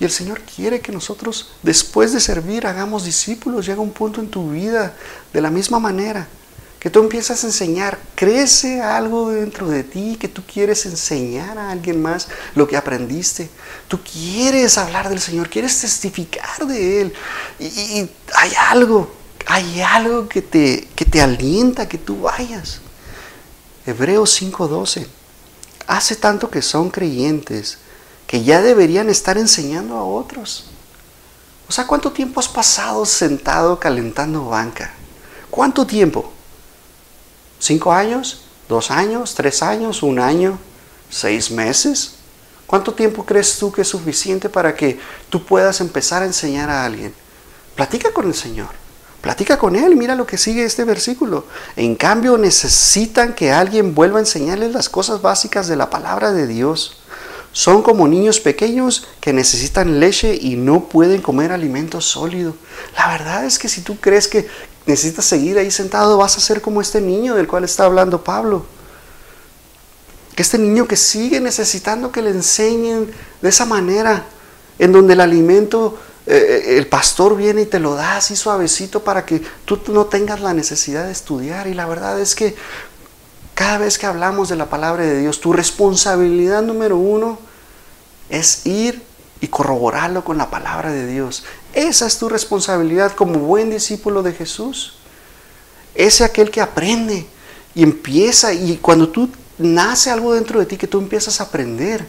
Y 0.01 0.05
el 0.05 0.11
Señor 0.11 0.43
quiere 0.43 0.81
que 0.81 0.93
nosotros, 0.93 1.51
después 1.63 2.13
de 2.13 2.21
servir, 2.21 2.67
hagamos 2.67 3.05
discípulos. 3.05 3.67
Llega 3.67 3.81
un 3.81 3.91
punto 3.91 4.21
en 4.21 4.31
tu 4.31 4.51
vida 4.51 4.95
de 5.33 5.41
la 5.41 5.51
misma 5.51 5.79
manera 5.79 6.29
que 6.79 6.91
tú 6.91 7.01
empiezas 7.01 7.43
a 7.43 7.49
enseñar, 7.49 7.99
crece 8.15 8.81
algo 8.81 9.31
dentro 9.31 9.69
de 9.69 9.83
ti 9.83 10.17
que 10.19 10.29
tú 10.29 10.43
quieres 10.45 10.87
enseñar 10.87 11.59
a 11.59 11.71
alguien 11.71 12.01
más 12.01 12.29
lo 12.55 12.69
que 12.69 12.77
aprendiste. 12.77 13.51
Tú 13.89 13.99
quieres 14.01 14.79
hablar 14.79 15.09
del 15.09 15.19
Señor, 15.19 15.51
quieres 15.51 15.81
testificar 15.81 16.67
de 16.67 17.01
Él. 17.01 17.13
Y, 17.59 18.09
hay 18.35 18.53
algo, 18.71 19.13
hay 19.47 19.81
algo 19.81 20.29
que 20.29 20.41
te, 20.41 20.89
que 20.95 21.05
te 21.05 21.21
alienta 21.21 21.89
que 21.89 21.99
tú 21.99 22.23
vayas. 22.23 22.81
Hebreos 23.85 24.41
5:12. 24.41 25.07
Hace 25.89 26.17
tanto 26.17 26.49
que 26.51 26.63
son 26.63 26.91
creyentes 26.91 27.79
que 28.29 28.45
ya 28.45 28.61
deberían 28.61 29.09
estar 29.09 29.39
enseñando 29.39 29.97
a 29.97 30.05
otros. 30.05 30.67
O 31.67 31.73
sea, 31.73 31.87
¿cuánto 31.87 32.13
tiempo 32.13 32.39
has 32.39 32.47
pasado 32.47 33.05
sentado 33.05 33.81
calentando 33.81 34.45
banca? 34.45 34.93
¿Cuánto 35.51 35.87
tiempo? 35.87 36.31
¿Cinco 37.59 37.91
años? 37.91 38.43
¿Dos 38.69 38.91
años? 38.91 39.35
¿Tres 39.35 39.63
años? 39.63 40.03
¿Un 40.03 40.21
año? 40.21 40.59
¿Seis 41.11 41.51
meses? 41.51 42.17
¿Cuánto 42.67 42.93
tiempo 42.93 43.25
crees 43.25 43.59
tú 43.59 43.73
que 43.73 43.81
es 43.81 43.89
suficiente 43.89 44.51
para 44.51 44.75
que 44.75 45.01
tú 45.31 45.45
puedas 45.47 45.81
empezar 45.81 46.23
a 46.23 46.27
enseñar 46.27 46.69
a 46.69 46.85
alguien? 46.85 47.15
Platica 47.75 48.13
con 48.13 48.27
el 48.27 48.35
Señor. 48.35 48.69
Platica 49.23 49.59
con 49.59 49.75
él, 49.75 49.97
mira 49.97 50.15
lo 50.15 50.27
que 50.27 50.37
sigue 50.37 50.65
este 50.65 50.85
versículo. 50.85 51.47
En 51.77 51.97
cambio, 51.97 52.37
necesitan 52.37 53.35
que 53.35 53.53
alguien 53.53 53.95
vuelva 53.95 54.19
a 54.19 54.21
enseñarles 54.21 54.75
las 54.75 54.91
cosas 54.91 55.23
básicas 55.23 55.67
de 55.67 55.77
la 55.77 55.89
palabra 55.89 56.33
de 56.33 56.47
Dios. 56.47 56.99
Son 57.53 57.83
como 57.83 58.07
niños 58.07 58.41
pequeños 58.41 59.09
que 59.21 59.33
necesitan 59.33 60.01
leche 60.01 60.39
y 60.41 60.57
no 60.57 60.89
pueden 60.89 61.23
comer 61.23 61.51
alimento 61.51 62.01
sólido. 62.01 62.55
La 62.97 63.09
verdad 63.09 63.45
es 63.45 63.59
que 63.59 63.69
si 63.69 63.81
tú 63.81 63.99
crees 63.99 64.29
que 64.29 64.47
necesitas 64.87 65.25
seguir 65.25 65.59
ahí 65.59 65.71
sentado, 65.71 66.19
vas 66.19 66.37
a 66.37 66.41
ser 66.41 66.61
como 66.61 66.81
este 66.81 67.01
niño 67.01 67.35
del 67.35 67.49
cual 67.49 67.65
está 67.65 67.85
hablando 67.85 68.23
Pablo. 68.23 68.65
Que 70.35 70.43
este 70.43 70.59
niño 70.59 70.87
que 70.87 70.97
sigue 70.97 71.41
necesitando 71.41 72.13
que 72.13 72.23
le 72.23 72.31
enseñen 72.31 73.11
de 73.43 73.49
esa 73.49 73.65
manera, 73.65 74.25
en 74.79 74.93
donde 74.93 75.15
el 75.15 75.21
alimento 75.21 75.99
eh, 76.31 76.77
el 76.77 76.87
pastor 76.87 77.39
viene 77.39 77.63
y 77.63 77.67
te 77.67 77.81
lo 77.81 77.95
da 77.95 78.19
así 78.19 78.37
suavecito 78.37 79.03
para 79.03 79.25
que 79.25 79.41
tú 79.65 79.81
no 79.89 80.05
tengas 80.05 80.43
la 80.43 80.53
necesidad 80.53 81.07
de 81.07 81.13
estudiar. 81.13 81.67
Y 81.67 81.75
la 81.75 81.87
verdad 81.87 82.21
es 82.21 82.35
que 82.35 82.55
cada 83.59 83.79
vez 83.79 83.99
que 83.99 84.07
hablamos 84.07 84.49
de 84.49 84.55
la 84.55 84.71
palabra 84.71 85.03
de 85.03 85.19
Dios, 85.19 85.41
tu 85.41 85.53
responsabilidad 85.53 86.63
número 86.63 86.97
uno 86.97 87.41
es 88.31 88.65
ir 88.67 89.03
y 89.41 89.49
corroborarlo 89.49 90.23
con 90.23 90.39
la 90.39 90.49
palabra 90.49 90.93
de 90.93 91.09
Dios. 91.09 91.43
Esa 91.73 92.07
es 92.07 92.19
tu 92.19 92.29
responsabilidad 92.29 93.17
como 93.17 93.41
buen 93.41 93.69
discípulo 93.71 94.23
de 94.23 94.33
Jesús. 94.33 94.99
Ese 95.97 96.23
aquel 96.23 96.53
que 96.53 96.61
aprende 96.61 97.27
y 97.75 97.83
empieza 97.83 98.53
y 98.53 98.77
cuando 98.77 99.09
tú 99.09 99.29
nace 99.59 100.13
algo 100.13 100.35
dentro 100.35 100.61
de 100.61 100.67
ti 100.67 100.77
que 100.77 100.87
tú 100.87 101.01
empiezas 101.01 101.41
a 101.41 101.45
aprender 101.45 102.07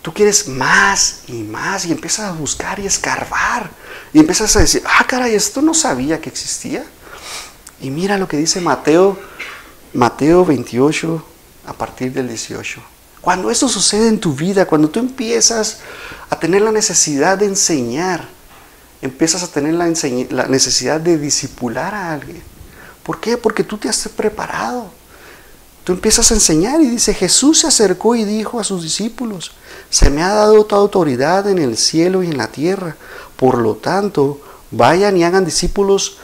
tú 0.00 0.14
quieres 0.14 0.48
más 0.48 1.24
y 1.26 1.42
más 1.42 1.84
y 1.84 1.92
empiezas 1.92 2.30
a 2.30 2.32
buscar 2.32 2.80
y 2.80 2.86
escarbar 2.86 3.70
y 4.14 4.18
empiezas 4.18 4.56
a 4.56 4.60
decir, 4.60 4.82
ah, 4.86 5.06
caray, 5.06 5.34
esto 5.34 5.60
no 5.60 5.74
sabía 5.74 6.22
que 6.22 6.30
existía. 6.30 6.86
Y 7.82 7.90
mira 7.90 8.16
lo 8.16 8.28
que 8.28 8.38
dice 8.38 8.62
Mateo, 8.62 9.18
Mateo 9.94 10.44
28 10.44 11.24
a 11.66 11.72
partir 11.72 12.12
del 12.12 12.26
18. 12.26 12.80
Cuando 13.20 13.48
esto 13.50 13.68
sucede 13.68 14.08
en 14.08 14.18
tu 14.18 14.34
vida, 14.34 14.66
cuando 14.66 14.90
tú 14.90 14.98
empiezas 14.98 15.78
a 16.28 16.38
tener 16.38 16.62
la 16.62 16.72
necesidad 16.72 17.38
de 17.38 17.46
enseñar, 17.46 18.28
empiezas 19.00 19.44
a 19.44 19.46
tener 19.46 19.74
la, 19.74 19.86
la 20.30 20.46
necesidad 20.48 21.00
de 21.00 21.16
disipular 21.16 21.94
a 21.94 22.12
alguien. 22.12 22.42
¿Por 23.04 23.20
qué? 23.20 23.36
Porque 23.36 23.62
tú 23.62 23.78
te 23.78 23.88
has 23.88 24.08
preparado. 24.08 24.90
Tú 25.84 25.92
empiezas 25.92 26.28
a 26.30 26.34
enseñar 26.34 26.80
y 26.80 26.88
dice, 26.88 27.14
Jesús 27.14 27.60
se 27.60 27.68
acercó 27.68 28.16
y 28.16 28.24
dijo 28.24 28.58
a 28.58 28.64
sus 28.64 28.82
discípulos, 28.82 29.52
se 29.90 30.10
me 30.10 30.22
ha 30.22 30.34
dado 30.34 30.64
toda 30.64 30.82
autoridad 30.82 31.48
en 31.48 31.58
el 31.58 31.76
cielo 31.76 32.24
y 32.24 32.26
en 32.26 32.36
la 32.36 32.48
tierra. 32.48 32.96
Por 33.36 33.58
lo 33.58 33.76
tanto, 33.76 34.40
vayan 34.72 35.16
y 35.16 35.22
hagan 35.22 35.44
discípulos 35.44 36.18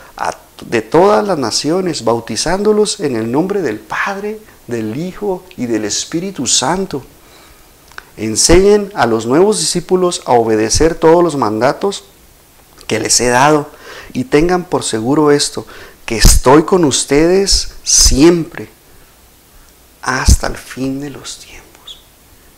de 0.66 0.82
todas 0.82 1.26
las 1.26 1.38
naciones, 1.38 2.04
bautizándolos 2.04 3.00
en 3.00 3.16
el 3.16 3.30
nombre 3.30 3.62
del 3.62 3.78
Padre, 3.78 4.38
del 4.66 4.96
Hijo 4.96 5.44
y 5.56 5.66
del 5.66 5.84
Espíritu 5.84 6.46
Santo. 6.46 7.04
Enseñen 8.16 8.92
a 8.94 9.06
los 9.06 9.26
nuevos 9.26 9.58
discípulos 9.60 10.22
a 10.26 10.32
obedecer 10.32 10.94
todos 10.94 11.24
los 11.24 11.36
mandatos 11.36 12.04
que 12.86 13.00
les 13.00 13.20
he 13.20 13.28
dado 13.28 13.70
y 14.12 14.24
tengan 14.24 14.64
por 14.64 14.82
seguro 14.82 15.30
esto, 15.30 15.66
que 16.04 16.18
estoy 16.18 16.64
con 16.64 16.84
ustedes 16.84 17.72
siempre 17.84 18.68
hasta 20.02 20.48
el 20.48 20.56
fin 20.56 21.00
de 21.00 21.10
los 21.10 21.38
tiempos. 21.38 22.00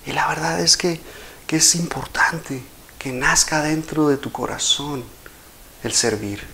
Y 0.07 0.12
la 0.12 0.26
verdad 0.28 0.61
es 0.61 0.76
que, 0.76 1.00
que 1.46 1.57
es 1.57 1.74
importante 1.74 2.62
que 2.98 3.12
nazca 3.12 3.62
dentro 3.62 4.09
de 4.09 4.16
tu 4.16 4.32
corazón 4.32 5.05
el 5.82 5.92
servir. 5.92 6.51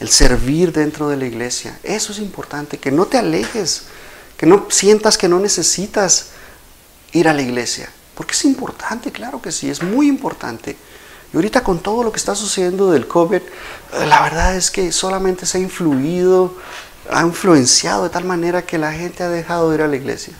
El 0.00 0.08
servir 0.08 0.72
dentro 0.72 1.08
de 1.08 1.16
la 1.16 1.26
iglesia. 1.26 1.78
Eso 1.82 2.12
es 2.12 2.18
importante, 2.18 2.78
que 2.78 2.92
no 2.92 3.06
te 3.06 3.18
alejes, 3.18 3.84
que 4.36 4.46
no 4.46 4.66
sientas 4.70 5.18
que 5.18 5.28
no 5.28 5.40
necesitas 5.40 6.28
ir 7.12 7.28
a 7.28 7.34
la 7.34 7.42
iglesia. 7.42 7.90
Porque 8.14 8.32
es 8.32 8.44
importante, 8.44 9.10
claro 9.12 9.42
que 9.42 9.52
sí, 9.52 9.68
es 9.68 9.82
muy 9.82 10.08
importante. 10.08 10.76
Y 11.32 11.36
ahorita 11.36 11.62
con 11.62 11.80
todo 11.80 12.02
lo 12.02 12.12
que 12.12 12.18
está 12.18 12.34
sucediendo 12.34 12.90
del 12.90 13.06
COVID, 13.06 13.42
la 14.06 14.22
verdad 14.22 14.56
es 14.56 14.70
que 14.70 14.92
solamente 14.92 15.46
se 15.46 15.58
ha 15.58 15.60
influido 15.60 16.54
ha 17.10 17.22
influenciado 17.22 18.04
de 18.04 18.10
tal 18.10 18.24
manera 18.24 18.62
que 18.62 18.78
la 18.78 18.92
gente 18.92 19.22
ha 19.22 19.28
dejado 19.28 19.70
de 19.70 19.76
ir 19.76 19.82
a 19.82 19.88
la 19.88 19.96
iglesia. 19.96 20.34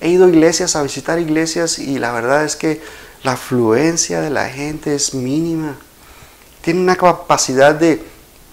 He 0.00 0.08
ido 0.08 0.26
a 0.26 0.28
iglesias, 0.28 0.76
a 0.76 0.82
visitar 0.82 1.18
iglesias 1.18 1.78
y 1.78 1.98
la 1.98 2.12
verdad 2.12 2.44
es 2.44 2.56
que 2.56 2.82
la 3.22 3.32
afluencia 3.32 4.20
de 4.20 4.30
la 4.30 4.48
gente 4.48 4.94
es 4.94 5.14
mínima. 5.14 5.76
Tiene 6.60 6.80
una 6.80 6.96
capacidad 6.96 7.74
de, 7.74 8.04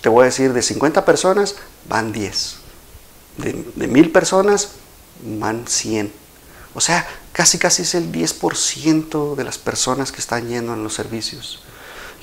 te 0.01 0.09
voy 0.09 0.23
a 0.23 0.25
decir, 0.25 0.53
de 0.53 0.61
50 0.61 1.05
personas 1.05 1.55
van 1.87 2.11
10. 2.11 2.55
De, 3.37 3.65
de 3.75 3.87
mil 3.87 4.11
personas 4.11 4.69
van 5.23 5.67
100. 5.67 6.11
O 6.73 6.81
sea, 6.81 7.07
casi 7.31 7.57
casi 7.57 7.81
es 7.81 7.95
el 7.95 8.11
10% 8.11 9.35
de 9.35 9.43
las 9.43 9.57
personas 9.57 10.11
que 10.11 10.19
están 10.19 10.47
yendo 10.47 10.73
en 10.73 10.83
los 10.83 10.93
servicios. 10.93 11.61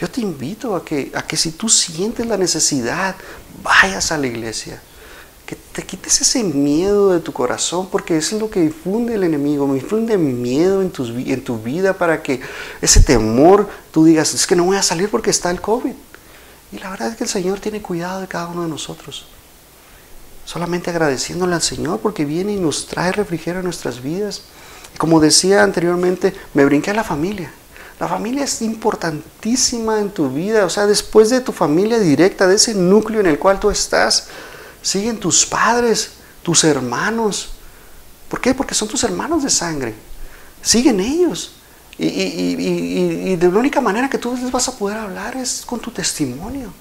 Yo 0.01 0.09
te 0.11 0.21
invito 0.21 0.77
a 0.77 0.85
que, 0.85 1.11
a 1.15 1.27
que 1.27 1.37
si 1.37 1.53
tú 1.53 1.69
sientes 1.69 2.27
la 2.27 2.37
necesidad, 2.37 3.17
vayas 3.63 4.13
a 4.13 4.19
la 4.19 4.27
iglesia. 4.27 4.81
Que 5.47 5.57
te 5.57 5.83
quites 5.83 6.21
ese 6.21 6.43
miedo 6.43 7.13
de 7.13 7.21
tu 7.21 7.33
corazón, 7.33 7.89
porque 7.91 8.17
eso 8.17 8.35
es 8.35 8.43
lo 8.43 8.51
que 8.51 8.61
difunde 8.61 9.15
el 9.15 9.25
enemigo. 9.25 9.67
Me 9.67 9.75
difunde 9.75 10.19
miedo 10.19 10.83
en 10.83 10.91
tu 10.91 11.59
vida 11.59 11.95
para 11.95 12.23
que 12.23 12.41
ese 12.83 13.01
temor 13.03 13.69
tú 13.91 14.05
digas, 14.05 14.35
es 14.35 14.47
que 14.47 14.57
no 14.57 14.65
voy 14.65 14.77
a 14.77 14.83
salir 14.83 15.09
porque 15.09 15.31
está 15.31 15.51
el 15.51 15.61
COVID. 15.61 15.93
Y 16.77 16.79
la 16.79 16.91
verdad 16.91 17.09
es 17.09 17.17
que 17.17 17.25
el 17.25 17.31
Señor 17.31 17.59
tiene 17.59 17.81
cuidado 17.81 18.21
de 18.21 18.29
cada 18.29 18.49
uno 18.49 18.65
de 18.65 18.69
nosotros. 18.69 19.25
Solamente 20.45 20.91
agradeciéndole 20.91 21.55
al 21.55 21.63
Señor 21.63 22.01
porque 22.01 22.27
viene 22.27 22.53
y 22.53 22.57
nos 22.57 22.87
trae 22.87 23.13
refrigerio 23.13 23.61
a 23.61 23.63
nuestras 23.63 24.03
vidas. 24.03 24.43
Como 24.99 25.19
decía 25.19 25.63
anteriormente, 25.63 26.35
me 26.53 26.67
brinqué 26.67 26.91
a 26.91 26.95
la 26.95 27.03
familia. 27.03 27.51
La 27.99 28.09
familia 28.09 28.45
es 28.45 28.61
importantísima 28.61 30.01
en 30.01 30.11
tu 30.11 30.29
vida, 30.29 30.67
o 30.67 30.71
sea, 30.71 30.87
después 30.87 31.31
de 31.31 31.41
tu 31.41 31.51
familia 31.51 31.99
directa, 31.99 32.47
de 32.47 32.57
ese 32.57 32.75
núcleo 32.75 33.21
en 33.21 33.27
el 33.27 33.39
cual 33.39 33.59
tú 33.59 33.71
estás, 33.71 34.29
siguen 34.83 35.19
tus 35.19 35.47
padres, 35.47 36.11
tus 36.43 36.63
hermanos. 36.63 37.53
¿Por 38.29 38.43
qué? 38.43 38.53
Porque 38.53 38.75
son 38.75 38.87
tus 38.87 39.03
hermanos 39.03 39.45
de 39.45 39.49
sangre. 39.49 39.95
Siguen 40.61 41.01
ellos. 41.01 41.56
Y, 41.99 42.05
y 42.05 43.37
de 43.37 43.51
la 43.51 43.59
única 43.59 43.81
manera 43.81 44.11
que 44.11 44.19
tú 44.19 44.37
les 44.37 44.51
vas 44.51 44.69
a 44.69 44.77
poder 44.77 44.99
hablar 44.99 45.37
es 45.37 45.63
con 45.65 45.81
tu 45.81 45.91
testimonio. 45.91 46.73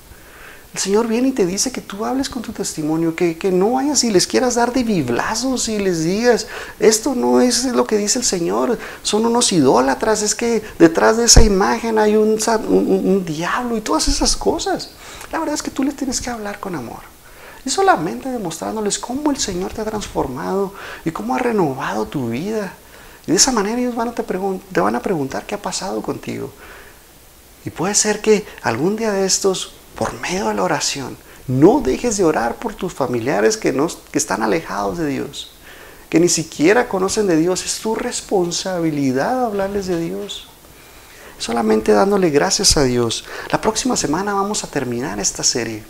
El 0.76 0.82
Señor 0.82 1.08
viene 1.08 1.30
y 1.30 1.32
te 1.32 1.46
dice 1.46 1.72
que 1.72 1.80
tú 1.80 2.04
hables 2.04 2.28
con 2.28 2.42
tu 2.42 2.52
testimonio, 2.52 3.16
que, 3.16 3.38
no 3.50 3.72
vayas 3.72 4.04
y 4.04 4.12
les 4.12 4.28
quieras 4.28 4.56
dar 4.56 4.74
de 4.74 4.84
biblazos 4.84 5.70
y 5.70 5.80
les 5.80 6.04
digas, 6.04 6.48
esto 6.82 7.16
no 7.16 7.40
es 7.40 7.64
lo 7.64 7.88
que 7.88 7.96
dice 7.96 8.20
el 8.20 8.26
Señor, 8.26 8.78
son 9.02 9.26
unos 9.26 9.54
idólatras, 9.54 10.22
es 10.22 10.36
que 10.36 10.62
detrás 10.78 11.16
de 11.16 11.24
esa 11.24 11.42
imagen 11.42 11.98
hay 11.98 12.18
un, 12.18 12.38
un 12.68 13.24
diablo 13.24 13.78
y 13.78 13.80
todas 13.80 14.10
esas 14.10 14.36
cosas. 14.36 14.90
La 15.32 15.40
verdad 15.40 15.56
es 15.56 15.64
que 15.64 15.72
tú 15.72 15.82
les 15.82 15.96
tienes 15.96 16.20
que 16.20 16.30
hablar 16.30 16.60
con 16.60 16.76
amor. 16.76 17.00
Y 17.64 17.70
solamente 17.70 18.30
demostrándoles 18.30 19.00
cómo 19.00 19.32
el 19.32 19.38
Señor 19.38 19.72
te 19.72 19.80
ha 19.80 19.86
transformado 19.86 20.74
y 21.06 21.12
cómo 21.12 21.36
ha 21.36 21.40
renovado 21.40 22.06
tu 22.06 22.32
vida. 22.32 22.74
Y 23.28 23.32
de 23.32 23.38
esa 23.38 23.52
manera 23.52 23.80
ellos 23.80 23.96
van 23.96 24.10
a 24.10 24.12
te, 24.14 24.24
van 24.80 24.96
a 24.96 25.02
preguntar 25.02 25.46
qué 25.46 25.56
ha 25.56 25.62
pasado 25.62 26.02
contigo. 26.02 26.52
Y 27.66 27.70
puede 27.72 27.96
ser 27.96 28.22
que 28.22 28.46
algún 28.62 28.96
día 28.96 29.12
de 29.12 29.26
estos 29.26 29.74
por 29.96 30.14
medio 30.20 30.50
de 30.50 30.54
la 30.54 30.64
oración. 30.64 31.18
No 31.48 31.82
dejes 31.82 32.18
de 32.18 32.24
orar 32.24 32.56
por 32.56 32.74
tus 32.74 32.94
familiares 32.94 33.58
que 33.58 33.74
están 34.14 34.44
alejados 34.44 34.98
de 34.98 35.08
Dios, 35.08 35.52
que 36.10 36.20
ni 36.20 36.30
siquiera 36.30 36.88
conocen 36.88 37.28
de 37.28 37.38
Dios. 37.38 37.66
Es 37.66 37.80
tu 37.80 37.96
responsabilidad 37.96 39.46
hablarles 39.46 39.88
de 39.88 40.00
Dios. 40.00 40.48
Solamente 41.38 41.92
dándole 41.92 42.30
gracias 42.30 42.78
a 42.78 42.84
Dios. 42.84 43.26
La 43.52 43.62
próxima 43.62 43.96
semana 43.98 44.34
vamos 44.34 44.64
a 44.64 44.68
terminar 44.68 45.20
esta 45.20 45.44
serie. 45.44 45.84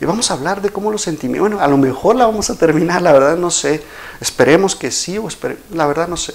Y 0.00 0.04
vamos 0.04 0.30
a 0.30 0.34
hablar 0.34 0.60
de 0.62 0.70
cómo 0.70 0.90
los 0.90 1.02
sentimientos, 1.02 1.50
bueno, 1.50 1.64
a 1.64 1.68
lo 1.68 1.76
mejor 1.76 2.16
la 2.16 2.26
vamos 2.26 2.50
a 2.50 2.56
terminar, 2.56 3.02
la 3.02 3.12
verdad 3.12 3.36
no 3.36 3.50
sé. 3.50 3.82
Esperemos 4.20 4.74
que 4.74 4.90
sí 4.90 5.16
o 5.18 5.28
la 5.70 5.86
verdad 5.86 6.08
no 6.08 6.16
sé. 6.16 6.34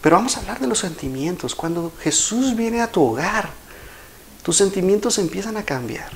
Pero 0.00 0.16
vamos 0.16 0.36
a 0.36 0.40
hablar 0.40 0.60
de 0.60 0.66
los 0.66 0.78
sentimientos. 0.78 1.54
Cuando 1.54 1.92
Jesús 2.00 2.56
viene 2.56 2.80
a 2.80 2.90
tu 2.90 3.02
hogar, 3.02 3.50
tus 4.42 4.56
sentimientos 4.56 5.18
empiezan 5.18 5.56
a 5.56 5.64
cambiar. 5.64 6.10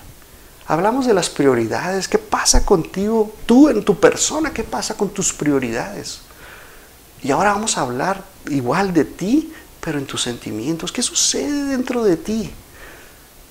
Hablamos 0.67 1.07
de 1.07 1.13
las 1.13 1.29
prioridades. 1.29 2.09
¿Qué 2.09 2.19
pasa 2.19 2.65
contigo, 2.65 3.35
tú 3.45 3.69
en 3.69 3.85
tu 3.85 4.01
persona? 4.01 4.53
¿Qué 4.53 4.65
pasa 4.65 4.97
con 4.97 5.11
tus 5.11 5.33
prioridades? 5.33 6.21
Y 7.23 7.31
ahora 7.31 7.53
vamos 7.53 7.77
a 7.77 7.83
hablar 7.83 8.25
igual 8.49 8.95
de 8.95 9.05
ti, 9.05 9.53
pero 9.81 9.99
en 9.99 10.07
tus 10.07 10.23
sentimientos. 10.23 10.91
¿Qué 10.91 11.03
sucede 11.03 11.65
dentro 11.65 12.03
de 12.05 12.17
ti? 12.17 12.51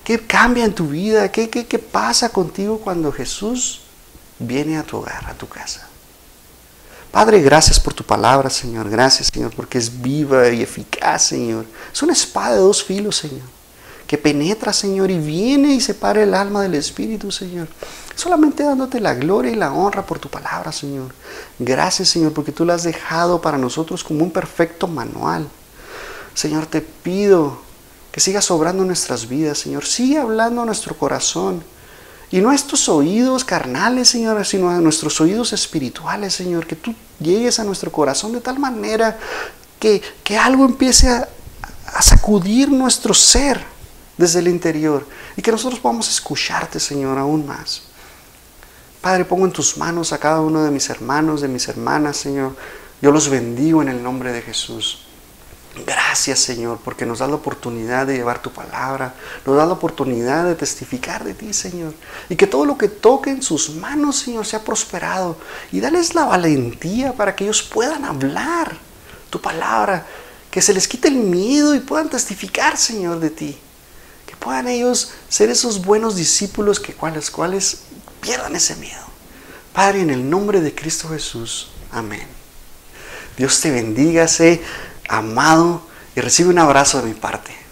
¿Qué 0.02 0.26
cambia 0.26 0.64
en 0.64 0.74
tu 0.74 0.88
vida? 0.88 1.30
¿Qué, 1.30 1.48
qué, 1.48 1.66
qué 1.66 1.78
pasa 1.78 2.30
contigo 2.30 2.80
cuando 2.80 3.12
Jesús 3.12 3.82
viene 4.40 4.76
a 4.76 4.82
tu 4.82 4.96
hogar, 4.96 5.26
a 5.26 5.34
tu 5.34 5.48
casa? 5.48 5.88
Padre, 7.14 7.40
gracias 7.40 7.80
por 7.80 7.94
tu 7.94 8.04
palabra, 8.04 8.50
Señor. 8.50 8.90
Gracias, 8.90 9.30
Señor, 9.32 9.54
porque 9.54 9.78
es 9.78 10.02
viva 10.02 10.50
y 10.50 10.60
eficaz, 10.60 11.28
Señor. 11.28 11.64
Es 11.90 12.02
una 12.02 12.12
espada 12.12 12.56
de 12.56 12.60
dos 12.60 12.84
filos, 12.84 13.16
Señor 13.16 13.54
que 14.06 14.18
penetra, 14.18 14.72
Señor, 14.72 15.10
y 15.10 15.18
viene 15.18 15.74
y 15.74 15.80
separa 15.80 16.22
el 16.22 16.34
alma 16.34 16.62
del 16.62 16.74
espíritu, 16.74 17.30
Señor. 17.30 17.68
Solamente 18.14 18.62
dándote 18.62 19.00
la 19.00 19.14
gloria 19.14 19.50
y 19.50 19.56
la 19.56 19.72
honra 19.72 20.04
por 20.04 20.18
tu 20.18 20.28
palabra, 20.28 20.72
Señor. 20.72 21.14
Gracias, 21.58 22.10
Señor, 22.10 22.32
porque 22.32 22.52
tú 22.52 22.64
la 22.64 22.74
has 22.74 22.84
dejado 22.84 23.40
para 23.40 23.58
nosotros 23.58 24.04
como 24.04 24.22
un 24.22 24.30
perfecto 24.30 24.86
manual. 24.86 25.48
Señor, 26.34 26.66
te 26.66 26.80
pido 26.80 27.58
que 28.12 28.20
sigas 28.20 28.50
obrando 28.50 28.82
en 28.82 28.88
nuestras 28.88 29.28
vidas, 29.28 29.58
Señor. 29.58 29.84
Sigue 29.84 30.18
hablando 30.18 30.62
a 30.62 30.66
nuestro 30.66 30.96
corazón. 30.96 31.64
Y 32.30 32.40
no 32.40 32.50
a 32.50 32.54
estos 32.54 32.88
oídos 32.88 33.44
carnales, 33.44 34.08
Señor, 34.08 34.44
sino 34.44 34.70
a 34.70 34.78
nuestros 34.78 35.20
oídos 35.20 35.52
espirituales, 35.52 36.34
Señor. 36.34 36.66
Que 36.66 36.76
tú 36.76 36.94
llegues 37.20 37.58
a 37.58 37.64
nuestro 37.64 37.92
corazón 37.92 38.32
de 38.32 38.40
tal 38.40 38.58
manera 38.58 39.18
que, 39.78 40.02
que 40.22 40.36
algo 40.36 40.64
empiece 40.64 41.08
a, 41.08 41.28
a 41.86 42.02
sacudir 42.02 42.70
nuestro 42.70 43.14
ser 43.14 43.64
desde 44.16 44.40
el 44.40 44.48
interior 44.48 45.06
y 45.36 45.42
que 45.42 45.50
nosotros 45.50 45.80
podamos 45.80 46.08
escucharte, 46.08 46.80
Señor, 46.80 47.18
aún 47.18 47.46
más. 47.46 47.82
Padre, 49.00 49.24
pongo 49.24 49.44
en 49.44 49.52
tus 49.52 49.76
manos 49.76 50.12
a 50.12 50.18
cada 50.18 50.40
uno 50.40 50.64
de 50.64 50.70
mis 50.70 50.88
hermanos, 50.88 51.40
de 51.42 51.48
mis 51.48 51.68
hermanas, 51.68 52.16
Señor. 52.16 52.56
Yo 53.02 53.12
los 53.12 53.28
bendigo 53.28 53.82
en 53.82 53.88
el 53.88 54.02
nombre 54.02 54.32
de 54.32 54.40
Jesús. 54.40 55.03
Gracias 55.76 56.38
Señor, 56.38 56.78
porque 56.84 57.04
nos 57.04 57.18
da 57.18 57.26
la 57.26 57.34
oportunidad 57.34 58.06
de 58.06 58.16
llevar 58.16 58.40
tu 58.40 58.50
palabra, 58.50 59.14
nos 59.44 59.56
da 59.56 59.66
la 59.66 59.72
oportunidad 59.72 60.44
de 60.44 60.54
testificar 60.54 61.24
de 61.24 61.34
ti 61.34 61.52
Señor. 61.52 61.92
Y 62.28 62.36
que 62.36 62.46
todo 62.46 62.64
lo 62.64 62.78
que 62.78 62.88
toque 62.88 63.30
en 63.30 63.42
sus 63.42 63.70
manos 63.70 64.16
Señor 64.16 64.46
sea 64.46 64.62
prosperado. 64.62 65.36
Y 65.72 65.80
dales 65.80 66.14
la 66.14 66.26
valentía 66.26 67.12
para 67.12 67.34
que 67.34 67.44
ellos 67.44 67.62
puedan 67.62 68.04
hablar 68.04 68.76
tu 69.30 69.40
palabra, 69.40 70.06
que 70.48 70.62
se 70.62 70.72
les 70.72 70.86
quite 70.86 71.08
el 71.08 71.16
miedo 71.16 71.74
y 71.74 71.80
puedan 71.80 72.08
testificar 72.08 72.76
Señor 72.76 73.18
de 73.18 73.30
ti. 73.30 73.58
Que 74.26 74.36
puedan 74.36 74.68
ellos 74.68 75.10
ser 75.28 75.50
esos 75.50 75.84
buenos 75.84 76.14
discípulos 76.14 76.78
que 76.78 76.94
cuales 76.94 77.32
cuales 77.32 77.78
pierdan 78.20 78.54
ese 78.54 78.76
miedo. 78.76 79.02
Padre, 79.72 80.02
en 80.02 80.10
el 80.10 80.30
nombre 80.30 80.60
de 80.60 80.72
Cristo 80.72 81.08
Jesús. 81.08 81.72
Amén. 81.90 82.28
Dios 83.36 83.60
te 83.60 83.72
bendiga, 83.72 84.28
sé 84.28 84.62
amado 85.08 85.82
y 86.14 86.20
recibe 86.20 86.50
un 86.50 86.58
abrazo 86.58 87.00
de 87.00 87.08
mi 87.08 87.14
parte. 87.14 87.63